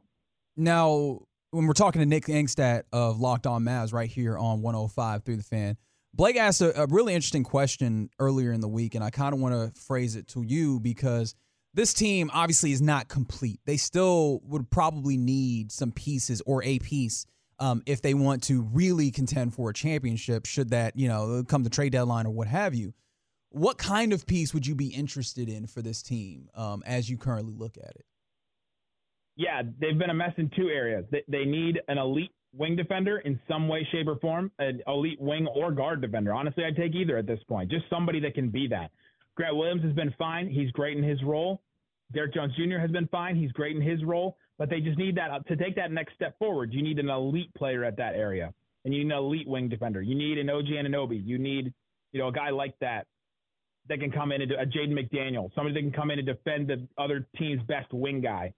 Now, 0.56 1.20
when 1.50 1.66
we're 1.66 1.74
talking 1.74 2.00
to 2.00 2.06
Nick 2.06 2.24
Angstadt 2.24 2.84
of 2.92 3.20
Locked 3.20 3.46
On 3.46 3.62
Mavs 3.62 3.92
right 3.92 4.10
here 4.10 4.36
on 4.36 4.62
105 4.62 5.22
through 5.22 5.36
the 5.36 5.42
fan, 5.42 5.76
Blake 6.14 6.36
asked 6.36 6.60
a, 6.60 6.82
a 6.82 6.86
really 6.86 7.14
interesting 7.14 7.44
question 7.44 8.10
earlier 8.18 8.52
in 8.52 8.60
the 8.60 8.68
week, 8.68 8.94
and 8.94 9.02
I 9.02 9.10
kind 9.10 9.34
of 9.34 9.40
want 9.40 9.54
to 9.54 9.80
phrase 9.80 10.14
it 10.14 10.28
to 10.28 10.42
you 10.42 10.78
because 10.78 11.34
this 11.74 11.94
team 11.94 12.30
obviously 12.34 12.72
is 12.72 12.82
not 12.82 13.08
complete. 13.08 13.60
They 13.64 13.78
still 13.78 14.40
would 14.44 14.70
probably 14.70 15.16
need 15.16 15.72
some 15.72 15.90
pieces 15.90 16.42
or 16.44 16.62
a 16.64 16.78
piece 16.80 17.26
um, 17.58 17.82
if 17.86 18.02
they 18.02 18.12
want 18.12 18.42
to 18.44 18.62
really 18.72 19.10
contend 19.10 19.54
for 19.54 19.70
a 19.70 19.72
championship, 19.74 20.46
should 20.46 20.70
that, 20.70 20.98
you 20.98 21.08
know, 21.08 21.44
come 21.46 21.62
the 21.62 21.70
trade 21.70 21.92
deadline 21.92 22.26
or 22.26 22.30
what 22.32 22.48
have 22.48 22.74
you. 22.74 22.92
What 23.50 23.78
kind 23.78 24.12
of 24.12 24.26
piece 24.26 24.52
would 24.52 24.66
you 24.66 24.74
be 24.74 24.88
interested 24.88 25.48
in 25.48 25.66
for 25.66 25.80
this 25.80 26.02
team 26.02 26.48
um, 26.54 26.82
as 26.86 27.08
you 27.08 27.16
currently 27.16 27.54
look 27.54 27.76
at 27.78 27.90
it? 27.90 28.04
Yeah, 29.36 29.62
they've 29.80 29.98
been 29.98 30.10
a 30.10 30.14
mess 30.14 30.32
in 30.36 30.50
two 30.56 30.68
areas. 30.68 31.04
They, 31.10 31.22
they 31.28 31.44
need 31.44 31.80
an 31.88 31.98
elite 31.98 32.32
wing 32.56 32.76
defender 32.76 33.18
in 33.18 33.40
some 33.48 33.68
way, 33.68 33.86
shape, 33.90 34.08
or 34.08 34.16
form, 34.16 34.50
an 34.58 34.82
elite 34.86 35.20
wing 35.20 35.46
or 35.46 35.72
guard 35.72 36.00
defender. 36.00 36.32
Honestly, 36.34 36.64
I'd 36.64 36.76
take 36.76 36.94
either 36.94 37.16
at 37.16 37.26
this 37.26 37.40
point. 37.48 37.70
Just 37.70 37.84
somebody 37.88 38.20
that 38.20 38.34
can 38.34 38.50
be 38.50 38.66
that. 38.68 38.90
Grant 39.34 39.56
Williams 39.56 39.82
has 39.82 39.92
been 39.94 40.14
fine. 40.18 40.48
He's 40.48 40.70
great 40.72 40.96
in 40.96 41.02
his 41.02 41.22
role. 41.22 41.62
Derrick 42.12 42.34
Jones 42.34 42.52
Jr. 42.56 42.78
has 42.78 42.90
been 42.90 43.08
fine. 43.08 43.36
He's 43.36 43.52
great 43.52 43.74
in 43.74 43.82
his 43.82 44.04
role, 44.04 44.36
but 44.58 44.68
they 44.68 44.80
just 44.80 44.98
need 44.98 45.16
that 45.16 45.30
uh, 45.30 45.38
to 45.40 45.56
take 45.56 45.74
that 45.76 45.90
next 45.90 46.14
step 46.14 46.38
forward. 46.38 46.72
You 46.72 46.82
need 46.82 46.98
an 46.98 47.08
elite 47.08 47.52
player 47.54 47.84
at 47.84 47.96
that 47.96 48.14
area, 48.14 48.52
and 48.84 48.92
you 48.92 49.04
need 49.04 49.12
an 49.12 49.18
elite 49.18 49.48
wing 49.48 49.68
defender. 49.68 50.02
You 50.02 50.14
need 50.14 50.38
an 50.38 50.50
OG 50.50 50.66
Anunoby. 50.66 51.24
You 51.24 51.38
need, 51.38 51.72
you 52.12 52.20
know, 52.20 52.28
a 52.28 52.32
guy 52.32 52.50
like 52.50 52.78
that 52.80 53.06
that 53.88 53.98
can 53.98 54.12
come 54.12 54.30
in 54.32 54.42
and 54.42 54.50
do, 54.50 54.56
a 54.56 54.66
Jaden 54.66 54.92
McDaniel, 54.92 55.52
somebody 55.54 55.74
that 55.74 55.80
can 55.80 55.92
come 55.92 56.10
in 56.10 56.18
and 56.18 56.26
defend 56.26 56.68
the 56.68 56.86
other 56.98 57.26
team's 57.38 57.62
best 57.62 57.92
wing 57.92 58.20
guy. 58.20 58.52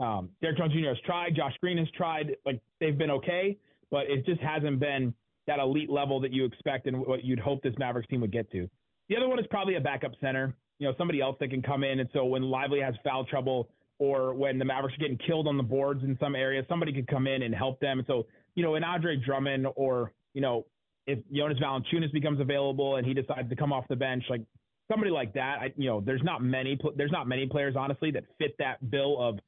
Um, 0.00 0.30
Derrick 0.40 0.58
Jones 0.58 0.72
Jr. 0.72 0.88
has 0.88 0.98
tried. 1.04 1.36
Josh 1.36 1.52
Green 1.60 1.78
has 1.78 1.88
tried. 1.96 2.36
Like 2.46 2.60
they've 2.80 2.96
been 2.96 3.10
okay, 3.10 3.58
but 3.90 4.06
it 4.10 4.24
just 4.26 4.40
hasn't 4.40 4.80
been 4.80 5.14
that 5.46 5.58
elite 5.58 5.90
level 5.90 6.20
that 6.20 6.32
you 6.32 6.44
expect 6.44 6.86
and 6.86 6.98
what 7.06 7.24
you'd 7.24 7.38
hope 7.38 7.62
this 7.62 7.74
Mavericks 7.78 8.08
team 8.08 8.20
would 8.20 8.32
get 8.32 8.50
to. 8.52 8.68
The 9.08 9.16
other 9.16 9.28
one 9.28 9.38
is 9.38 9.46
probably 9.50 9.76
a 9.76 9.80
backup 9.80 10.12
center. 10.20 10.54
You 10.78 10.88
know, 10.88 10.94
somebody 10.96 11.20
else 11.20 11.36
that 11.40 11.50
can 11.50 11.60
come 11.60 11.84
in, 11.84 12.00
and 12.00 12.08
so 12.12 12.24
when 12.24 12.42
Lively 12.42 12.80
has 12.80 12.94
foul 13.04 13.24
trouble 13.24 13.68
or 13.98 14.32
when 14.32 14.58
the 14.58 14.64
Mavericks 14.64 14.96
are 14.96 15.00
getting 15.00 15.18
killed 15.18 15.46
on 15.46 15.58
the 15.58 15.62
boards 15.62 16.02
in 16.02 16.16
some 16.18 16.34
areas, 16.34 16.64
somebody 16.68 16.92
could 16.92 17.06
come 17.06 17.26
in 17.26 17.42
and 17.42 17.54
help 17.54 17.78
them. 17.80 17.98
And 17.98 18.06
so, 18.06 18.26
you 18.54 18.62
know, 18.62 18.76
an 18.76 18.84
Andre 18.84 19.16
Drummond 19.16 19.66
or 19.76 20.12
you 20.34 20.40
know, 20.40 20.66
if 21.06 21.18
Jonas 21.32 21.58
Valanciunas 21.58 22.12
becomes 22.12 22.40
available 22.40 22.96
and 22.96 23.06
he 23.06 23.14
decides 23.14 23.48
to 23.48 23.56
come 23.56 23.72
off 23.72 23.84
the 23.88 23.96
bench, 23.96 24.24
like 24.30 24.42
somebody 24.90 25.10
like 25.10 25.32
that, 25.34 25.58
I, 25.60 25.72
you 25.76 25.88
know, 25.88 26.00
there's 26.00 26.22
not 26.22 26.42
many 26.42 26.78
there's 26.96 27.12
not 27.12 27.26
many 27.26 27.46
players 27.46 27.74
honestly 27.76 28.10
that 28.12 28.24
fit 28.38 28.56
that 28.58 28.90
bill 28.90 29.20
of 29.20 29.38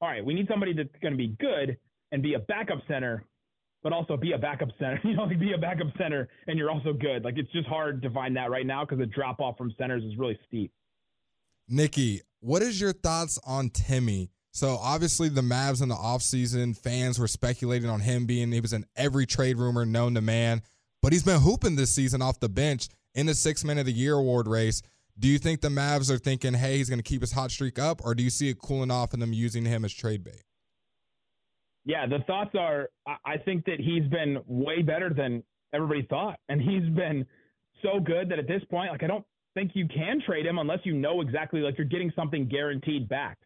all 0.00 0.08
right, 0.08 0.24
we 0.24 0.34
need 0.34 0.46
somebody 0.48 0.72
that's 0.72 0.88
going 1.00 1.12
to 1.12 1.18
be 1.18 1.36
good 1.38 1.76
and 2.12 2.22
be 2.22 2.34
a 2.34 2.38
backup 2.38 2.78
center, 2.88 3.24
but 3.82 3.92
also 3.92 4.16
be 4.16 4.32
a 4.32 4.38
backup 4.38 4.68
center. 4.78 5.00
You 5.04 5.16
know, 5.16 5.24
like 5.24 5.38
be 5.38 5.52
a 5.52 5.58
backup 5.58 5.88
center 5.98 6.28
and 6.46 6.58
you're 6.58 6.70
also 6.70 6.92
good. 6.92 7.24
Like 7.24 7.38
it's 7.38 7.50
just 7.52 7.66
hard 7.66 8.02
to 8.02 8.10
find 8.10 8.36
that 8.36 8.50
right 8.50 8.66
now 8.66 8.84
because 8.84 8.98
the 8.98 9.06
drop 9.06 9.40
off 9.40 9.56
from 9.56 9.74
centers 9.78 10.04
is 10.04 10.16
really 10.18 10.38
steep. 10.46 10.72
Nikki, 11.68 12.22
what 12.40 12.62
is 12.62 12.80
your 12.80 12.92
thoughts 12.92 13.38
on 13.44 13.70
Timmy? 13.70 14.30
So 14.52 14.78
obviously 14.80 15.28
the 15.28 15.42
Mavs 15.42 15.82
in 15.82 15.88
the 15.88 15.94
offseason, 15.94 16.76
fans 16.76 17.18
were 17.18 17.28
speculating 17.28 17.90
on 17.90 18.00
him 18.00 18.24
being 18.24 18.52
he 18.52 18.60
was 18.60 18.72
in 18.72 18.86
every 18.96 19.26
trade 19.26 19.58
rumor 19.58 19.84
known 19.84 20.14
to 20.14 20.20
man, 20.20 20.62
but 21.02 21.12
he's 21.12 21.24
been 21.24 21.40
hooping 21.40 21.76
this 21.76 21.94
season 21.94 22.22
off 22.22 22.40
the 22.40 22.48
bench 22.48 22.88
in 23.14 23.26
the 23.26 23.34
six 23.34 23.64
man 23.64 23.78
of 23.78 23.86
the 23.86 23.92
year 23.92 24.14
award 24.14 24.48
race. 24.48 24.82
Do 25.18 25.28
you 25.28 25.38
think 25.38 25.62
the 25.62 25.68
Mavs 25.68 26.10
are 26.10 26.18
thinking, 26.18 26.54
hey, 26.54 26.76
he's 26.76 26.90
going 26.90 26.98
to 26.98 27.02
keep 27.02 27.22
his 27.22 27.32
hot 27.32 27.50
streak 27.50 27.78
up, 27.78 28.02
or 28.04 28.14
do 28.14 28.22
you 28.22 28.30
see 28.30 28.50
it 28.50 28.58
cooling 28.58 28.90
off 28.90 29.12
and 29.14 29.22
them 29.22 29.32
using 29.32 29.64
him 29.64 29.84
as 29.84 29.94
trade 29.94 30.22
bait? 30.22 30.42
Yeah, 31.86 32.06
the 32.06 32.18
thoughts 32.26 32.50
are 32.58 32.88
I 33.06 33.38
think 33.38 33.64
that 33.66 33.78
he's 33.78 34.04
been 34.10 34.38
way 34.46 34.82
better 34.82 35.10
than 35.14 35.42
everybody 35.72 36.02
thought. 36.02 36.38
And 36.48 36.60
he's 36.60 36.82
been 36.94 37.24
so 37.82 38.00
good 38.00 38.28
that 38.30 38.38
at 38.38 38.48
this 38.48 38.62
point, 38.70 38.90
like, 38.90 39.02
I 39.02 39.06
don't 39.06 39.24
think 39.54 39.70
you 39.74 39.86
can 39.88 40.20
trade 40.26 40.44
him 40.44 40.58
unless 40.58 40.80
you 40.84 40.94
know 40.94 41.20
exactly, 41.20 41.60
like, 41.60 41.78
you're 41.78 41.86
getting 41.86 42.12
something 42.16 42.48
guaranteed 42.48 43.08
back. 43.08 43.38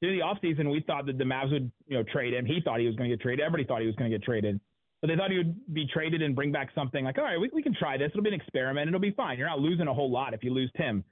Through 0.00 0.16
the 0.16 0.22
offseason, 0.22 0.70
we 0.70 0.80
thought 0.86 1.06
that 1.06 1.18
the 1.18 1.24
Mavs 1.24 1.52
would, 1.52 1.70
you 1.86 1.96
know, 1.96 2.04
trade 2.12 2.34
him. 2.34 2.46
He 2.46 2.60
thought 2.64 2.80
he 2.80 2.86
was 2.86 2.96
going 2.96 3.10
to 3.10 3.16
get 3.16 3.22
traded. 3.22 3.44
Everybody 3.44 3.66
thought 3.66 3.80
he 3.80 3.86
was 3.86 3.96
going 3.96 4.10
to 4.10 4.16
get 4.16 4.24
traded. 4.24 4.60
But 5.02 5.08
they 5.08 5.16
thought 5.16 5.32
he 5.32 5.38
would 5.38 5.74
be 5.74 5.84
traded 5.92 6.22
and 6.22 6.34
bring 6.34 6.52
back 6.52 6.70
something 6.76 7.04
like, 7.04 7.18
all 7.18 7.24
right, 7.24 7.38
we, 7.38 7.50
we 7.52 7.60
can 7.62 7.74
try 7.74 7.98
this. 7.98 8.10
It'll 8.12 8.22
be 8.22 8.28
an 8.28 8.40
experiment. 8.40 8.86
It'll 8.86 9.00
be 9.00 9.10
fine. 9.10 9.36
You're 9.36 9.48
not 9.48 9.58
losing 9.58 9.88
a 9.88 9.92
whole 9.92 10.10
lot 10.10 10.32
if 10.32 10.44
you 10.44 10.54
lose 10.54 10.70
Tim. 10.76 11.02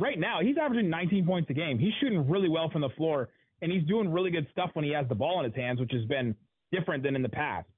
Right 0.00 0.18
now, 0.18 0.40
he's 0.40 0.56
averaging 0.60 0.88
19 0.88 1.26
points 1.26 1.50
a 1.50 1.52
game. 1.52 1.78
He's 1.78 1.92
shooting 2.00 2.28
really 2.28 2.48
well 2.48 2.70
from 2.70 2.80
the 2.80 2.88
floor, 2.96 3.28
and 3.60 3.70
he's 3.70 3.84
doing 3.84 4.10
really 4.10 4.30
good 4.30 4.46
stuff 4.50 4.70
when 4.72 4.84
he 4.84 4.92
has 4.92 5.06
the 5.08 5.14
ball 5.14 5.40
in 5.40 5.44
his 5.44 5.54
hands, 5.54 5.78
which 5.78 5.92
has 5.92 6.04
been 6.06 6.34
different 6.72 7.02
than 7.02 7.14
in 7.14 7.22
the 7.22 7.28
past. 7.28 7.68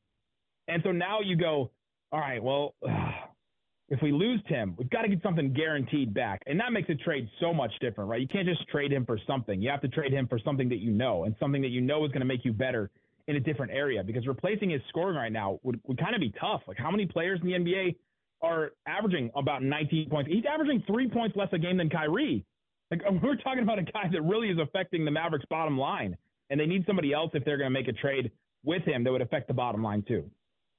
And 0.68 0.83
so 0.85 0.92
now 0.92 1.20
you 1.20 1.37
go, 1.37 1.72
all 2.12 2.20
right, 2.20 2.42
well, 2.42 2.74
if 3.88 4.00
we 4.02 4.12
lose 4.12 4.40
Tim, 4.48 4.76
we've 4.79 4.88
got 4.88 5.02
to 5.02 5.09
get 5.09 5.20
something 5.20 5.52
guaranteed 5.52 6.14
back. 6.14 6.42
And 6.46 6.61
that 6.61 6.72
makes 6.72 6.88
a 6.90 6.94
trade 6.94 7.29
so 7.40 7.52
much 7.52 7.72
different, 7.81 8.09
right? 8.09 8.20
You 8.20 8.29
can't 8.29 8.46
just 8.46 8.66
trade 8.68 8.92
him 8.92 9.05
for 9.05 9.18
something. 9.26 9.61
You 9.61 9.70
have 9.70 9.83
to 9.83 9.88
trade 9.88 10.12
him 10.12 10.29
for 10.29 10.38
something 10.38 10.68
that 10.68 10.79
you 10.79 10.92
know 10.92 11.24
and 11.24 11.35
something 11.40 11.61
that 11.62 11.70
you 11.70 11.81
know 11.81 12.05
is 12.05 12.12
going 12.12 12.20
to 12.20 12.26
make 12.26 12.44
you 12.44 12.52
better 12.52 12.90
in 13.28 13.36
a 13.36 13.40
different 13.40 13.72
area 13.72 14.04
because 14.04 14.26
replacing 14.26 14.70
his 14.70 14.80
scoring 14.88 15.16
right 15.16 15.32
now 15.32 15.58
would, 15.62 15.80
would 15.86 15.98
kind 15.98 16.14
of 16.14 16.20
be 16.20 16.32
tough. 16.40 16.62
Like 16.68 16.78
how 16.78 16.90
many 16.90 17.06
players 17.06 17.40
in 17.42 17.48
the 17.48 17.54
NBA 17.54 17.96
are 18.42 18.72
averaging 18.86 19.30
about 19.34 19.62
19 19.62 20.10
points? 20.10 20.30
He's 20.30 20.44
averaging 20.48 20.82
three 20.86 21.08
points 21.08 21.36
less 21.36 21.48
a 21.52 21.58
game 21.58 21.76
than 21.76 21.90
Kyrie. 21.90 22.44
Like 22.90 23.00
we're 23.22 23.36
talking 23.36 23.62
about 23.62 23.78
a 23.78 23.82
guy 23.82 24.08
that 24.12 24.22
really 24.22 24.48
is 24.48 24.58
affecting 24.58 25.04
the 25.04 25.10
Mavericks 25.10 25.46
bottom 25.50 25.78
line 25.78 26.16
and 26.50 26.60
they 26.60 26.66
need 26.66 26.84
somebody 26.86 27.12
else 27.12 27.30
if 27.34 27.44
they're 27.44 27.56
going 27.56 27.72
to 27.72 27.78
make 27.78 27.88
a 27.88 27.92
trade 27.92 28.30
with 28.64 28.82
him 28.84 29.04
that 29.04 29.10
would 29.12 29.22
affect 29.22 29.48
the 29.48 29.54
bottom 29.54 29.82
line 29.82 30.04
too. 30.06 30.30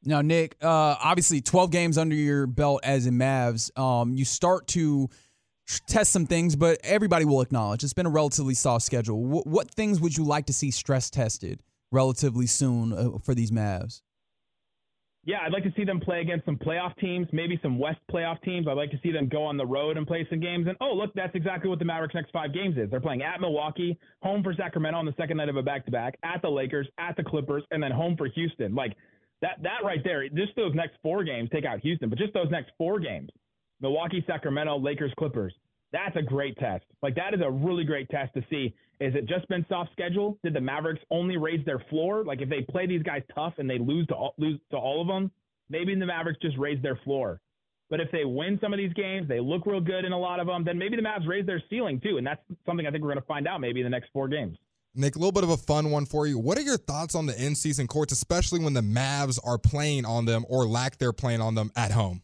Now, 0.04 0.22
Nick, 0.22 0.56
uh, 0.62 0.96
obviously 1.04 1.42
12 1.42 1.72
games 1.72 1.98
under 1.98 2.16
your 2.16 2.48
belt 2.48 2.82
as 2.84 3.08
in 3.08 3.16
Mavs. 3.16 3.78
Um, 3.78 4.14
you 4.14 4.26
start 4.26 4.68
to 4.68 5.10
test 5.88 6.14
some 6.14 6.26
things, 6.26 6.56
but 6.56 6.80
everybody 6.84 7.26
will 7.26 7.42
acknowledge 7.42 7.84
it's 7.84 7.94
been 7.94 8.06
a 8.06 8.10
relatively 8.12 8.54
soft 8.54 8.86
schedule. 8.86 9.22
what 9.22 9.70
things 9.72 10.00
would 10.00 10.16
you 10.16 10.24
like 10.24 10.46
to 10.46 10.54
see 10.54 10.72
stress 10.72 11.10
tested 11.10 11.62
relatively 11.92 12.48
soon 12.48 12.94
uh, 12.94 13.18
for 13.24 13.34
these 13.34 13.52
Mavs? 13.52 14.02
yeah, 15.28 15.40
I'd 15.46 15.52
like 15.52 15.64
to 15.64 15.74
see 15.76 15.84
them 15.84 16.00
play 16.00 16.22
against 16.22 16.46
some 16.46 16.56
playoff 16.56 16.98
teams, 17.00 17.28
maybe 17.34 17.60
some 17.62 17.78
West 17.78 18.00
playoff 18.10 18.42
teams. 18.44 18.66
I'd 18.66 18.78
like 18.78 18.92
to 18.92 19.00
see 19.04 19.12
them 19.12 19.28
go 19.28 19.44
on 19.44 19.58
the 19.58 19.66
road 19.66 19.98
and 19.98 20.08
play 20.08 20.26
some 20.30 20.40
games. 20.40 20.68
And 20.68 20.78
oh, 20.80 20.94
look, 20.94 21.14
that's 21.16 21.36
exactly 21.36 21.70
what 21.70 21.80
the 21.80 21.86
Mavericks' 21.86 22.16
next 22.16 22.32
five 22.32 22.54
games 22.54 22.78
is. 22.78 22.90
They're 22.90 23.02
playing 23.02 23.24
at 23.24 23.42
Milwaukee, 23.42 24.00
home 24.24 24.42
for 24.42 24.54
Sacramento 24.54 24.98
on 24.98 25.06
the 25.06 25.14
second 25.18 25.36
night 25.36 25.50
of 25.50 25.58
a 25.58 25.62
back-to-back, 25.62 26.18
at 26.24 26.42
the 26.42 26.48
Lakers, 26.48 26.88
at 26.98 27.18
the 27.18 27.26
Clippers, 27.26 27.64
and 27.72 27.84
then 27.84 27.92
home 27.92 28.16
for 28.16 28.28
Houston. 28.28 28.74
Like 28.74 28.96
that, 29.42 29.62
that 29.64 29.84
right 29.84 30.00
there. 30.02 30.30
Just 30.30 30.56
those 30.56 30.74
next 30.74 30.94
four 31.04 31.26
games, 31.26 31.50
take 31.52 31.66
out 31.66 31.82
Houston, 31.82 32.08
but 32.08 32.18
just 32.18 32.34
those 32.34 32.50
next 32.50 32.72
four 32.78 32.98
games: 32.98 33.30
Milwaukee, 33.82 34.24
Sacramento, 34.26 34.80
Lakers, 34.80 35.12
Clippers. 35.20 35.54
That's 35.92 36.16
a 36.16 36.22
great 36.22 36.58
test. 36.58 36.86
Like 37.02 37.16
that 37.16 37.34
is 37.34 37.42
a 37.44 37.52
really 37.52 37.84
great 37.84 38.08
test 38.08 38.34
to 38.36 38.44
see. 38.50 38.74
Is 39.00 39.14
it 39.14 39.28
just 39.28 39.48
been 39.48 39.66
soft 39.70 39.92
schedule? 39.92 40.40
Did 40.44 40.54
the 40.54 40.62
Mavericks 40.62 41.02
only 41.12 41.38
raise 41.38 41.64
their 41.66 41.80
floor? 41.90 42.24
Like 42.24 42.42
if 42.42 42.50
they 42.50 42.62
play 42.62 42.88
these 42.88 43.04
guys 43.04 43.22
tough 43.34 43.54
and 43.58 43.70
they 43.70 43.78
lose 43.78 44.08
to 44.08 44.16
all, 44.16 44.34
lose 44.38 44.60
to 44.72 44.78
all 44.78 45.02
of 45.02 45.08
them, 45.08 45.32
maybe 45.70 45.94
the 45.94 46.06
Mavericks 46.06 46.40
just 46.42 46.58
raise 46.58 46.82
their 46.82 47.00
floor. 47.04 47.40
But 47.90 48.02
if 48.02 48.12
they 48.12 48.26
win 48.26 48.58
some 48.62 48.74
of 48.74 48.78
these 48.78 48.94
games, 48.94 49.28
they 49.28 49.40
look 49.40 49.66
real 49.66 49.80
good 49.80 50.04
in 50.04 50.12
a 50.12 50.20
lot 50.20 50.40
of 50.40 50.48
them, 50.48 50.66
then 50.66 50.78
maybe 50.78 50.96
the 50.96 51.02
Mavs 51.02 51.28
raise 51.28 51.46
their 51.46 51.62
ceiling 51.70 52.02
too. 52.02 52.18
And 52.18 52.28
that's 52.28 52.42
something 52.66 52.86
I 52.86 52.92
think 52.92 53.04
we're 53.04 53.12
going 53.12 53.22
to 53.22 53.28
find 53.28 53.48
out 53.48 53.62
maybe 53.62 53.80
in 53.80 53.86
the 53.86 53.90
next 53.90 54.10
four 54.12 54.28
games. 54.28 54.58
Nick, 54.94 55.16
a 55.16 55.20
little 55.20 55.32
bit 55.32 55.44
of 55.44 55.52
a 55.52 55.58
fun 55.58 55.92
one 55.92 56.06
for 56.06 56.26
you. 56.26 56.40
What 56.40 56.58
are 56.58 56.62
your 56.62 56.78
thoughts 56.78 57.14
on 57.14 57.28
the 57.28 57.46
in 57.46 57.56
season 57.56 57.88
courts, 57.88 58.12
especially 58.12 58.60
when 58.60 58.74
the 58.74 58.82
Mavs 58.82 59.40
are 59.44 59.60
playing 59.60 60.06
on 60.06 60.26
them 60.26 60.44
or 60.50 60.66
lack 60.66 60.98
their 60.98 61.14
playing 61.14 61.40
on 61.40 61.56
them 61.56 61.72
at 61.76 61.92
home? 61.92 62.24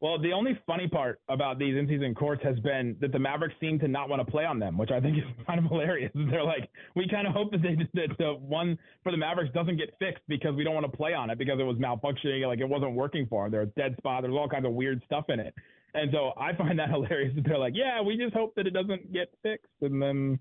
Well, 0.00 0.18
the 0.18 0.32
only 0.32 0.58
funny 0.66 0.88
part 0.88 1.20
about 1.28 1.58
these 1.58 1.76
in-season 1.76 2.14
courts 2.14 2.42
has 2.42 2.58
been 2.60 2.96
that 3.02 3.12
the 3.12 3.18
Mavericks 3.18 3.54
seem 3.60 3.78
to 3.80 3.88
not 3.88 4.08
want 4.08 4.24
to 4.24 4.30
play 4.30 4.46
on 4.46 4.58
them, 4.58 4.78
which 4.78 4.90
I 4.90 4.98
think 4.98 5.18
is 5.18 5.24
kind 5.46 5.58
of 5.58 5.70
hilarious. 5.70 6.10
They're 6.30 6.44
like, 6.44 6.70
we 6.96 7.06
kind 7.06 7.26
of 7.26 7.34
hope 7.34 7.50
that 7.50 7.60
they 7.62 7.76
that 7.94 8.16
the 8.18 8.32
one 8.40 8.78
for 9.02 9.12
the 9.12 9.18
Mavericks 9.18 9.52
doesn't 9.52 9.76
get 9.76 9.94
fixed 9.98 10.22
because 10.26 10.54
we 10.54 10.64
don't 10.64 10.74
want 10.74 10.90
to 10.90 10.96
play 10.96 11.12
on 11.12 11.28
it 11.28 11.38
because 11.38 11.60
it 11.60 11.64
was 11.64 11.76
malfunctioning, 11.76 12.46
like 12.46 12.60
it 12.60 12.68
wasn't 12.68 12.94
working 12.94 13.26
for 13.28 13.44
them. 13.44 13.52
There's 13.52 13.68
a 13.68 13.80
dead 13.80 13.96
spot. 13.98 14.22
There's 14.22 14.34
all 14.34 14.48
kinds 14.48 14.64
of 14.64 14.72
weird 14.72 15.02
stuff 15.04 15.26
in 15.28 15.38
it, 15.38 15.54
and 15.92 16.10
so 16.12 16.32
I 16.38 16.54
find 16.56 16.78
that 16.78 16.88
hilarious. 16.88 17.34
That 17.34 17.44
they're 17.44 17.58
like, 17.58 17.74
yeah, 17.76 18.00
we 18.00 18.16
just 18.16 18.34
hope 18.34 18.54
that 18.54 18.66
it 18.66 18.72
doesn't 18.72 19.12
get 19.12 19.28
fixed, 19.42 19.68
and 19.82 20.00
then 20.00 20.40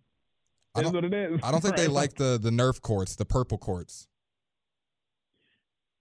it 0.78 0.86
is 0.86 0.92
what 0.94 1.04
it 1.04 1.14
is. 1.14 1.40
I 1.44 1.52
don't 1.52 1.62
think 1.62 1.76
right? 1.76 1.82
they 1.82 1.88
like 1.88 2.14
the 2.16 2.40
the 2.42 2.52
Nerf 2.52 2.80
courts, 2.82 3.18
the 3.18 3.26
purple 3.26 3.58
courts. 3.58 4.08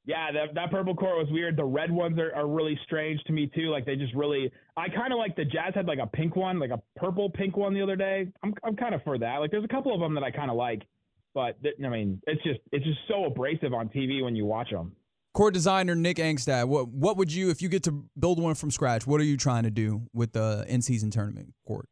Yeah, 0.09 0.33
that 0.33 0.55
that 0.55 0.71
purple 0.71 0.95
court 0.95 1.19
was 1.19 1.29
weird. 1.31 1.59
The 1.59 1.65
red 1.67 1.91
ones 1.91 2.19
are, 2.19 2.35
are 2.35 2.47
really 2.47 2.81
strange 2.87 3.23
to 3.25 3.33
me 3.33 3.51
too. 3.55 3.69
Like 3.69 3.85
they 3.85 3.95
just 3.95 4.15
really 4.15 4.51
I 4.75 4.89
kind 4.89 5.13
of 5.13 5.19
like 5.19 5.37
the 5.37 5.45
Jazz 5.45 5.75
had 5.75 5.85
like 5.85 5.99
a 5.99 6.07
pink 6.07 6.35
one, 6.35 6.59
like 6.59 6.71
a 6.71 6.81
purple 6.97 7.29
pink 7.29 7.59
one 7.59 7.75
the 7.75 7.83
other 7.83 7.95
day. 7.95 8.27
I'm 8.43 8.55
I'm 8.65 8.75
kind 8.75 8.95
of 8.95 9.03
for 9.03 9.19
that. 9.19 9.37
Like 9.37 9.51
there's 9.51 9.65
a 9.65 9.69
couple 9.69 9.93
of 9.93 10.01
them 10.01 10.15
that 10.15 10.25
I 10.25 10.31
kind 10.31 10.51
of 10.51 10.57
like, 10.57 10.85
but 11.35 11.63
th- 11.63 11.75
I 11.85 11.89
mean, 11.91 12.23
it's 12.27 12.43
just 12.43 12.59
it's 12.73 12.87
just 12.87 13.01
so 13.07 13.27
abrasive 13.27 13.75
on 13.75 13.91
TV 13.91 14.25
when 14.25 14.35
you 14.35 14.47
watch 14.47 14.71
them. 14.71 14.97
Court 15.35 15.53
designer 15.53 15.95
Nick 15.95 16.17
Angstadt, 16.17 16.69
what 16.69 16.89
what 16.89 17.19
would 17.19 17.31
you 17.31 17.51
if 17.51 17.61
you 17.61 17.69
get 17.69 17.83
to 17.83 18.07
build 18.19 18.43
one 18.43 18.55
from 18.55 18.71
scratch? 18.71 19.07
What 19.07 19.21
are 19.21 19.25
you 19.25 19.37
trying 19.37 19.65
to 19.65 19.71
do 19.71 20.09
with 20.15 20.33
the 20.33 20.65
in 20.69 20.81
season 20.81 21.11
tournament 21.11 21.53
court? 21.67 21.87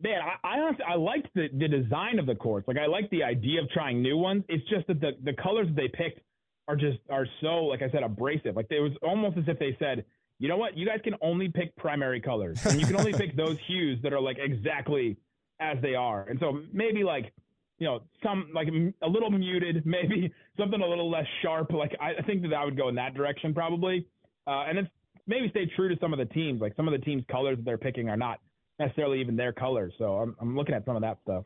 Man, 0.00 0.20
I, 0.22 0.48
I 0.48 0.60
honestly 0.60 0.84
I 0.88 0.94
liked 0.94 1.28
the, 1.34 1.48
the 1.52 1.68
design 1.68 2.18
of 2.18 2.24
the 2.24 2.36
courts. 2.36 2.66
Like 2.66 2.78
I 2.78 2.86
like 2.86 3.10
the 3.10 3.22
idea 3.22 3.60
of 3.60 3.68
trying 3.68 4.00
new 4.00 4.16
ones. 4.16 4.44
It's 4.48 4.66
just 4.70 4.86
that 4.86 5.02
the 5.02 5.10
the 5.22 5.34
colors 5.34 5.66
that 5.66 5.76
they 5.76 5.88
picked 5.88 6.20
are 6.68 6.76
just 6.76 6.98
are 7.10 7.26
so 7.40 7.64
like 7.64 7.82
I 7.82 7.90
said 7.90 8.02
abrasive. 8.02 8.54
Like 8.54 8.66
it 8.70 8.80
was 8.80 8.92
almost 9.02 9.38
as 9.38 9.44
if 9.48 9.58
they 9.58 9.74
said, 9.78 10.04
you 10.38 10.48
know 10.48 10.56
what, 10.56 10.76
you 10.76 10.86
guys 10.86 11.00
can 11.02 11.14
only 11.22 11.48
pick 11.48 11.74
primary 11.76 12.20
colors, 12.20 12.64
and 12.66 12.78
you 12.78 12.86
can 12.86 12.96
only 12.96 13.12
pick 13.12 13.34
those 13.36 13.56
hues 13.66 13.98
that 14.02 14.12
are 14.12 14.20
like 14.20 14.36
exactly 14.38 15.16
as 15.60 15.78
they 15.82 15.94
are. 15.94 16.26
And 16.28 16.38
so 16.38 16.60
maybe 16.72 17.02
like 17.02 17.32
you 17.78 17.86
know 17.86 18.02
some 18.22 18.50
like 18.54 18.68
a 19.02 19.08
little 19.08 19.30
muted, 19.30 19.82
maybe 19.86 20.32
something 20.58 20.80
a 20.80 20.86
little 20.86 21.10
less 21.10 21.26
sharp. 21.42 21.72
Like 21.72 21.96
I, 22.00 22.12
I 22.18 22.22
think 22.22 22.42
that 22.42 22.52
I 22.52 22.64
would 22.64 22.76
go 22.76 22.88
in 22.88 22.94
that 22.96 23.14
direction 23.14 23.54
probably, 23.54 24.06
uh, 24.46 24.64
and 24.68 24.76
then 24.76 24.90
maybe 25.26 25.48
stay 25.50 25.66
true 25.74 25.88
to 25.88 25.98
some 26.00 26.12
of 26.12 26.18
the 26.18 26.26
teams. 26.26 26.60
Like 26.60 26.76
some 26.76 26.86
of 26.86 26.92
the 26.92 27.04
teams' 27.04 27.24
colors 27.30 27.56
that 27.56 27.64
they're 27.64 27.78
picking 27.78 28.10
are 28.10 28.16
not 28.16 28.40
necessarily 28.78 29.20
even 29.20 29.36
their 29.36 29.52
colors. 29.52 29.94
So 29.96 30.18
I'm 30.18 30.36
I'm 30.38 30.54
looking 30.54 30.74
at 30.74 30.84
some 30.84 30.96
of 30.96 31.02
that 31.02 31.18
stuff. 31.22 31.44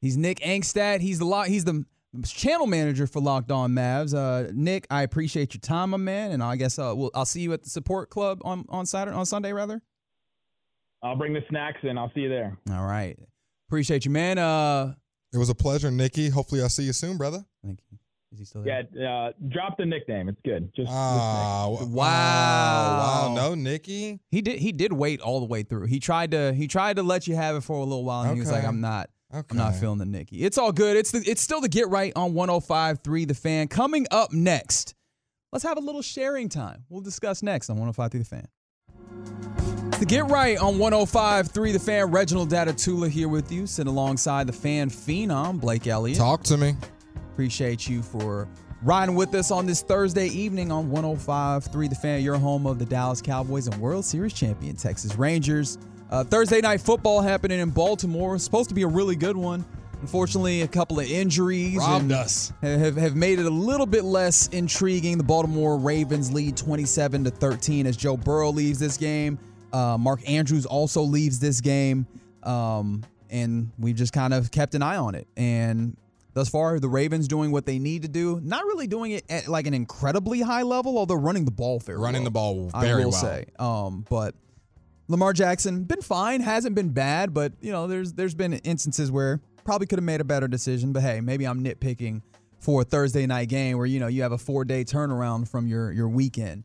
He's 0.00 0.16
Nick 0.16 0.40
Angstadt. 0.40 1.00
He's 1.00 1.18
the 1.18 1.24
lot. 1.26 1.48
He's 1.48 1.64
the 1.64 1.84
channel 2.22 2.66
manager 2.66 3.06
for 3.06 3.20
Locked 3.20 3.50
On 3.50 3.72
Mavs. 3.72 4.14
Uh, 4.14 4.50
Nick, 4.54 4.86
I 4.90 5.02
appreciate 5.02 5.54
your 5.54 5.60
time, 5.60 5.90
my 5.90 5.96
man, 5.96 6.32
and 6.32 6.42
I 6.42 6.56
guess 6.56 6.78
uh, 6.78 6.92
we'll, 6.94 7.10
I'll 7.14 7.24
see 7.24 7.40
you 7.40 7.52
at 7.52 7.62
the 7.62 7.70
support 7.70 8.10
club 8.10 8.40
on 8.44 8.64
on 8.68 8.86
Saturday 8.86 9.16
on 9.16 9.26
Sunday 9.26 9.52
rather. 9.52 9.82
I'll 11.02 11.16
bring 11.16 11.34
the 11.34 11.42
snacks 11.50 11.80
and 11.82 11.98
I'll 11.98 12.12
see 12.14 12.20
you 12.20 12.28
there. 12.28 12.56
All 12.70 12.86
right, 12.86 13.18
appreciate 13.68 14.04
you, 14.04 14.10
man. 14.10 14.38
Uh, 14.38 14.94
it 15.32 15.38
was 15.38 15.48
a 15.48 15.54
pleasure, 15.54 15.90
Nikki. 15.90 16.28
Hopefully, 16.28 16.62
I'll 16.62 16.68
see 16.68 16.84
you 16.84 16.92
soon, 16.92 17.16
brother. 17.16 17.44
Thank 17.62 17.80
you. 17.90 17.98
Is 18.32 18.38
he 18.40 18.44
still 18.46 18.62
there? 18.62 18.86
Yeah, 18.92 19.08
uh, 19.08 19.32
drop 19.48 19.76
the 19.78 19.86
nickname. 19.86 20.28
It's 20.28 20.40
good. 20.44 20.70
Just, 20.74 20.90
ah, 20.90 21.68
just 21.78 21.90
wow, 21.90 22.04
wow, 23.28 23.34
no, 23.34 23.54
Nikki. 23.54 24.20
He 24.30 24.42
did. 24.42 24.58
He 24.58 24.72
did 24.72 24.92
wait 24.92 25.20
all 25.20 25.40
the 25.40 25.46
way 25.46 25.62
through. 25.62 25.86
He 25.86 26.00
tried 26.00 26.32
to. 26.32 26.52
He 26.52 26.66
tried 26.66 26.96
to 26.96 27.02
let 27.02 27.26
you 27.26 27.36
have 27.36 27.56
it 27.56 27.62
for 27.62 27.76
a 27.76 27.84
little 27.84 28.04
while, 28.04 28.22
and 28.22 28.30
okay. 28.30 28.36
he 28.36 28.40
was 28.40 28.50
like, 28.50 28.64
"I'm 28.64 28.80
not." 28.80 29.08
Okay. 29.34 29.46
I'm 29.50 29.56
not 29.56 29.74
feeling 29.74 29.98
the 29.98 30.04
Nikki. 30.04 30.44
It's 30.44 30.58
all 30.58 30.70
good. 30.70 30.96
It's 30.96 31.10
the, 31.10 31.18
it's 31.26 31.42
still 31.42 31.60
the 31.60 31.68
get 31.68 31.88
right 31.88 32.12
on 32.14 32.34
105.3 32.34 33.26
The 33.26 33.34
Fan. 33.34 33.66
Coming 33.66 34.06
up 34.12 34.32
next, 34.32 34.94
let's 35.52 35.64
have 35.64 35.76
a 35.76 35.80
little 35.80 36.02
sharing 36.02 36.48
time. 36.48 36.84
We'll 36.88 37.00
discuss 37.00 37.42
next 37.42 37.68
on 37.68 37.76
105.3 37.78 38.10
The 38.10 38.24
Fan. 38.24 38.46
It's 39.88 39.98
the 39.98 40.06
get 40.06 40.26
right 40.26 40.56
on 40.58 40.74
105.3 40.74 41.72
The 41.72 41.78
Fan. 41.80 42.12
Reginald 42.12 42.48
Datatula 42.48 43.10
here 43.10 43.28
with 43.28 43.50
you, 43.50 43.66
sitting 43.66 43.90
alongside 43.90 44.46
the 44.46 44.52
fan 44.52 44.88
phenom 44.88 45.60
Blake 45.60 45.88
Elliott. 45.88 46.16
Talk 46.16 46.44
to 46.44 46.56
me. 46.56 46.76
Appreciate 47.32 47.88
you 47.88 48.02
for 48.02 48.48
riding 48.82 49.16
with 49.16 49.34
us 49.34 49.50
on 49.50 49.66
this 49.66 49.82
Thursday 49.82 50.28
evening 50.28 50.70
on 50.70 50.90
105.3 50.90 51.88
The 51.88 51.94
Fan. 51.96 52.22
Your 52.22 52.38
home 52.38 52.68
of 52.68 52.78
the 52.78 52.84
Dallas 52.84 53.20
Cowboys 53.20 53.66
and 53.66 53.76
World 53.80 54.04
Series 54.04 54.32
champion 54.32 54.76
Texas 54.76 55.16
Rangers. 55.16 55.76
Uh, 56.10 56.22
Thursday 56.24 56.60
night 56.60 56.80
football 56.80 57.20
happening 57.20 57.60
in 57.60 57.70
Baltimore. 57.70 58.38
Supposed 58.38 58.68
to 58.68 58.74
be 58.74 58.82
a 58.82 58.86
really 58.86 59.16
good 59.16 59.36
one. 59.36 59.64
Unfortunately, 60.00 60.60
a 60.60 60.68
couple 60.68 61.00
of 61.00 61.10
injuries 61.10 61.78
robbed 61.78 62.12
us. 62.12 62.52
Have, 62.60 62.96
have 62.96 63.16
made 63.16 63.38
it 63.38 63.46
a 63.46 63.50
little 63.50 63.86
bit 63.86 64.04
less 64.04 64.48
intriguing. 64.48 65.16
The 65.16 65.24
Baltimore 65.24 65.78
Ravens 65.78 66.30
lead 66.30 66.58
27 66.58 67.24
to 67.24 67.30
13 67.30 67.86
as 67.86 67.96
Joe 67.96 68.16
Burrow 68.16 68.50
leaves 68.50 68.78
this 68.78 68.98
game. 68.98 69.38
Uh, 69.72 69.96
Mark 69.98 70.20
Andrews 70.28 70.66
also 70.66 71.00
leaves 71.00 71.38
this 71.38 71.62
game, 71.62 72.06
um, 72.42 73.02
and 73.30 73.72
we've 73.78 73.96
just 73.96 74.12
kind 74.12 74.34
of 74.34 74.50
kept 74.50 74.74
an 74.74 74.82
eye 74.82 74.98
on 74.98 75.14
it. 75.14 75.26
And 75.38 75.96
thus 76.34 76.50
far, 76.50 76.78
the 76.80 76.88
Ravens 76.88 77.26
doing 77.26 77.50
what 77.50 77.64
they 77.64 77.78
need 77.78 78.02
to 78.02 78.08
do. 78.08 78.40
Not 78.44 78.62
really 78.66 78.86
doing 78.86 79.12
it 79.12 79.24
at 79.30 79.48
like 79.48 79.66
an 79.66 79.72
incredibly 79.72 80.42
high 80.42 80.62
level, 80.62 80.98
although 80.98 81.14
running 81.14 81.46
the 81.46 81.50
ball 81.50 81.80
fair. 81.80 81.98
Running 81.98 82.22
well, 82.22 82.24
the 82.24 82.30
ball 82.30 82.70
very 82.78 83.02
I 83.02 83.06
will 83.06 83.10
well. 83.10 83.20
say. 83.20 83.46
Um, 83.58 84.04
but 84.10 84.34
Lamar 85.08 85.32
Jackson 85.32 85.84
been 85.84 86.00
fine, 86.00 86.40
hasn't 86.40 86.74
been 86.74 86.90
bad, 86.90 87.34
but 87.34 87.52
you 87.60 87.72
know, 87.72 87.86
there's 87.86 88.14
there's 88.14 88.34
been 88.34 88.54
instances 88.54 89.10
where 89.10 89.40
probably 89.64 89.86
could 89.86 89.98
have 89.98 90.04
made 90.04 90.20
a 90.20 90.24
better 90.24 90.48
decision. 90.48 90.92
But 90.92 91.02
hey, 91.02 91.20
maybe 91.20 91.46
I'm 91.46 91.62
nitpicking 91.62 92.22
for 92.58 92.82
a 92.82 92.84
Thursday 92.84 93.26
night 93.26 93.48
game 93.48 93.76
where 93.76 93.86
you 93.86 94.00
know 94.00 94.06
you 94.06 94.22
have 94.22 94.32
a 94.32 94.38
four 94.38 94.64
day 94.64 94.84
turnaround 94.84 95.48
from 95.48 95.66
your 95.66 95.92
your 95.92 96.08
weekend. 96.08 96.64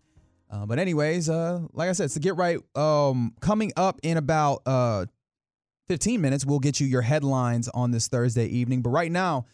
Uh, 0.52 0.65
but 0.65 0.80
anyways, 0.80 1.30
uh, 1.30 1.62
like 1.73 1.89
I 1.89 1.91
said, 1.91 2.10
to 2.12 2.19
get 2.19 2.36
right, 2.36 2.58
um, 2.75 3.34
coming 3.39 3.71
up 3.78 3.99
in 4.02 4.17
about 4.17 4.63
uh, 4.65 5.06
15 5.88 6.19
minutes, 6.21 6.43
we'll 6.43 6.58
get 6.58 6.80
you 6.80 6.88
your 6.88 7.04
headlines 7.04 7.69
on 7.69 7.91
this 7.91 8.08
Thursday 8.08 8.47
evening. 8.47 8.82
But 8.82 8.89
right 8.89 9.12
now, 9.12 9.45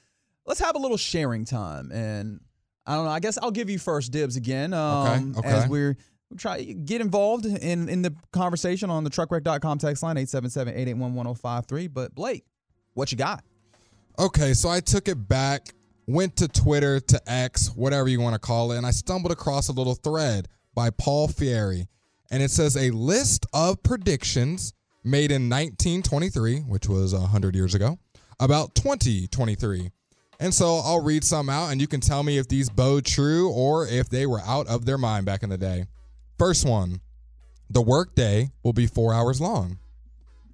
let's 0.45 0.61
have 0.61 0.75
a 0.75 0.79
little 0.79 0.95
sharing 0.95 1.43
time, 1.43 1.91
and 1.91 2.39
I 2.85 2.95
don't 2.95 3.05
know. 3.05 3.11
I 3.11 3.19
guess 3.19 3.37
I'll 3.41 3.51
give 3.51 3.69
you 3.69 3.77
first 3.77 4.13
dibs 4.13 4.37
again. 4.37 4.73
Um, 4.73 5.35
okay, 5.37 5.39
okay. 5.39 5.57
As 5.57 5.67
we're 5.67 5.97
try 6.37 6.61
get 6.63 7.01
involved 7.01 7.45
in 7.45 7.89
in 7.89 8.01
the 8.01 8.13
conversation 8.31 8.89
on 8.89 9.03
the 9.03 9.09
truckwreck.com 9.09 9.77
text 9.77 10.03
line 10.03 10.15
877-881-1053 10.17 11.93
but 11.93 12.15
blake 12.15 12.45
what 12.93 13.11
you 13.11 13.17
got? 13.17 13.43
Okay 14.17 14.53
so 14.53 14.69
i 14.69 14.79
took 14.79 15.07
it 15.07 15.27
back 15.27 15.73
went 16.07 16.35
to 16.37 16.47
twitter 16.47 16.99
to 16.99 17.21
x 17.27 17.67
whatever 17.75 18.07
you 18.07 18.19
want 18.19 18.33
to 18.33 18.39
call 18.39 18.71
it 18.71 18.77
and 18.77 18.85
i 18.85 18.91
stumbled 18.91 19.31
across 19.31 19.69
a 19.69 19.73
little 19.73 19.95
thread 19.95 20.47
by 20.73 20.89
Paul 20.89 21.27
Fairie 21.27 21.87
and 22.31 22.43
it 22.43 22.51
says 22.51 22.75
a 22.75 22.91
list 22.91 23.45
of 23.53 23.81
predictions 23.81 24.73
made 25.03 25.31
in 25.31 25.49
1923 25.49 26.59
which 26.61 26.87
was 26.87 27.13
100 27.13 27.55
years 27.55 27.75
ago 27.75 27.97
about 28.39 28.75
2023 28.75 29.91
and 30.39 30.53
so 30.53 30.81
I'll 30.83 31.01
read 31.01 31.23
some 31.23 31.49
out 31.49 31.71
and 31.71 31.79
you 31.79 31.87
can 31.87 32.01
tell 32.01 32.23
me 32.23 32.37
if 32.37 32.47
these 32.47 32.69
bode 32.69 33.05
true 33.05 33.51
or 33.51 33.87
if 33.87 34.09
they 34.09 34.25
were 34.25 34.41
out 34.41 34.67
of 34.67 34.85
their 34.85 34.97
mind 34.97 35.25
back 35.25 35.43
in 35.43 35.49
the 35.49 35.57
day. 35.57 35.85
First 36.37 36.67
one 36.67 37.01
the 37.69 37.81
workday 37.81 38.51
will 38.63 38.73
be 38.73 38.87
four 38.87 39.13
hours 39.13 39.41
long. 39.41 39.79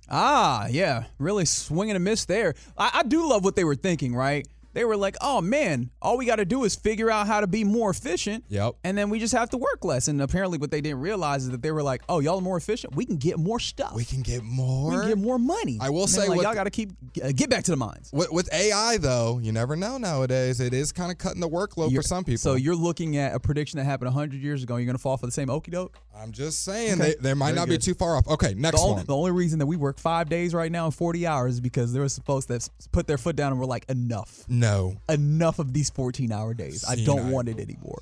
Ah, 0.09 0.67
yeah. 0.67 1.05
Really 1.19 1.45
swinging 1.45 1.95
a 1.95 1.99
miss 1.99 2.25
there. 2.25 2.53
I, 2.77 2.91
I, 2.95 3.03
do 3.03 3.29
love 3.29 3.43
what 3.43 3.55
they 3.55 3.63
were 3.63 3.75
thinking, 3.75 4.13
right? 4.15 4.47
They 4.73 4.85
were 4.85 4.95
like, 4.97 5.15
oh 5.21 5.41
man, 5.41 5.89
all 6.01 6.17
we 6.17 6.25
got 6.25 6.37
to 6.37 6.45
do 6.45 6.63
is 6.63 6.75
figure 6.75 7.09
out 7.11 7.27
how 7.27 7.41
to 7.41 7.47
be 7.47 7.63
more 7.63 7.89
efficient. 7.89 8.43
Yep. 8.49 8.75
And 8.83 8.97
then 8.97 9.09
we 9.09 9.19
just 9.19 9.33
have 9.33 9.49
to 9.51 9.57
work 9.57 9.83
less. 9.83 10.07
And 10.07 10.21
apparently, 10.21 10.57
what 10.57 10.71
they 10.71 10.81
didn't 10.81 10.99
realize 11.01 11.43
is 11.43 11.51
that 11.51 11.61
they 11.61 11.71
were 11.71 11.83
like, 11.83 12.01
oh, 12.09 12.19
y'all 12.19 12.37
are 12.37 12.41
more 12.41 12.57
efficient. 12.57 12.95
We 12.95 13.05
can 13.05 13.17
get 13.17 13.37
more 13.37 13.59
stuff. 13.59 13.93
We 13.93 14.05
can 14.05 14.21
get 14.21 14.41
We 14.41 14.47
more. 14.49 14.91
can 15.01 15.07
get 15.09 15.17
more 15.17 15.39
money. 15.39 15.77
I 15.81 15.89
will 15.89 16.01
And 16.03 16.09
say 16.09 16.27
like, 16.27 16.37
what- 16.37 16.43
y'all 16.43 16.53
got 16.53 16.63
to 16.65 16.69
keep 16.69 16.91
uh, 17.23 17.31
get 17.35 17.49
back 17.49 17.63
to 17.65 17.71
the 17.71 17.77
mines. 17.77 18.09
With, 18.13 18.31
with 18.31 18.53
AI 18.53 18.97
though, 18.97 19.39
you 19.41 19.51
never 19.51 19.75
know 19.75 19.97
nowadays. 19.97 20.59
It 20.59 20.73
is 20.73 20.91
kind 20.91 21.11
of 21.11 21.17
cutting 21.17 21.41
the 21.41 21.49
workload 21.49 21.85
for 21.87 21.91
You're- 21.91 22.03
some 22.03 22.23
people. 22.23 22.39
So 22.39 22.55
you're 22.55 22.75
looking 22.75 23.17
at 23.17 23.33
a 23.35 23.39
prediction 23.39 23.77
that 23.77 23.83
happened 23.85 24.07
100 24.13 24.41
years 24.41 24.63
ago. 24.63 24.77
You're 24.77 24.85
going 24.85 24.95
to 24.97 25.01
fall 25.01 25.17
for 25.17 25.25
the 25.25 25.31
same 25.31 25.49
okey 25.49 25.71
doke. 25.71 25.97
I'm 26.15 26.31
just 26.31 26.63
saying 26.63 27.01
Okay. 27.01 27.15
they, 27.19 27.29
they 27.29 27.33
might 27.33 27.47
Very 27.47 27.55
not 27.55 27.67
good. 27.67 27.79
be 27.79 27.85
too 27.85 27.93
far 27.93 28.15
off. 28.17 28.27
Okay, 28.27 28.53
The 28.53 28.59
next 28.61 28.79
only, 28.81 28.93
one. 28.95 29.05
the 29.05 29.15
only 29.15 29.31
reason 29.31 29.59
that 29.59 29.65
we 29.65 29.75
work 29.75 29.97
five 29.99 30.29
days 30.29 30.53
right 30.53 30.71
now 30.71 30.85
and 30.85 30.93
40 30.93 31.25
hours 31.25 31.53
is 31.55 31.61
because 31.61 31.93
there 31.93 32.01
was 32.03 32.19
folks 32.19 32.45
that 32.45 32.67
put 32.91 33.07
their 33.07 33.17
foot 33.17 33.35
down 33.35 33.51
and 33.51 33.59
were 33.59 33.65
like, 33.65 33.89
enough. 33.89 34.43
No. 34.47 34.60
Enough 35.09 35.59
of 35.59 35.73
these 35.73 35.89
14 35.89 36.31
hour 36.31 36.53
days. 36.53 36.85
I 36.87 36.95
don't 36.95 37.31
want 37.31 37.49
it 37.49 37.59
anymore. 37.59 37.99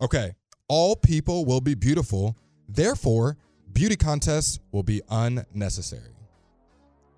Okay. 0.00 0.32
All 0.68 0.96
people 0.96 1.44
will 1.44 1.60
be 1.60 1.74
beautiful. 1.74 2.36
Therefore, 2.68 3.36
beauty 3.72 3.96
contests 3.96 4.58
will 4.72 4.82
be 4.82 5.02
unnecessary. 5.10 6.12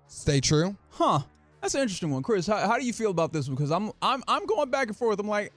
Stay 0.07 0.39
true. 0.41 0.75
Huh. 0.91 1.19
That's 1.61 1.75
an 1.75 1.81
interesting 1.81 2.11
one. 2.11 2.23
Chris, 2.23 2.47
how, 2.47 2.57
how 2.57 2.77
do 2.77 2.85
you 2.85 2.93
feel 2.93 3.11
about 3.11 3.33
this? 3.33 3.47
Because 3.47 3.71
I'm 3.71 3.91
I'm 4.01 4.23
I'm 4.27 4.45
going 4.45 4.69
back 4.69 4.87
and 4.87 4.95
forth. 4.95 5.19
I'm 5.19 5.27
like, 5.27 5.51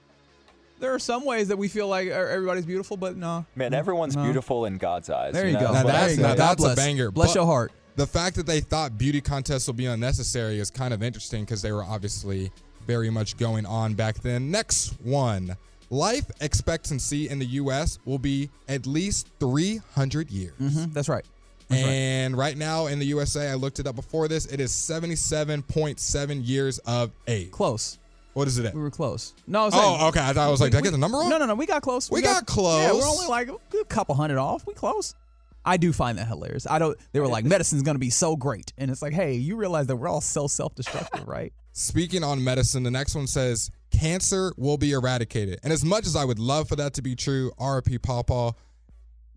there 0.79 0.93
are 0.93 0.99
some 0.99 1.25
ways 1.25 1.47
that 1.49 1.57
we 1.57 1.67
feel 1.67 1.87
like 1.87 2.07
everybody's 2.07 2.65
beautiful, 2.65 2.97
but 2.97 3.15
no. 3.15 3.45
Man, 3.55 3.73
everyone's 3.73 4.15
No. 4.15 4.23
beautiful 4.23 4.65
in 4.65 4.77
God's 4.77 5.09
eyes. 5.09 5.33
There 5.33 5.45
you 5.47 5.53
know? 5.53 5.59
go. 5.59 5.73
Now 5.73 5.83
that's- 5.83 6.11
you 6.11 6.17
go. 6.17 6.23
now 6.23 6.35
God 6.35 6.57
that's 6.57 6.73
a 6.73 6.75
banger, 6.75 7.11
Bless 7.11 7.29
but- 7.29 7.35
your 7.35 7.45
heart. 7.45 7.71
The 7.97 8.07
fact 8.07 8.37
that 8.37 8.45
they 8.45 8.61
thought 8.61 8.97
beauty 8.97 9.19
contests 9.21 9.67
will 9.67 9.73
be 9.73 9.85
unnecessary 9.85 10.59
is 10.59 10.71
kind 10.71 10.93
of 10.93 11.03
interesting 11.03 11.43
because 11.43 11.61
they 11.61 11.73
were 11.73 11.83
obviously 11.83 12.49
very 12.85 13.09
much 13.09 13.37
going 13.37 13.65
on 13.65 13.93
back 13.93 14.15
then. 14.21 14.51
Next 14.51 14.93
one. 15.03 15.55
Life 15.89 16.25
expectancy 16.39 17.27
in 17.29 17.37
the 17.39 17.45
US 17.45 17.99
will 18.05 18.17
be 18.19 18.49
at 18.69 18.85
least 18.87 19.27
300 19.39 20.29
years. 20.31 20.53
Mhm, 20.61 20.93
That's 20.93 21.09
right. 21.09 21.25
That's. 21.67 21.83
And 21.83 22.37
right 22.37 22.57
now 22.57 22.87
in 22.87 22.99
the 22.99 23.05
USA, 23.07 23.49
I 23.49 23.55
looked 23.55 23.79
it 23.79 23.87
up 23.87 23.95
before 23.95 24.27
this, 24.27 24.45
it 24.45 24.59
is 24.59 24.71
77.7 24.71 26.41
years 26.45 26.79
of 26.79 27.11
age. 27.27 27.51
Close. 27.51 27.97
What 28.33 28.47
is 28.47 28.57
it 28.57 28.65
at? 28.65 28.73
We 28.73 28.81
were 28.81 28.89
close. 28.91 29.33
No, 29.45 29.69
Oh, 29.73 30.07
okay. 30.07 30.21
I 30.21 30.31
thought 30.33 30.47
I 30.47 30.49
was 30.49 30.61
like, 30.61 30.71
did 30.71 30.77
I 30.77 30.81
get 30.81 30.91
the 30.91 30.97
number 30.97 31.17
wrong? 31.17 31.29
No, 31.29 31.37
no, 31.37 31.45
no. 31.45 31.55
We 31.55 31.65
got 31.65 31.81
close. 31.81 32.09
We 32.09 32.21
got 32.21 32.45
close. 32.45 32.81
Yeah, 32.83 32.93
we're 32.93 33.07
only 33.07 33.27
like 33.27 33.49
a 33.49 33.85
couple 33.85 34.15
hundred 34.15 34.37
off. 34.37 34.65
We 34.65 34.73
close. 34.73 35.15
I 35.63 35.77
do 35.77 35.93
find 35.93 36.17
that 36.17 36.27
hilarious. 36.27 36.65
I 36.67 36.79
don't. 36.79 36.97
They 37.11 37.19
were 37.19 37.27
like, 37.27 37.45
medicine's 37.55 37.83
gonna 37.83 37.99
be 37.99 38.09
so 38.09 38.35
great, 38.35 38.73
and 38.77 38.89
it's 38.89 39.01
like, 39.01 39.13
hey, 39.13 39.33
you 39.33 39.55
realize 39.55 39.87
that 39.87 39.95
we're 39.95 40.07
all 40.07 40.21
so 40.21 40.47
self-destructive, 40.47 41.27
right? 41.27 41.53
Speaking 41.73 42.23
on 42.23 42.43
medicine, 42.43 42.83
the 42.83 42.91
next 42.91 43.15
one 43.15 43.27
says 43.27 43.69
cancer 43.91 44.53
will 44.57 44.77
be 44.77 44.91
eradicated. 44.91 45.59
And 45.63 45.71
as 45.71 45.85
much 45.85 46.05
as 46.05 46.15
I 46.15 46.25
would 46.25 46.39
love 46.39 46.67
for 46.67 46.75
that 46.77 46.93
to 46.95 47.01
be 47.01 47.15
true, 47.15 47.51
RP 47.59 48.01
Pawpaw, 48.01 48.53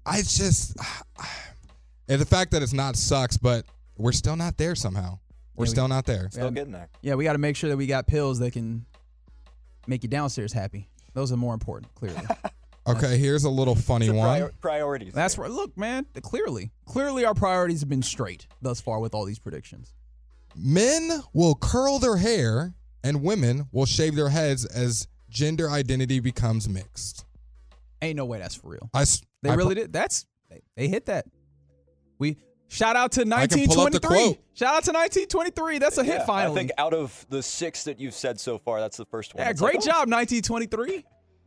I 0.06 0.18
just 0.18 0.76
and 2.08 2.20
the 2.20 2.26
fact 2.26 2.50
that 2.52 2.62
it's 2.62 2.72
not 2.72 2.96
sucks, 2.96 3.36
but 3.36 3.64
we're 3.96 4.12
still 4.12 4.36
not 4.36 4.56
there 4.56 4.74
somehow. 4.74 5.18
We're 5.54 5.64
Yeah, 5.66 5.68
we- 5.68 5.74
still 5.74 5.88
not 5.88 6.06
there. 6.06 6.28
Still 6.32 6.50
getting 6.50 6.72
there. 6.72 6.88
Yeah, 7.02 7.14
we 7.14 7.24
got 7.24 7.34
to 7.34 7.38
make 7.38 7.54
sure 7.56 7.70
that 7.70 7.76
we 7.76 7.86
got 7.86 8.06
pills 8.08 8.38
that 8.40 8.52
can 8.52 8.84
make 9.86 10.02
you 10.02 10.08
downstairs 10.08 10.52
happy. 10.52 10.88
Those 11.12 11.30
are 11.30 11.36
more 11.36 11.54
important, 11.54 11.94
clearly. 11.94 12.20
Okay, 12.86 13.16
here's 13.16 13.44
a 13.44 13.50
little 13.50 13.74
funny 13.74 14.06
It's 14.06 14.12
a 14.12 14.16
one. 14.16 14.38
prior- 14.38 14.52
priorities. 14.60 15.14
That's 15.14 15.34
here. 15.34 15.44
right. 15.44 15.50
Look, 15.50 15.76
man, 15.76 16.06
clearly, 16.22 16.70
clearly, 16.84 17.24
our 17.24 17.34
priorities 17.34 17.80
have 17.80 17.88
been 17.88 18.02
straight 18.02 18.46
thus 18.60 18.80
far 18.80 19.00
with 19.00 19.14
all 19.14 19.24
these 19.24 19.38
predictions. 19.38 19.94
Men 20.56 21.22
will 21.32 21.54
curl 21.54 21.98
their 21.98 22.16
hair 22.16 22.74
and 23.02 23.22
women 23.22 23.66
will 23.72 23.86
shave 23.86 24.14
their 24.16 24.28
heads 24.28 24.64
as 24.66 25.08
gender 25.30 25.70
identity 25.70 26.20
becomes 26.20 26.68
mixed. 26.68 27.24
Ain't 28.02 28.16
no 28.16 28.24
way 28.26 28.38
that's 28.38 28.54
for 28.54 28.68
real. 28.68 28.90
I 28.92 29.02
s- 29.02 29.22
They 29.42 29.50
I 29.50 29.54
really 29.54 29.74
pro- 29.74 29.84
did. 29.84 29.92
That's 29.92 30.26
they, 30.50 30.62
they 30.76 30.88
hit 30.88 31.06
that. 31.06 31.24
We 32.18 32.36
shout 32.68 32.96
out 32.96 33.12
to 33.12 33.22
I 33.22 33.46
can 33.46 33.66
pull 33.66 33.80
up 33.80 33.92
the 33.92 33.98
1923. 34.00 34.08
quote. 34.08 34.38
Shout 34.54 34.74
out 34.76 34.84
to 34.84 34.92
1923. 34.92 35.78
That's 35.78 35.98
a 35.98 36.04
hit 36.04 36.18
Yeah, 36.18 36.26
finally. 36.26 36.54
I 36.54 36.58
think 36.58 36.70
out 36.78 36.92
of 36.94 37.26
the 37.30 37.42
six 37.42 37.84
that 37.84 37.98
you've 37.98 38.14
said 38.14 38.38
so 38.38 38.58
far, 38.58 38.80
that's 38.80 38.96
the 38.98 39.06
first 39.06 39.34
one. 39.34 39.42
yeah, 39.42 39.50
It's 39.50 39.60
like, 39.60 39.72
great 39.72 39.82
oh, 39.82 39.86
job 39.86 40.08
1923. 40.10 41.04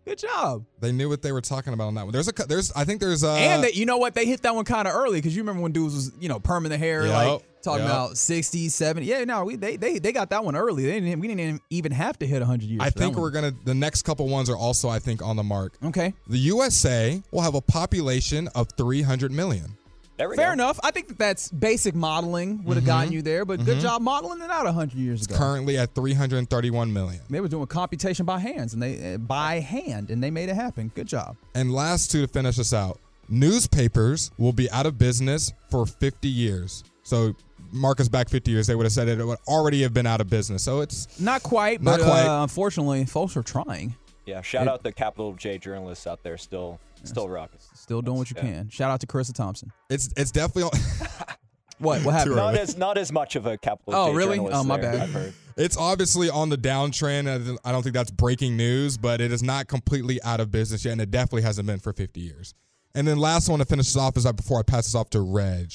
Good 0.08 0.20
job. 0.20 0.64
They 0.80 0.93
knew 0.93 1.10
what 1.10 1.22
they 1.22 1.34
were 1.34 1.41
talking 1.41 1.74
about 1.74 1.88
on 1.88 1.95
that 1.95 2.05
one. 2.05 2.14
There's 2.14 2.30
a 2.30 2.32
there's 2.32 2.72
I 2.72 2.86
think 2.86 3.01
there's 3.01 3.24
a 3.24 3.32
and 3.32 3.64
that 3.66 3.76
you 3.76 3.86
know 3.86 3.97
what 3.97 4.16
they 4.16 4.26
hit 4.26 4.41
that 4.43 4.55
one 4.55 4.64
kind 4.64 4.88
of 4.88 4.93
early 4.93 5.18
because 5.18 5.36
you 5.36 5.41
remember 5.41 5.62
when 5.62 5.74
dudes 5.74 5.93
was 5.93 6.12
you 6.18 6.30
know 6.30 6.39
perming 6.39 6.70
the 6.70 6.78
hair 6.78 7.05
Yup, 7.05 7.14
like 7.14 7.62
talking 7.62 7.84
yup. 7.84 7.91
about 7.91 8.18
60 8.18 8.70
70 8.70 9.05
yeah 9.05 9.26
no 9.26 9.43
we 9.43 9.58
they, 9.58 9.76
they 9.76 9.99
they 9.99 10.14
got 10.14 10.30
that 10.30 10.45
one 10.45 10.55
early 10.55 10.86
they 10.86 11.01
didn't 11.01 11.20
we 11.20 11.28
didn't 11.28 11.62
even 11.70 11.91
have 11.91 12.18
to 12.20 12.26
hit 12.26 12.39
100 12.39 12.70
years 12.70 12.82
I 12.82 12.89
think 12.89 13.18
we're 13.18 13.32
gonna 13.32 13.51
the 13.66 13.76
next 13.76 14.03
couple 14.03 14.30
ones 14.30 14.49
are 14.49 14.55
also 14.55 14.88
I 14.88 14.99
think 14.99 15.22
on 15.22 15.36
the 15.36 15.43
mark. 15.43 15.74
okay 15.84 16.14
The 16.28 16.38
USA 16.38 17.22
will 17.32 17.41
have 17.41 17.55
a 17.55 17.62
population 17.62 18.47
of 18.55 18.70
300 18.78 19.32
million. 19.32 19.76
Fair 20.18 20.30
go. 20.36 20.51
enough 20.51 20.80
i 20.84 20.91
think 20.91 21.07
that 21.09 21.18
that's 21.18 21.49
basic 21.51 21.93
modeling 21.95 22.63
would 22.63 22.76
have 22.78 22.86
gotten 22.86 23.11
you 23.13 23.22
there 23.22 23.45
but 23.45 23.63
good 23.63 23.80
job 23.80 24.01
modeling 24.01 24.41
it 24.41 24.49
out 24.49 24.65
100 24.65 24.95
years 24.97 25.26
ago 25.26 25.36
Currently 25.36 25.78
at 25.78 25.93
331 25.95 26.91
million. 26.91 27.22
they 27.30 27.39
were 27.39 27.47
doing 27.47 27.65
computation 27.68 28.26
by 28.26 28.39
hands 28.39 28.74
and 28.74 28.82
they 28.82 29.13
uh, 29.13 29.18
by 29.18 29.59
hand 29.59 30.09
and 30.09 30.24
they 30.24 30.32
made 30.32 30.49
it 30.49 30.55
happen 30.55 30.91
good 30.95 31.07
job 31.07 31.36
And 31.55 31.72
last 31.72 32.11
two 32.11 32.22
to 32.26 32.28
finish 32.28 32.57
us 32.59 32.74
out. 32.74 32.99
Newspapers 33.30 34.32
will 34.38 34.53
be 34.53 34.70
out 34.72 34.86
of 34.86 34.97
business 34.97 35.51
for 35.70 35.86
50 35.86 36.28
years. 36.28 36.84
So 37.03 37.36
Marcus 37.72 38.07
back 38.09 38.30
50 38.30 38.51
years. 38.51 38.68
They 38.68 38.76
would 38.76 38.86
have 38.86 38.93
said 38.93 39.07
it 39.07 39.24
would 39.26 39.38
already 39.47 39.82
have 39.84 39.93
been 39.93 40.05
out 40.07 40.22
of 40.22 40.30
business. 40.30 40.63
So 40.63 40.82
it's 40.82 41.20
not 41.20 41.43
quite 41.43 41.82
Not 41.82 41.99
but 41.99 42.05
quite. 42.05 42.26
Uh, 42.26 42.43
unfortunately 42.43 43.05
folks 43.05 43.36
are 43.38 43.43
trying 43.43 43.95
Yeah, 44.26 44.41
shout 44.41 44.68
out 44.68 44.84
the 44.84 44.91
capital 44.93 45.34
J 45.34 45.57
journalists 45.57 46.07
out 46.07 46.24
there 46.24 46.38
still 46.38 46.80
still 47.03 47.29
rocking. 47.29 47.59
still 47.73 48.01
doing 48.01 48.17
what 48.17 48.29
you 48.29 48.35
Yeah. 48.37 48.43
can 48.43 48.69
shout 48.69 48.91
out 48.91 48.99
to 49.01 49.07
Charissa 49.07 49.33
Thompson 49.33 49.71
it's 49.89 50.09
it's 50.17 50.31
definitely 50.31 50.63
what 51.79 52.03
what 52.03 52.13
happened 52.13 52.35
Not 52.35 52.55
as 52.55 52.77
not 52.77 52.97
as 52.97 53.11
much 53.11 53.35
of 53.35 53.45
a 53.45 53.57
capital 53.57 53.93
Oh, 53.95 54.09
J 54.11 54.15
really? 54.17 54.39
Oh, 54.39 54.63
my 54.63 54.77
there, 54.77 54.91
bad. 54.93 55.01
I've 55.01 55.13
heard. 55.13 55.33
it's 55.57 55.77
obviously 55.77 56.29
on 56.29 56.49
the 56.49 56.57
downtrend. 56.57 57.57
I 57.63 57.71
don't 57.71 57.83
think 57.83 57.93
that's 57.95 58.11
breaking 58.11 58.57
news, 58.57 58.97
but 58.97 59.21
it 59.21 59.31
is 59.31 59.41
not 59.43 59.67
completely 59.67 60.21
out 60.23 60.39
of 60.39 60.51
business 60.51 60.83
yet, 60.85 60.93
and 60.93 61.01
it 61.01 61.11
definitely 61.11 61.43
hasn't 61.43 61.67
been 61.67 61.79
for 61.79 61.93
50 61.93 62.19
years. 62.19 62.53
And 62.95 63.07
then 63.07 63.17
last 63.19 63.47
one 63.49 63.59
to 63.59 63.65
finish 63.65 63.85
this 63.87 63.97
off 63.97 64.17
is 64.17 64.23
that 64.23 64.35
before 64.35 64.59
I 64.59 64.63
pass 64.63 64.85
this 64.85 64.95
off 64.95 65.09
to 65.11 65.21
Reg, 65.21 65.71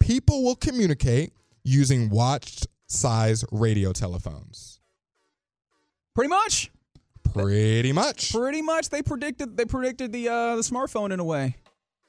people 0.00 0.42
will 0.42 0.56
communicate 0.56 1.32
using 1.64 2.08
watch 2.08 2.62
size 2.86 3.44
radio 3.52 3.92
telephones. 3.92 4.80
pretty 6.14 6.28
much 6.30 6.70
Pretty 7.32 7.92
much. 7.92 8.32
Pretty 8.32 8.62
much, 8.62 8.88
they 8.90 9.02
predicted 9.02 9.56
they 9.56 9.64
predicted 9.64 10.12
the 10.12 10.28
uh, 10.28 10.56
the 10.56 10.62
smartphone 10.62 11.12
in 11.12 11.20
a 11.20 11.24
way. 11.24 11.56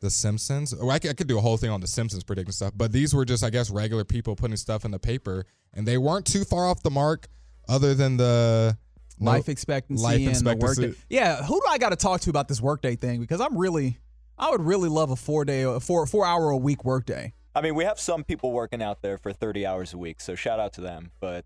The 0.01 0.09
Simpsons. 0.09 0.73
Oh, 0.79 0.89
I 0.89 0.99
could, 0.99 1.11
I 1.11 1.13
could 1.13 1.27
do 1.27 1.37
a 1.37 1.41
whole 1.41 1.55
thing 1.55 1.69
on 1.69 1.79
the 1.79 1.87
Simpsons 1.87 2.23
predicting 2.25 2.51
stuff, 2.51 2.73
but 2.75 2.91
these 2.91 3.13
were 3.13 3.23
just, 3.23 3.41
I 3.41 3.49
guess, 3.49 3.69
regular 3.69 4.03
people 4.03 4.35
putting 4.35 4.57
stuff 4.57 4.83
in 4.83 4.91
the 4.91 4.99
paper, 4.99 5.45
and 5.73 5.87
they 5.87 5.97
weren't 5.97 6.25
too 6.25 6.43
far 6.43 6.67
off 6.67 6.83
the 6.83 6.91
mark, 6.91 7.27
other 7.69 7.93
than 7.93 8.17
the 8.17 8.77
Life 9.19 9.49
expectancy 9.49 10.03
life 10.03 10.17
and 10.19 10.29
expectancy. 10.29 10.81
the 10.81 10.87
workday. 10.87 11.01
Yeah, 11.09 11.43
who 11.43 11.55
do 11.55 11.67
I 11.69 11.77
got 11.77 11.89
to 11.89 11.95
talk 11.95 12.21
to 12.21 12.29
about 12.29 12.47
this 12.47 12.59
workday 12.59 12.95
thing? 12.95 13.21
Because 13.21 13.39
I'm 13.39 13.57
really, 13.57 13.99
I 14.37 14.49
would 14.51 14.61
really 14.61 14.89
love 14.89 15.11
a 15.11 15.15
four 15.15 15.45
day, 15.45 15.61
a 15.63 15.79
four 15.79 16.05
four 16.05 16.25
hour 16.25 16.49
a 16.49 16.57
week 16.57 16.83
workday. 16.83 17.33
I 17.55 17.61
mean, 17.61 17.75
we 17.75 17.83
have 17.83 17.99
some 17.99 18.23
people 18.23 18.51
working 18.51 18.81
out 18.81 19.03
there 19.03 19.17
for 19.19 19.31
30 19.31 19.65
hours 19.65 19.93
a 19.93 19.97
week, 19.97 20.19
so 20.21 20.33
shout 20.33 20.59
out 20.59 20.73
to 20.73 20.81
them. 20.81 21.11
But 21.19 21.45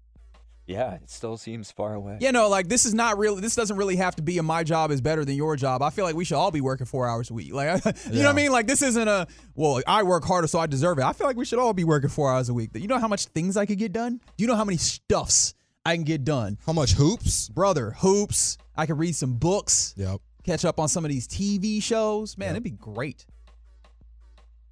yeah, 0.68 0.96
it 0.96 1.10
still 1.10 1.38
seems 1.38 1.72
far 1.72 1.94
away. 1.94 2.18
You 2.20 2.34
know, 2.34 2.50
like 2.50 2.68
this 2.68 2.86
is 2.86 2.94
not 2.94 3.18
really. 3.18 3.40
This 3.40 3.56
doesn't 3.56 3.78
really 3.78 3.96
have 3.96 4.18
to 4.18 4.22
be 4.22 4.38
a 4.38 4.44
my 4.44 4.66
job 4.66 4.92
is 4.92 5.00
better 5.00 5.24
than 5.24 5.36
your 5.36 5.56
job. 5.56 5.82
I 5.82 5.90
feel 5.90 6.04
like 6.04 6.16
we 6.16 6.26
should 6.26 6.36
all 6.36 6.52
be 6.52 6.60
working 6.60 6.86
four 6.86 7.08
hours 7.08 7.30
a 7.30 7.34
week. 7.34 7.54
Like, 7.54 7.84
you 8.12 8.20
know 8.20 8.26
what 8.26 8.28
I 8.28 8.34
mean? 8.34 8.52
Like 8.52 8.68
this 8.68 8.82
isn't 8.82 9.08
a 9.08 9.28
well. 9.56 9.82
I 9.88 10.04
work 10.04 10.26
harder, 10.26 10.48
so 10.48 10.60
I 10.60 10.68
deserve 10.68 11.00
it. 11.00 11.06
I 11.06 11.14
feel 11.14 11.26
like 11.26 11.38
we 11.38 11.46
should 11.46 11.60
all 11.60 11.74
be 11.74 11.86
working 11.86 12.10
four 12.10 12.32
hours 12.32 12.50
a 12.50 12.54
week. 12.54 12.72
You 12.74 12.88
know 12.88 13.00
how 13.00 13.08
much 13.08 13.28
things 13.28 13.56
I 13.56 13.66
could 13.66 13.78
get 13.78 13.94
done? 13.94 14.20
Do 14.36 14.44
you 14.44 14.48
know 14.48 14.58
how 14.58 14.66
many 14.66 14.78
stuffs 14.78 15.54
I 15.86 15.96
can 15.96 16.04
get 16.04 16.26
done? 16.26 16.58
How 16.66 16.74
much 16.74 16.92
hoops? 16.94 17.48
Brother, 17.48 17.92
hoops. 17.92 18.58
I 18.76 18.86
could 18.86 19.00
read 19.00 19.16
some 19.16 19.36
books. 19.36 19.94
Yep. 19.96 20.20
catch 20.44 20.66
up 20.66 20.82
on 20.82 20.90
some 20.90 21.06
of 21.06 21.10
these 21.10 21.30
TV 21.30 21.82
shows. 21.82 22.38
Man, 22.38 22.52
it'd 22.52 22.64
be 22.64 22.72
great. 22.72 23.26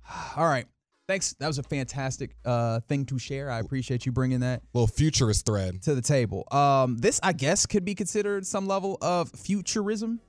All 0.36 0.46
right. 0.46 0.68
Thanks. 1.08 1.34
That 1.40 1.48
was 1.48 1.60
a 1.60 1.64
fantastic 1.64 2.36
uh, 2.46 2.80
thing 2.88 3.06
to 3.06 3.20
share. 3.20 3.52
I 3.52 3.60
appreciate 3.60 4.06
you 4.06 4.12
bringing 4.12 4.40
that 4.40 4.64
Little 4.74 4.88
futurist 4.88 5.46
thread. 5.46 5.82
to 5.84 5.94
the 5.94 6.02
table. 6.02 6.48
Um, 6.52 6.98
this, 6.98 7.20
I 7.22 7.34
guess, 7.34 7.66
could 7.68 7.86
be 7.86 7.94
considered 7.94 8.46
some 8.46 8.68
level 8.68 8.98
of 9.02 9.30
futurism, 9.32 10.20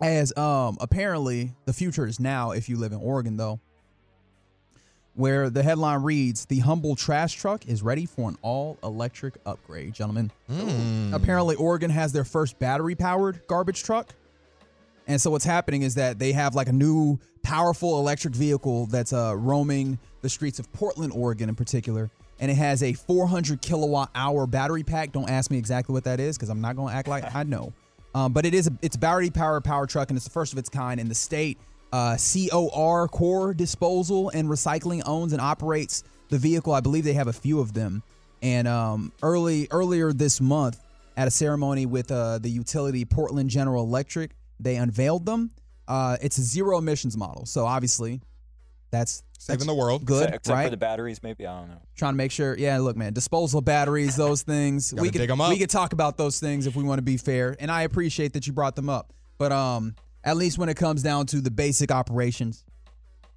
as 0.00 0.36
um, 0.36 0.76
apparently 0.80 1.52
the 1.64 1.72
future 1.72 2.06
is 2.06 2.20
now 2.20 2.52
if 2.52 2.68
you 2.68 2.76
live 2.76 2.92
in 2.92 2.98
Oregon, 2.98 3.36
though. 3.36 3.58
Where 5.14 5.50
the 5.50 5.64
headline 5.64 6.04
reads, 6.04 6.46
"The 6.46 6.60
humble 6.60 6.94
trash 6.94 7.32
truck 7.34 7.66
is 7.66 7.82
ready 7.82 8.06
for 8.06 8.28
an 8.28 8.36
all-electric 8.40 9.34
upgrade, 9.46 9.94
gentlemen." 9.94 10.30
Apparently, 11.12 11.56
Oregon 11.56 11.90
has 11.90 12.12
their 12.12 12.24
first 12.24 12.56
battery-powered 12.60 13.48
garbage 13.48 13.82
truck. 13.82 14.14
And 15.08 15.20
so 15.20 15.30
what's 15.30 15.44
happening 15.44 15.82
is 15.82 15.94
that 15.96 16.18
they 16.18 16.32
have 16.32 16.54
like 16.54 16.68
a 16.68 16.72
new 16.72 17.18
powerful 17.42 17.98
electric 17.98 18.34
vehicle 18.34 18.86
that's 18.86 19.12
uh, 19.12 19.34
roaming 19.36 19.98
the 20.20 20.28
streets 20.28 20.58
of 20.58 20.70
Portland, 20.72 21.12
Oregon 21.14 21.48
in 21.48 21.54
particular. 21.54 22.10
and 22.40 22.50
it 22.50 22.56
has 22.56 22.82
a 22.82 22.92
400 22.92 23.60
kilowatt 23.62 24.10
hour 24.14 24.46
battery 24.46 24.84
pack. 24.84 25.10
Don't 25.12 25.28
ask 25.28 25.50
me 25.50 25.58
exactly 25.58 25.92
what 25.92 26.04
that 26.04 26.20
is 26.20 26.36
because 26.36 26.50
I'm 26.50 26.60
not 26.60 26.76
going 26.76 26.92
to 26.92 26.94
act 26.94 27.08
like 27.08 27.34
I 27.34 27.42
know. 27.42 27.72
Um, 28.14 28.32
but 28.32 28.46
it 28.46 28.54
is 28.54 28.66
a, 28.66 28.72
it's 28.80 28.96
battery 28.96 29.28
powered 29.28 29.64
power 29.64 29.86
truck, 29.86 30.08
and 30.08 30.16
it's 30.16 30.24
the 30.24 30.32
first 30.32 30.54
of 30.54 30.58
its 30.58 30.70
kind 30.70 30.98
in 30.98 31.08
the 31.08 31.14
state. 31.14 31.58
Uh, 31.92 32.16
COR 32.16 33.06
Core 33.06 33.52
Disposal 33.52 34.30
and 34.30 34.48
Recycling 34.48 35.02
owns 35.04 35.34
and 35.34 35.42
operates 35.42 36.04
the 36.30 36.38
vehicle. 36.38 36.72
I 36.72 36.80
believe 36.80 37.04
they 37.04 37.12
have 37.12 37.28
a 37.28 37.34
few 37.34 37.60
of 37.60 37.74
them. 37.74 38.02
And 38.40 38.66
um, 38.66 39.12
early 39.22 39.68
earlier 39.70 40.14
this 40.14 40.40
month, 40.40 40.80
at 41.18 41.28
a 41.28 41.30
ceremony 41.30 41.84
with 41.84 42.10
uh, 42.10 42.38
the 42.38 42.48
utility 42.48 43.04
Portland 43.04 43.50
General 43.50 43.84
Electric, 43.84 44.30
they 44.60 44.76
unveiled 44.76 45.26
them. 45.26 45.50
Uh, 45.86 46.16
it's 46.20 46.38
a 46.38 46.42
zero 46.42 46.78
emissions 46.78 47.16
model, 47.16 47.46
so 47.46 47.64
obviously, 47.64 48.20
that's 48.90 49.22
Saving 49.40 49.58
that's 49.60 49.66
the 49.68 49.74
world. 49.74 50.04
Good, 50.04 50.28
Except 50.34 50.48
right? 50.48 50.64
for 50.64 50.70
the 50.70 50.76
batteries, 50.76 51.22
maybe 51.22 51.46
I 51.46 51.60
don't 51.60 51.68
know. 51.70 51.80
trying 51.96 52.12
to 52.12 52.16
make 52.16 52.32
sure. 52.32 52.56
Yeah, 52.58 52.78
look, 52.78 52.96
man, 52.96 53.12
disposal 53.12 53.60
batteries, 53.60 54.16
those 54.24 54.42
things. 54.42 54.90
Gotta 54.92 55.02
we 55.02 55.10
could 55.10 55.18
dig 55.18 55.30
'em 55.30 55.40
up. 55.40 55.50
we 55.50 55.58
could 55.58 55.70
talk 55.70 55.92
about 55.92 56.16
those 56.16 56.40
things 56.40 56.66
if 56.66 56.74
we 56.76 56.82
want 56.82 56.98
to 56.98 57.02
be 57.02 57.16
fair, 57.16 57.56
and 57.60 57.70
I 57.70 57.82
appreciate 57.82 58.32
that 58.32 58.46
you 58.46 58.52
brought 58.52 58.74
them 58.76 58.90
up. 58.90 59.12
But 59.38 59.52
um, 59.52 59.94
at 60.24 60.36
least 60.36 60.58
when 60.58 60.68
it 60.68 60.76
comes 60.76 61.02
down 61.02 61.26
to 61.26 61.40
the 61.40 61.50
basic 61.52 61.90
operations, 61.92 62.64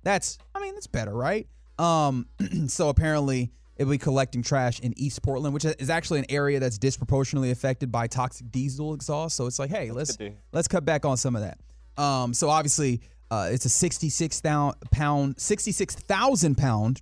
that's 0.03 0.38
I 0.55 0.59
mean 0.59 0.74
that's 0.74 0.88
better, 0.88 1.13
right? 1.13 1.47
Um, 1.78 2.28
so 2.67 2.89
apparently 2.89 3.51
it'll 3.82 3.89
be 3.91 3.97
collecting 3.97 4.43
trash 4.43 4.79
in 4.79 4.93
East 4.95 5.23
Portland, 5.23 5.55
which 5.55 5.65
is 5.65 5.89
actually 5.89 6.19
an 6.19 6.25
area 6.29 6.59
that's 6.59 6.77
disproportionately 6.77 7.49
affected 7.49 7.91
by 7.91 8.05
toxic 8.05 8.51
diesel 8.51 8.93
exhaust. 8.93 9.36
So 9.36 9.47
it's 9.47 9.57
like, 9.57 9.71
hey, 9.71 9.89
let's 9.89 10.15
to 10.17 10.23
hear. 10.25 10.34
let's 10.51 10.67
cut 10.67 10.86
back 10.86 11.03
on 11.03 11.17
some 11.17 11.36
of 11.36 11.41
that. 11.41 11.57
Um, 12.01 12.34
so 12.36 12.49
obviously, 12.49 13.01
uh, 13.32 13.49
it's 13.51 13.65
a 13.65 13.69
66 13.69 14.39
thou- 14.41 14.75
pound, 14.91 15.39
66,000 15.39 16.55
pound 16.55 17.01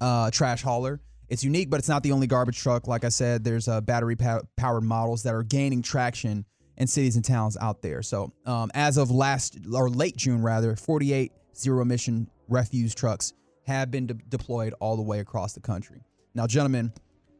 uh, 0.00 0.30
trash 0.30 0.62
hauler. 0.62 1.00
It's 1.28 1.44
unique, 1.44 1.68
but 1.68 1.80
it's 1.80 1.88
not 1.88 2.02
the 2.02 2.12
only 2.12 2.26
garbage 2.26 2.58
truck. 2.58 2.86
Like 2.86 3.04
I 3.04 3.10
said, 3.10 3.44
there's 3.44 3.68
uh, 3.68 3.82
battery 3.82 4.16
pow- 4.16 4.42
powered 4.56 4.84
models 4.84 5.24
that 5.24 5.34
are 5.34 5.42
gaining 5.42 5.82
traction 5.82 6.46
in 6.78 6.86
cities 6.86 7.16
and 7.16 7.24
towns 7.24 7.58
out 7.60 7.82
there. 7.82 8.00
So 8.00 8.32
um, 8.46 8.70
as 8.74 8.96
of 8.96 9.10
last 9.10 9.58
or 9.70 9.90
late 9.90 10.16
June, 10.16 10.40
rather, 10.40 10.76
48 10.76 11.32
zero 11.54 11.82
emission 11.82 12.30
refuse 12.48 12.94
trucks 12.94 13.34
have 13.66 13.90
been 13.90 14.06
de- 14.06 14.14
deployed 14.14 14.72
all 14.80 14.96
the 14.96 15.02
way 15.02 15.18
across 15.18 15.52
the 15.52 15.60
country. 15.60 16.02
Now, 16.36 16.46
gentlemen, 16.46 16.92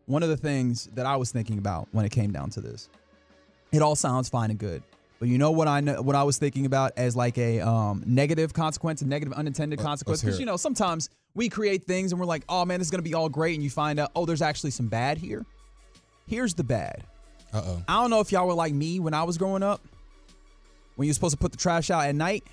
one 0.06 0.22
of 0.22 0.30
the 0.30 0.38
things 0.38 0.88
that 0.94 1.04
I 1.04 1.16
was 1.16 1.30
thinking 1.30 1.58
about 1.58 1.86
when 1.92 2.06
it 2.06 2.12
came 2.12 2.32
down 2.32 2.48
to 2.50 2.62
this, 2.62 2.88
it 3.70 3.82
all 3.82 3.94
sounds 3.94 4.30
fine 4.30 4.50
and 4.50 4.58
good. 4.58 4.82
But 5.18 5.28
you 5.28 5.36
know 5.36 5.50
what 5.50 5.68
I 5.68 5.80
know, 5.80 6.00
what 6.00 6.16
I 6.16 6.22
was 6.22 6.38
thinking 6.38 6.64
about 6.64 6.92
as 6.96 7.14
like 7.14 7.36
a 7.36 7.60
um, 7.60 8.02
negative 8.06 8.54
consequence, 8.54 9.02
a 9.02 9.06
negative 9.06 9.34
unintended 9.34 9.80
consequence. 9.80 10.22
Because 10.22 10.40
you 10.40 10.46
know 10.46 10.56
sometimes 10.56 11.10
we 11.34 11.50
create 11.50 11.84
things 11.84 12.12
and 12.12 12.18
we're 12.20 12.26
like, 12.26 12.44
oh 12.48 12.64
man, 12.64 12.80
this 12.80 12.86
is 12.86 12.90
gonna 12.90 13.02
be 13.02 13.12
all 13.12 13.28
great, 13.28 13.54
and 13.54 13.62
you 13.62 13.68
find 13.68 14.00
out, 14.00 14.12
oh, 14.16 14.24
there's 14.24 14.42
actually 14.42 14.70
some 14.70 14.88
bad 14.88 15.18
here. 15.18 15.44
Here's 16.26 16.54
the 16.54 16.64
bad. 16.64 17.04
Uh 17.52 17.62
oh. 17.64 17.82
I 17.86 18.00
don't 18.00 18.10
know 18.10 18.20
if 18.20 18.32
y'all 18.32 18.46
were 18.46 18.54
like 18.54 18.72
me 18.72 18.98
when 18.98 19.12
I 19.12 19.24
was 19.24 19.36
growing 19.36 19.62
up, 19.62 19.82
when 20.96 21.06
you're 21.06 21.14
supposed 21.14 21.34
to 21.34 21.38
put 21.38 21.52
the 21.52 21.58
trash 21.58 21.90
out 21.90 22.04
at 22.06 22.14
night, 22.14 22.44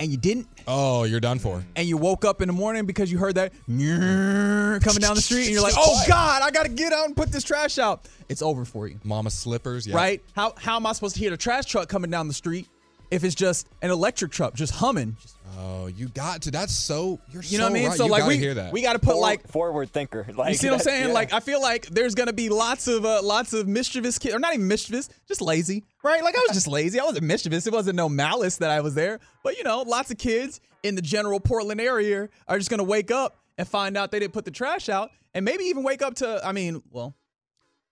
and 0.00 0.10
you 0.10 0.16
didn't, 0.16 0.48
Oh, 0.66 1.04
you're 1.04 1.20
done 1.20 1.38
for. 1.38 1.64
and 1.76 1.86
you 1.86 1.96
woke 1.96 2.24
up 2.24 2.42
in 2.42 2.48
the 2.48 2.52
morning 2.52 2.86
because 2.86 3.12
you 3.12 3.18
heard 3.18 3.36
that 3.36 3.52
coming 3.68 5.00
down 5.00 5.14
the 5.14 5.20
street, 5.20 5.44
and 5.44 5.52
you're 5.52 5.62
like, 5.62 5.74
oh 5.76 6.02
god, 6.08 6.42
I 6.42 6.50
gotta 6.50 6.68
get 6.70 6.92
out 6.92 7.06
and 7.06 7.14
put 7.16 7.30
this 7.30 7.44
trash 7.44 7.78
out. 7.78 8.08
It's 8.28 8.42
over 8.42 8.64
for 8.64 8.88
you 8.88 8.98
Mama 9.04 9.30
slippers. 9.30 9.86
Yeah. 9.86 9.94
right? 9.96 10.24
How 10.32 10.54
how 10.56 10.76
am 10.76 10.86
I 10.86 10.92
supposed 10.92 11.14
to 11.14 11.20
hear 11.20 11.30
the 11.30 11.36
trash 11.36 11.66
truck 11.66 11.88
coming 11.88 12.10
down 12.10 12.26
the 12.28 12.34
street 12.34 12.68
if 13.10 13.24
it's 13.24 13.34
just 13.34 13.68
an 13.82 13.90
electric 13.90 14.32
truck 14.32 14.54
just 14.54 14.74
humming? 14.74 15.16
Oh, 15.58 15.88
you 15.88 16.08
got 16.08 16.42
to. 16.42 16.50
That's 16.50 16.74
so. 16.74 17.18
You're 17.30 17.42
You 17.42 17.58
know 17.58 17.64
so 17.64 17.70
what 17.70 17.70
I 17.70 17.74
mean? 17.80 17.88
Right. 17.88 17.98
so 17.98 18.04
you 18.06 18.10
like 18.10 18.26
we 18.26 18.38
hear 18.38 18.54
that. 18.54 18.72
we 18.72 18.82
got 18.82 18.92
to 18.94 18.98
put 18.98 19.14
For- 19.14 19.20
like 19.20 19.48
forward 19.48 19.90
thinker. 19.90 20.24
Like 20.34 20.50
you 20.50 20.54
see 20.56 20.68
what 20.68 20.74
I'm 20.74 20.80
saying? 20.80 21.08
yeah. 21.08 21.12
Like 21.14 21.32
I 21.32 21.40
feel 21.40 21.60
like 21.60 21.86
there's 21.86 22.14
gonna 22.14 22.32
be 22.32 22.48
lots 22.48 22.86
of 22.88 23.04
uh, 23.04 23.20
lots 23.22 23.52
of 23.52 23.66
mischievous 23.68 24.18
kids, 24.18 24.34
or 24.34 24.38
not 24.38 24.54
even 24.54 24.68
mischievous, 24.68 25.08
just 25.28 25.42
lazy, 25.42 25.84
right? 26.02 26.22
Like 26.22 26.36
I 26.36 26.40
was 26.48 26.52
just 26.54 26.68
lazy. 26.78 27.00
I 27.00 27.04
wasn't 27.04 27.24
mischievous. 27.24 27.66
It 27.66 27.72
wasn't 27.72 27.96
no 27.96 28.08
malice 28.08 28.56
that 28.58 28.70
I 28.70 28.80
was 28.80 28.94
there. 28.94 29.18
But 29.42 29.58
you 29.58 29.64
know, 29.64 29.82
lots 29.82 30.10
of 30.10 30.18
kids 30.18 30.60
in 30.82 30.94
the 30.94 31.02
general 31.02 31.40
Portland 31.40 31.80
area 31.80 32.28
are 32.48 32.56
just 32.58 32.70
gonna 32.70 32.84
wake 32.84 33.10
up 33.10 33.36
and 33.58 33.66
find 33.68 33.96
out 33.96 34.12
they 34.12 34.20
didn't 34.20 34.32
put 34.32 34.44
the 34.46 34.50
trash 34.52 34.88
out, 34.88 35.10
and 35.34 35.44
maybe 35.44 35.64
even 35.64 35.82
wake 35.82 36.00
up 36.00 36.14
to, 36.14 36.40
I 36.46 36.52
mean, 36.52 36.80
well, 36.90 37.14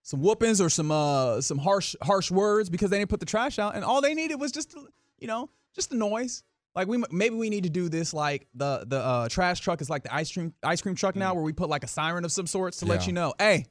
some 0.04 0.22
whoopings 0.22 0.60
or 0.60 0.70
some 0.70 0.90
uh 0.90 1.40
some 1.42 1.58
harsh 1.58 1.94
harsh 2.02 2.30
words 2.30 2.70
because 2.70 2.88
they 2.88 2.98
didn't 2.98 3.10
put 3.10 3.20
the 3.20 3.26
trash 3.26 3.58
out, 3.58 3.74
and 3.74 3.84
all 3.84 4.00
they 4.00 4.14
needed 4.14 4.36
was 4.36 4.52
just 4.52 4.74
you 5.18 5.26
know 5.26 5.50
just 5.74 5.90
the 5.90 5.96
noise. 5.96 6.42
Like 6.74 6.86
we 6.86 7.02
maybe 7.10 7.34
we 7.34 7.50
need 7.50 7.64
to 7.64 7.70
do 7.70 7.88
this 7.88 8.14
like 8.14 8.46
the 8.54 8.84
the 8.86 8.98
uh, 8.98 9.28
trash 9.28 9.60
truck 9.60 9.80
is 9.80 9.90
like 9.90 10.04
the 10.04 10.14
ice 10.14 10.30
cream 10.30 10.54
ice 10.62 10.80
cream 10.80 10.94
truck 10.94 11.16
now 11.16 11.34
where 11.34 11.42
we 11.42 11.52
put 11.52 11.68
like 11.68 11.82
a 11.82 11.88
siren 11.88 12.24
of 12.24 12.30
some 12.30 12.46
sorts 12.46 12.78
to 12.78 12.86
let 12.86 13.06
you 13.06 13.12
know, 13.12 13.34
hey, 13.38 13.66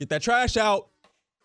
get 0.00 0.08
that 0.08 0.22
trash 0.22 0.56
out, 0.56 0.88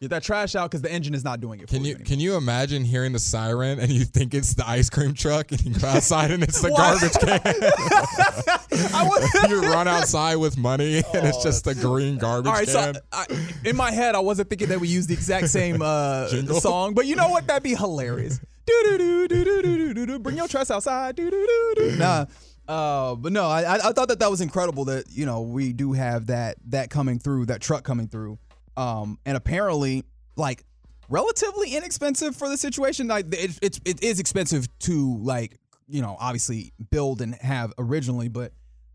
get 0.01 0.09
that 0.09 0.23
trash 0.23 0.55
out 0.55 0.71
because 0.71 0.81
the 0.81 0.91
engine 0.91 1.13
is 1.13 1.23
not 1.23 1.39
doing 1.39 1.59
it. 1.59 1.67
Can 1.67 1.81
for 1.81 1.87
you 1.87 1.95
can 1.97 2.19
you 2.19 2.35
imagine 2.35 2.83
hearing 2.83 3.11
the 3.13 3.19
siren 3.19 3.79
and 3.79 3.91
you 3.91 4.05
think 4.05 4.33
it's 4.33 4.55
the 4.55 4.67
ice 4.67 4.89
cream 4.89 5.13
truck 5.13 5.51
and 5.51 5.61
you 5.63 5.79
go 5.79 5.87
outside 5.87 6.31
and 6.31 6.41
it's 6.41 6.61
the 6.61 6.69
garbage 6.77 7.11
can? 7.19 7.39
I 8.95 9.47
you 9.49 9.61
run 9.61 9.87
outside 9.87 10.37
with 10.37 10.57
money 10.57 11.03
and 11.13 11.27
it's 11.27 11.43
just 11.43 11.67
a 11.67 11.75
green 11.75 12.17
garbage 12.17 12.47
all 12.47 12.55
right, 12.55 12.67
so 12.67 12.93
can. 12.93 13.01
I, 13.11 13.25
in 13.65 13.75
my 13.75 13.91
head 13.91 14.15
I 14.15 14.19
wasn't 14.19 14.49
thinking 14.49 14.69
that 14.69 14.79
we 14.79 14.87
use 14.87 15.05
the 15.05 15.13
exact 15.13 15.49
same 15.49 15.81
uh, 15.81 16.27
song, 16.59 16.95
but 16.95 17.05
you 17.05 17.15
know 17.15 17.29
what? 17.29 17.45
That'd 17.45 17.61
be 17.61 17.75
hilarious. 17.75 18.39
Do 18.65 18.83
do 18.83 18.97
do 18.97 19.27
do 19.27 19.43
do 19.43 19.61
do 19.61 19.93
do 19.93 20.05
do. 20.05 20.19
Bring 20.19 20.37
your 20.37 20.47
trash 20.47 20.69
outside. 20.69 21.15
Do 21.15 21.29
do 21.29 21.47
do 21.47 21.73
do. 21.75 21.95
Nah. 21.97 22.25
Uh, 22.67 23.15
but 23.15 23.33
no, 23.33 23.45
I 23.45 23.75
I 23.75 23.91
thought 23.91 24.07
that 24.07 24.19
that 24.19 24.31
was 24.31 24.39
incredible 24.39 24.85
that 24.85 25.05
you 25.09 25.25
know 25.25 25.41
we 25.41 25.73
do 25.73 25.91
have 25.93 26.27
that 26.27 26.57
that 26.67 26.89
coming 26.89 27.19
through 27.19 27.47
that 27.47 27.59
truck 27.61 27.83
coming 27.83 28.07
through, 28.07 28.39
um, 28.77 29.19
and 29.25 29.35
apparently 29.35 30.05
like 30.37 30.63
relatively 31.09 31.75
inexpensive 31.75 32.35
for 32.35 32.47
the 32.47 32.57
situation. 32.57 33.07
Like 33.07 33.33
it, 33.33 33.59
it's 33.61 33.81
it 33.83 34.01
is 34.01 34.19
expensive 34.19 34.67
to 34.79 35.17
like 35.17 35.57
you 35.89 36.01
know 36.01 36.15
obviously 36.19 36.71
build 36.89 37.21
and 37.21 37.35
have 37.35 37.73
originally, 37.77 38.29
but 38.29 38.53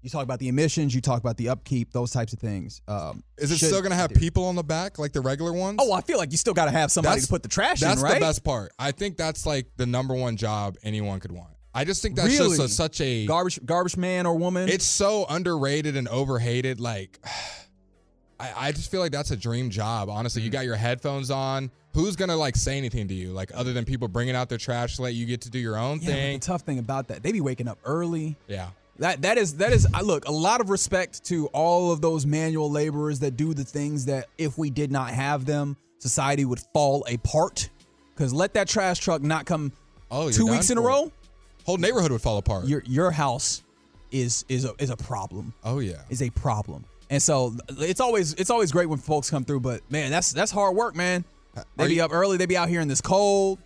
you 0.09 0.19
talk 0.19 0.25
about 0.25 0.39
the 0.39 0.49
emissions, 0.49 0.95
you 0.95 1.01
talk 1.01 1.21
about 1.21 1.37
the 1.37 1.49
upkeep, 1.51 1.93
those 1.93 2.11
types 2.11 2.33
of 2.33 2.39
things. 2.39 2.81
Um, 2.89 3.23
Is 3.37 3.51
it 3.53 3.59
should- 3.59 3.69
still 3.69 3.83
gonna 3.83 3.95
have 3.95 4.11
people 4.15 4.45
on 4.47 4.55
the 4.57 4.63
back 4.65 4.99
like 4.99 5.13
the 5.13 5.21
regular 5.21 5.53
ones? 5.53 5.79
Oh, 5.81 5.93
I 5.93 6.01
feel 6.01 6.19
like 6.19 6.33
you 6.33 6.39
still 6.39 6.55
got 6.55 6.65
to 6.67 6.71
have 6.71 6.91
somebody 6.91 7.13
That's- 7.17 7.27
to 7.27 7.31
put 7.31 7.43
the 7.43 7.49
trash 7.49 7.81
That's 7.81 7.99
in, 8.01 8.05
right? 8.05 8.15
the 8.15 8.21
best 8.21 8.43
part. 8.45 8.73
I 8.79 8.93
think 8.93 9.17
that's 9.17 9.45
like 9.47 9.67
the 9.77 9.87
number 9.87 10.15
one 10.15 10.37
job 10.37 10.77
anyone 10.83 11.21
could 11.21 11.33
want. 11.33 11.51
I 11.75 11.85
just 11.85 12.01
think 12.03 12.17
that's 12.17 12.29
Really? 12.39 12.57
just 12.57 12.71
a, 12.73 12.75
such 12.75 13.01
a 13.01 13.27
Garbage, 13.27 13.65
garbage 13.65 13.97
man 13.97 14.27
or 14.27 14.35
woman. 14.37 14.69
it's 14.69 14.87
so 14.87 15.27
underrated 15.29 15.97
and 15.97 16.09
overhated. 16.09 16.81
Like, 16.81 17.21
I, 18.41 18.69
I 18.69 18.73
just 18.73 18.91
feel 18.91 19.01
like 19.01 19.13
that's 19.13 19.31
a 19.33 19.37
dream 19.37 19.71
job. 19.71 20.09
Honestly, 20.09 20.43
Mm. 20.43 20.45
you 20.47 20.51
got 20.51 20.65
your 20.65 20.77
headphones 20.77 21.31
on. 21.31 21.71
Who's 21.95 22.15
gonna 22.17 22.37
like 22.37 22.55
say 22.55 22.77
anything 22.79 23.09
to 23.09 23.15
you? 23.15 23.33
Like, 23.33 23.51
other 23.55 23.73
than 23.73 23.85
people 23.85 24.07
bringing 24.09 24.37
out 24.37 24.49
their 24.49 24.59
trash 24.59 24.97
to 24.97 25.03
let 25.03 25.15
you 25.15 25.27
get 25.27 25.41
to 25.43 25.51
do 25.51 25.59
your 25.59 25.77
own 25.77 25.99
yeah, 26.01 26.07
but 26.07 26.13
thing. 26.15 26.39
the 26.39 26.47
tough 26.47 26.63
thing 26.63 26.79
about 26.79 27.09
that, 27.09 27.23
they 27.23 27.33
be 27.33 27.41
waking 27.41 27.67
up 27.67 27.79
early. 27.85 28.37
yeah. 28.47 28.69
That 28.99 29.23
that 29.23 29.39
is 29.39 29.55
that 29.59 29.73
is. 29.73 29.87
I 29.95 30.01
look 30.01 30.27
a 30.27 30.33
lot 30.33 30.61
of 30.61 30.71
respect 30.71 31.25
to 31.27 31.47
all 31.49 31.93
of 31.93 32.01
those 32.01 32.27
manual 32.27 32.71
laborers 32.71 33.21
that 33.21 33.37
do 33.37 33.55
the 33.55 33.65
things 33.65 34.07
that 34.07 34.27
if 34.39 34.59
we 34.59 34.71
did 34.71 34.91
not 34.91 35.11
have 35.11 35.45
them, 35.45 35.77
society 35.99 36.45
would 36.45 36.61
fall 36.75 37.05
apart. 37.13 37.69
Because 38.15 38.33
let 38.33 38.55
that 38.55 38.67
trash 38.69 38.99
truck 38.99 39.23
not 39.23 39.47
come 39.47 39.73
Oh, 40.11 40.31
two 40.31 40.47
weeks 40.47 40.71
in 40.71 40.79
a 40.79 40.81
row, 40.81 41.13
Whole 41.67 41.77
neighborhood 41.77 42.11
would 42.11 42.23
fall 42.23 42.39
apart. 42.39 42.67
your 42.67 42.83
your 42.87 43.11
house 43.13 43.63
is 44.11 44.45
is 44.49 44.65
a 44.65 44.73
is 44.79 44.91
a 44.91 44.97
problem. 44.97 45.53
oh 45.65 45.79
yeah. 45.79 46.03
Is 46.11 46.23
a 46.23 46.31
problem. 46.31 46.85
And 47.11 47.23
so 47.23 47.55
it's 47.79 48.01
always 48.01 48.35
it's 48.35 48.51
always 48.51 48.73
great 48.73 48.87
when 48.87 48.99
folks 48.99 49.31
come 49.31 49.45
through, 49.45 49.61
but 49.61 49.81
man, 49.91 50.11
that's 50.11 50.33
that's 50.33 50.51
hard 50.51 50.75
work, 50.75 50.97
man. 50.97 51.25
Uh, 51.57 51.63
they 51.77 51.85
Are 51.85 51.89
be 51.89 51.95
you- 51.97 52.03
up 52.03 52.13
early, 52.13 52.37
they 52.37 52.47
be 52.47 52.57
out 52.57 52.69
here 52.69 52.81
in 52.81 52.89
this 52.89 53.01
cold, 53.01 53.59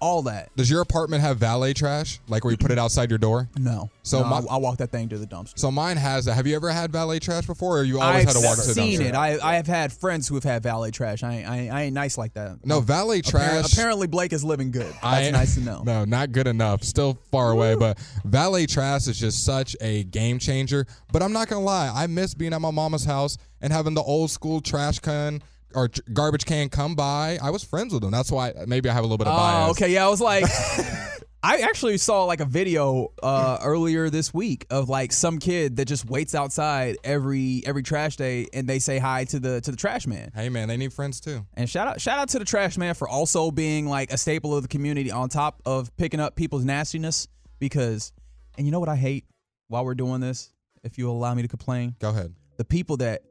all 0.00 0.22
that. 0.22 0.54
Does 0.56 0.70
your 0.70 0.80
apartment 0.82 1.22
have 1.22 1.38
valet 1.38 1.72
trash? 1.72 2.20
Like 2.28 2.44
where 2.44 2.50
you 2.50 2.56
put 2.58 2.70
it 2.70 2.78
outside 2.78 3.10
your 3.10 3.18
door? 3.18 3.48
No. 3.56 3.90
So 4.02 4.20
No, 4.22 4.28
my- 4.28 4.36
I, 4.38 4.54
I 4.54 4.56
walk 4.58 4.76
that 4.78 4.90
thing 4.90 5.08
to 5.08 5.18
the 5.18 5.26
dumpster. 5.26 5.58
So 5.58 5.70
mine 5.70 5.96
has 5.96 6.26
that. 6.26 6.34
Have 6.34 6.46
you 6.46 6.54
ever 6.56 6.70
had 6.70 6.92
valet 6.92 7.18
trash 7.18 7.46
before, 7.46 7.80
or 7.80 7.82
you 7.84 8.00
always 8.00 8.22
I've 8.26 8.34
had 8.34 8.40
to 8.40 8.46
walk 8.46 8.56
to 8.58 8.62
the 8.74 8.80
dumpster? 8.80 8.98
seen 8.98 9.02
it. 9.02 9.14
I 9.14 9.38
I 9.42 9.54
have 9.56 9.66
had 9.66 9.92
friends 9.92 10.28
who 10.28 10.34
have 10.34 10.44
had 10.44 10.62
valet 10.62 10.90
trash. 10.90 11.22
I 11.22 11.34
ain't, 11.36 11.48
I 11.48 11.68
I 11.68 11.82
ain't 11.84 11.94
nice 11.94 12.18
like 12.18 12.34
that. 12.34 12.64
no, 12.64 12.80
valet 12.80 13.22
trash. 13.22 13.72
Apparently, 13.72 14.06
Blake 14.06 14.32
is 14.32 14.44
living 14.44 14.70
good. 14.70 14.92
That's 15.02 15.04
I- 15.04 15.30
nice 15.30 15.54
to 15.54 15.60
know. 15.60 15.82
No, 15.84 16.04
not 16.04 16.32
good 16.32 16.46
enough. 16.46 16.82
Still 16.82 17.18
far 17.30 17.50
away, 17.50 17.74
but 17.74 17.98
valet 18.24 18.66
trash 18.66 19.06
is 19.06 19.18
just 19.18 19.44
such 19.44 19.76
a 19.80 20.04
game 20.04 20.38
changer. 20.38 20.86
But 21.12 21.22
I'm 21.22 21.32
not 21.32 21.48
gonna 21.48 21.64
lie, 21.64 21.90
I 21.94 22.06
miss 22.06 22.34
being 22.34 22.52
at 22.52 22.60
my 22.60 22.70
mama's 22.70 23.04
house 23.04 23.38
and 23.60 23.72
having 23.72 23.94
the 23.94 24.02
old 24.02 24.30
school 24.30 24.60
trash 24.60 24.98
can 24.98 25.42
or 25.76 25.90
garbage 26.12 26.44
can 26.46 26.68
come 26.68 26.94
by. 26.96 27.38
I 27.40 27.50
was 27.50 27.62
friends 27.62 27.92
with 27.92 28.02
them. 28.02 28.10
That's 28.10 28.32
why 28.32 28.52
maybe 28.66 28.88
I 28.88 28.92
have 28.94 29.04
a 29.04 29.06
little 29.06 29.18
bit 29.18 29.28
of 29.28 29.36
bias. 29.36 29.68
Oh, 29.68 29.70
okay. 29.72 29.92
Yeah, 29.92 30.06
I 30.06 30.08
was 30.08 30.20
like, 30.20 30.44
I 31.42 31.58
actually 31.58 31.98
saw 31.98 32.24
like 32.24 32.40
a 32.40 32.44
video 32.44 33.12
uh, 33.22 33.58
earlier 33.62 34.10
this 34.10 34.34
week 34.34 34.66
of 34.70 34.88
like 34.88 35.12
some 35.12 35.38
kid 35.38 35.76
that 35.76 35.84
just 35.84 36.04
waits 36.04 36.34
outside 36.34 36.96
every 37.04 37.62
every 37.64 37.82
trash 37.84 38.16
day, 38.16 38.48
and 38.52 38.66
they 38.66 38.80
say 38.80 38.98
hi 38.98 39.24
to 39.26 39.38
the 39.38 39.60
to 39.60 39.70
the 39.70 39.76
trash 39.76 40.06
man. 40.08 40.32
Hey 40.34 40.48
man, 40.48 40.66
they 40.66 40.76
need 40.76 40.92
friends 40.92 41.20
too. 41.20 41.46
And 41.54 41.70
shout 41.70 41.86
out 41.86 42.00
shout 42.00 42.18
out 42.18 42.30
to 42.30 42.38
the 42.40 42.44
trash 42.44 42.76
man 42.76 42.94
for 42.94 43.08
also 43.08 43.50
being 43.52 43.86
like 43.86 44.12
a 44.12 44.18
staple 44.18 44.56
of 44.56 44.62
the 44.62 44.68
community 44.68 45.12
on 45.12 45.28
top 45.28 45.62
of 45.64 45.94
picking 45.96 46.18
up 46.18 46.34
people's 46.34 46.64
nastiness 46.64 47.28
because 47.60 48.12
and 48.58 48.66
you 48.66 48.72
know 48.72 48.80
what 48.80 48.88
I 48.88 48.96
hate 48.96 49.26
while 49.68 49.84
we're 49.84 49.94
doing 49.94 50.20
this, 50.20 50.52
if 50.82 50.96
you'll 50.98 51.16
allow 51.16 51.34
me 51.34 51.42
to 51.42 51.48
complain, 51.48 51.94
Go 52.00 52.08
ahead. 52.10 52.34
the 52.56 52.64
people 52.64 52.96
that 52.98 53.22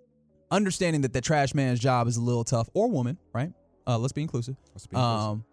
understanding 0.52 1.02
that 1.02 1.14
the 1.14 1.22
trash 1.22 1.54
man's 1.54 1.80
job 1.80 2.08
is 2.08 2.18
a 2.18 2.22
little 2.22 2.44
tough 2.44 2.70
or 2.74 2.90
woman, 2.90 3.18
right? 3.34 3.52
Uh, 3.88 3.98
let's 3.98 4.14
be 4.14 4.22
inclusive. 4.22 4.56
Let's 4.74 4.88
be 4.88 4.96
inclusive. 4.96 5.22
Um, 5.22 5.46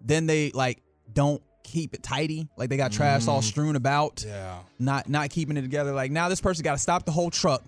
then 0.00 0.26
they 0.26 0.50
like 0.50 0.82
don't 1.12 1.42
keep 1.62 1.94
it 1.94 2.02
tidy. 2.02 2.48
Like 2.56 2.68
they 2.68 2.76
got 2.76 2.92
trash 2.92 3.26
all 3.26 3.42
strewn 3.42 3.76
about, 3.76 4.24
yeah. 4.26 4.58
not 4.78 5.08
not 5.08 5.30
keeping 5.30 5.56
it 5.56 5.62
together. 5.62 5.92
Like 5.92 6.10
now 6.10 6.28
this 6.28 6.40
person 6.40 6.62
got 6.62 6.72
to 6.72 6.78
stop 6.78 7.04
the 7.04 7.12
whole 7.12 7.30
truck 7.30 7.64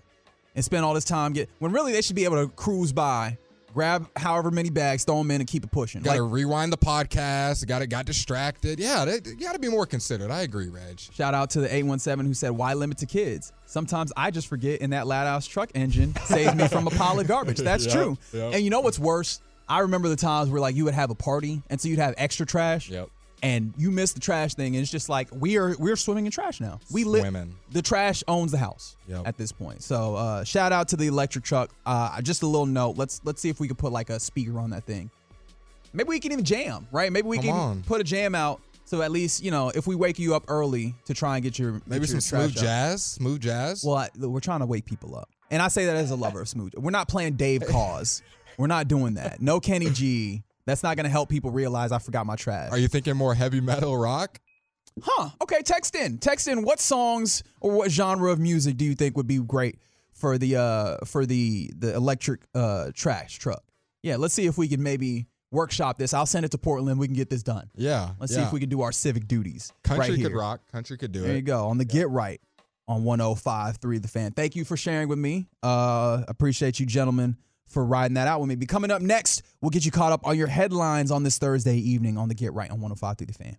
and 0.55 0.63
spend 0.63 0.85
all 0.85 0.93
this 0.93 1.03
time 1.03 1.33
get 1.33 1.49
when 1.59 1.71
really 1.71 1.91
they 1.91 2.01
should 2.01 2.15
be 2.15 2.23
able 2.23 2.43
to 2.43 2.51
cruise 2.53 2.91
by, 2.93 3.37
grab 3.73 4.07
however 4.15 4.51
many 4.51 4.69
bags, 4.69 5.03
throw 5.03 5.17
them 5.17 5.31
in, 5.31 5.41
and 5.41 5.47
keep 5.47 5.63
it 5.63 5.71
pushing. 5.71 6.01
Got 6.01 6.15
to 6.15 6.23
Like 6.23 6.31
rewind 6.33 6.73
the 6.73 6.77
podcast. 6.77 7.65
Got 7.67 7.81
it. 7.81 7.87
got 7.87 8.05
distracted. 8.05 8.79
Yeah, 8.79 9.05
they, 9.05 9.19
you 9.29 9.35
got 9.37 9.53
to 9.53 9.59
be 9.59 9.69
more 9.69 9.85
considered. 9.85 10.31
I 10.31 10.41
agree, 10.41 10.67
Reg. 10.69 10.99
shout 10.99 11.33
out 11.33 11.49
to 11.51 11.59
the 11.61 11.67
817 11.73 12.25
who 12.25 12.33
said, 12.33 12.51
"Why 12.51 12.73
limit 12.73 12.97
to 12.99 13.05
kids?" 13.05 13.53
Sometimes 13.65 14.11
I 14.15 14.31
just 14.31 14.47
forget, 14.47 14.81
and 14.81 14.93
that 14.93 15.07
loud 15.07 15.27
ass 15.27 15.45
truck 15.45 15.69
engine 15.75 16.15
saves 16.25 16.55
me 16.55 16.67
from 16.67 16.87
a 16.87 16.91
pile 16.91 17.19
of 17.19 17.27
garbage. 17.27 17.57
That's 17.59 17.85
Yep, 17.87 17.93
true. 17.93 18.17
yep. 18.33 18.53
And 18.53 18.63
you 18.63 18.69
know 18.69 18.79
what's 18.81 18.99
worse? 18.99 19.41
I 19.69 19.79
remember 19.79 20.07
the 20.07 20.15
times 20.15 20.49
where 20.49 20.61
like 20.61 20.75
you 20.75 20.85
would 20.85 20.93
have 20.93 21.09
a 21.09 21.15
party, 21.15 21.61
and 21.69 21.79
so 21.79 21.89
you'd 21.89 21.99
have 21.99 22.15
extra 22.17 22.45
trash. 22.45 22.89
Yep. 22.89 23.09
And 23.43 23.71
you 23.77 23.91
miss 23.91 24.13
the 24.13 24.19
trash 24.19 24.55
thing, 24.55 24.75
and 24.75 24.81
it's 24.81 24.91
just 24.91 25.09
like 25.09 25.27
we 25.31 25.57
are 25.57 25.75
we're 25.77 25.95
swimming 25.95 26.25
in 26.25 26.31
trash 26.31 26.59
now. 26.59 26.79
We 26.91 27.03
live. 27.03 27.47
The 27.71 27.81
trash 27.83 28.23
owns 28.27 28.51
the 28.51 28.57
house 28.57 28.95
Yep. 29.07 29.27
at 29.27 29.37
this 29.37 29.51
point. 29.51 29.83
So 29.83 30.15
uh, 30.15 30.43
shout 30.43 30.71
out 30.71 30.87
to 30.89 30.95
the 30.97 31.05
electric 31.07 31.43
truck. 31.43 31.69
Uh, 31.85 32.19
just 32.23 32.41
a 32.41 32.47
little 32.47 32.65
note. 32.65 32.97
Let's 32.97 33.21
let's 33.25 33.39
see 33.39 33.49
if 33.49 33.59
we 33.59 33.67
can 33.67 33.75
put 33.75 33.91
like 33.91 34.09
a 34.09 34.19
speaker 34.19 34.57
on 34.59 34.71
that 34.71 34.85
thing. 34.85 35.11
Maybe 35.93 36.09
we 36.09 36.19
can 36.19 36.31
even 36.31 36.43
jam, 36.45 36.87
right? 36.91 37.11
Maybe 37.11 37.27
we 37.27 37.37
Come 37.37 37.45
can 37.45 37.53
on. 37.55 37.83
put 37.83 38.01
a 38.01 38.03
jam 38.03 38.33
out. 38.35 38.59
So 38.85 39.01
at 39.03 39.11
least 39.11 39.43
you 39.43 39.51
know 39.51 39.69
if 39.69 39.85
we 39.85 39.95
wake 39.95 40.17
you 40.17 40.33
up 40.33 40.45
early 40.47 40.95
to 41.05 41.13
try 41.13 41.35
and 41.35 41.43
get 41.43 41.59
your 41.59 41.73
Maybe 41.85 42.01
get 42.01 42.09
your 42.09 42.19
some 42.19 42.21
smooth 42.21 42.57
out. 42.57 42.63
jazz. 42.63 43.03
Smooth 43.05 43.41
jazz. 43.41 43.83
Well, 43.85 43.97
I, 43.97 44.09
we're 44.17 44.39
trying 44.39 44.61
to 44.61 44.65
wake 44.65 44.85
people 44.85 45.15
up, 45.15 45.29
and 45.51 45.61
I 45.61 45.67
say 45.67 45.85
that 45.85 45.95
as 45.95 46.09
a 46.09 46.15
lover 46.15 46.41
of 46.41 46.49
smooth. 46.49 46.73
We're 46.75 46.89
not 46.91 47.07
playing 47.07 47.33
Dave 47.33 47.61
Koz. 47.61 48.21
we're 48.57 48.65
not 48.67 48.87
doing 48.87 49.13
that. 49.15 49.41
No 49.41 49.59
Kenny 49.59 49.89
G. 49.91 50.41
That's 50.67 50.83
not 50.83 50.97
going 50.97 51.05
to 51.05 51.09
help 51.09 51.29
people 51.29 51.49
realize 51.49 51.93
I 51.93 51.97
forgot 51.97 52.25
my 52.25 52.35
trash. 52.35 52.71
Are 52.71 52.77
you 52.77 52.89
thinking 52.89 53.15
more 53.15 53.33
heavy 53.33 53.61
metal 53.61 53.97
rock? 53.97 54.37
Huh. 55.01 55.29
Okay, 55.41 55.61
text 55.61 55.95
in. 55.95 56.17
Text 56.17 56.47
in 56.49 56.61
what 56.61 56.81
songs 56.81 57.41
or 57.61 57.71
what 57.71 57.89
genre 57.89 58.31
of 58.31 58.39
music 58.39 58.75
do 58.75 58.83
you 58.83 58.93
think 58.93 59.15
would 59.15 59.27
be 59.27 59.39
great 59.39 59.79
for 60.11 60.37
the 60.37 60.57
uh 60.57 60.97
for 61.05 61.25
the 61.25 61.71
the 61.77 61.95
electric 61.95 62.41
uh 62.53 62.91
trash 62.93 63.39
truck? 63.39 63.63
Yeah, 64.03 64.17
let's 64.17 64.33
see 64.33 64.45
if 64.45 64.57
we 64.57 64.67
can 64.67 64.83
maybe 64.83 65.27
workshop 65.51 65.97
this. 65.97 66.13
I'll 66.13 66.25
send 66.25 66.43
it 66.45 66.51
to 66.51 66.57
Portland. 66.57 66.99
We 66.99 67.07
can 67.07 67.15
get 67.15 67.29
this 67.29 67.43
done. 67.43 67.69
Yeah. 67.75 68.09
Let's 68.19 68.35
see 68.35 68.41
if 68.41 68.51
we 68.51 68.59
can 68.59 68.67
do 68.69 68.81
our 68.81 68.91
civic 68.91 69.25
duties. 69.25 69.71
Country 69.83 70.15
right 70.15 70.21
could 70.23 70.33
rock. 70.33 70.61
Country 70.69 70.97
could 70.97 71.13
do 71.13 71.23
it. 71.23 71.27
There 71.27 71.35
you 71.37 71.41
go. 71.43 71.67
On 71.67 71.77
the 71.77 71.85
Get 71.85 72.09
Right 72.09 72.41
on 72.89 73.03
105.3 73.03 74.01
The 74.01 74.07
Fan. 74.09 74.31
Thank 74.31 74.57
you 74.57 74.65
for 74.65 74.75
sharing 74.75 75.07
with 75.07 75.19
me. 75.19 75.47
Uh 75.63 76.23
appreciate 76.27 76.81
you 76.81 76.85
gentlemen 76.85 77.37
for 77.67 77.85
riding 77.85 78.15
that 78.15 78.27
out 78.27 78.39
with 78.39 78.49
me. 78.49 78.55
Be 78.55 78.65
coming 78.65 78.91
up 78.91 79.01
next, 79.01 79.43
we'll 79.61 79.69
get 79.69 79.85
you 79.85 79.91
caught 79.91 80.11
up 80.11 80.25
on 80.25 80.37
your 80.37 80.47
headlines 80.47 81.11
on 81.11 81.23
this 81.23 81.37
Thursday 81.37 81.77
evening 81.77 82.17
on 82.17 82.29
the 82.29 82.35
Get 82.35 82.53
Right 82.53 82.69
on 82.71 82.79
105.3 82.79 83.27
The 83.27 83.33
Fan. 83.33 83.57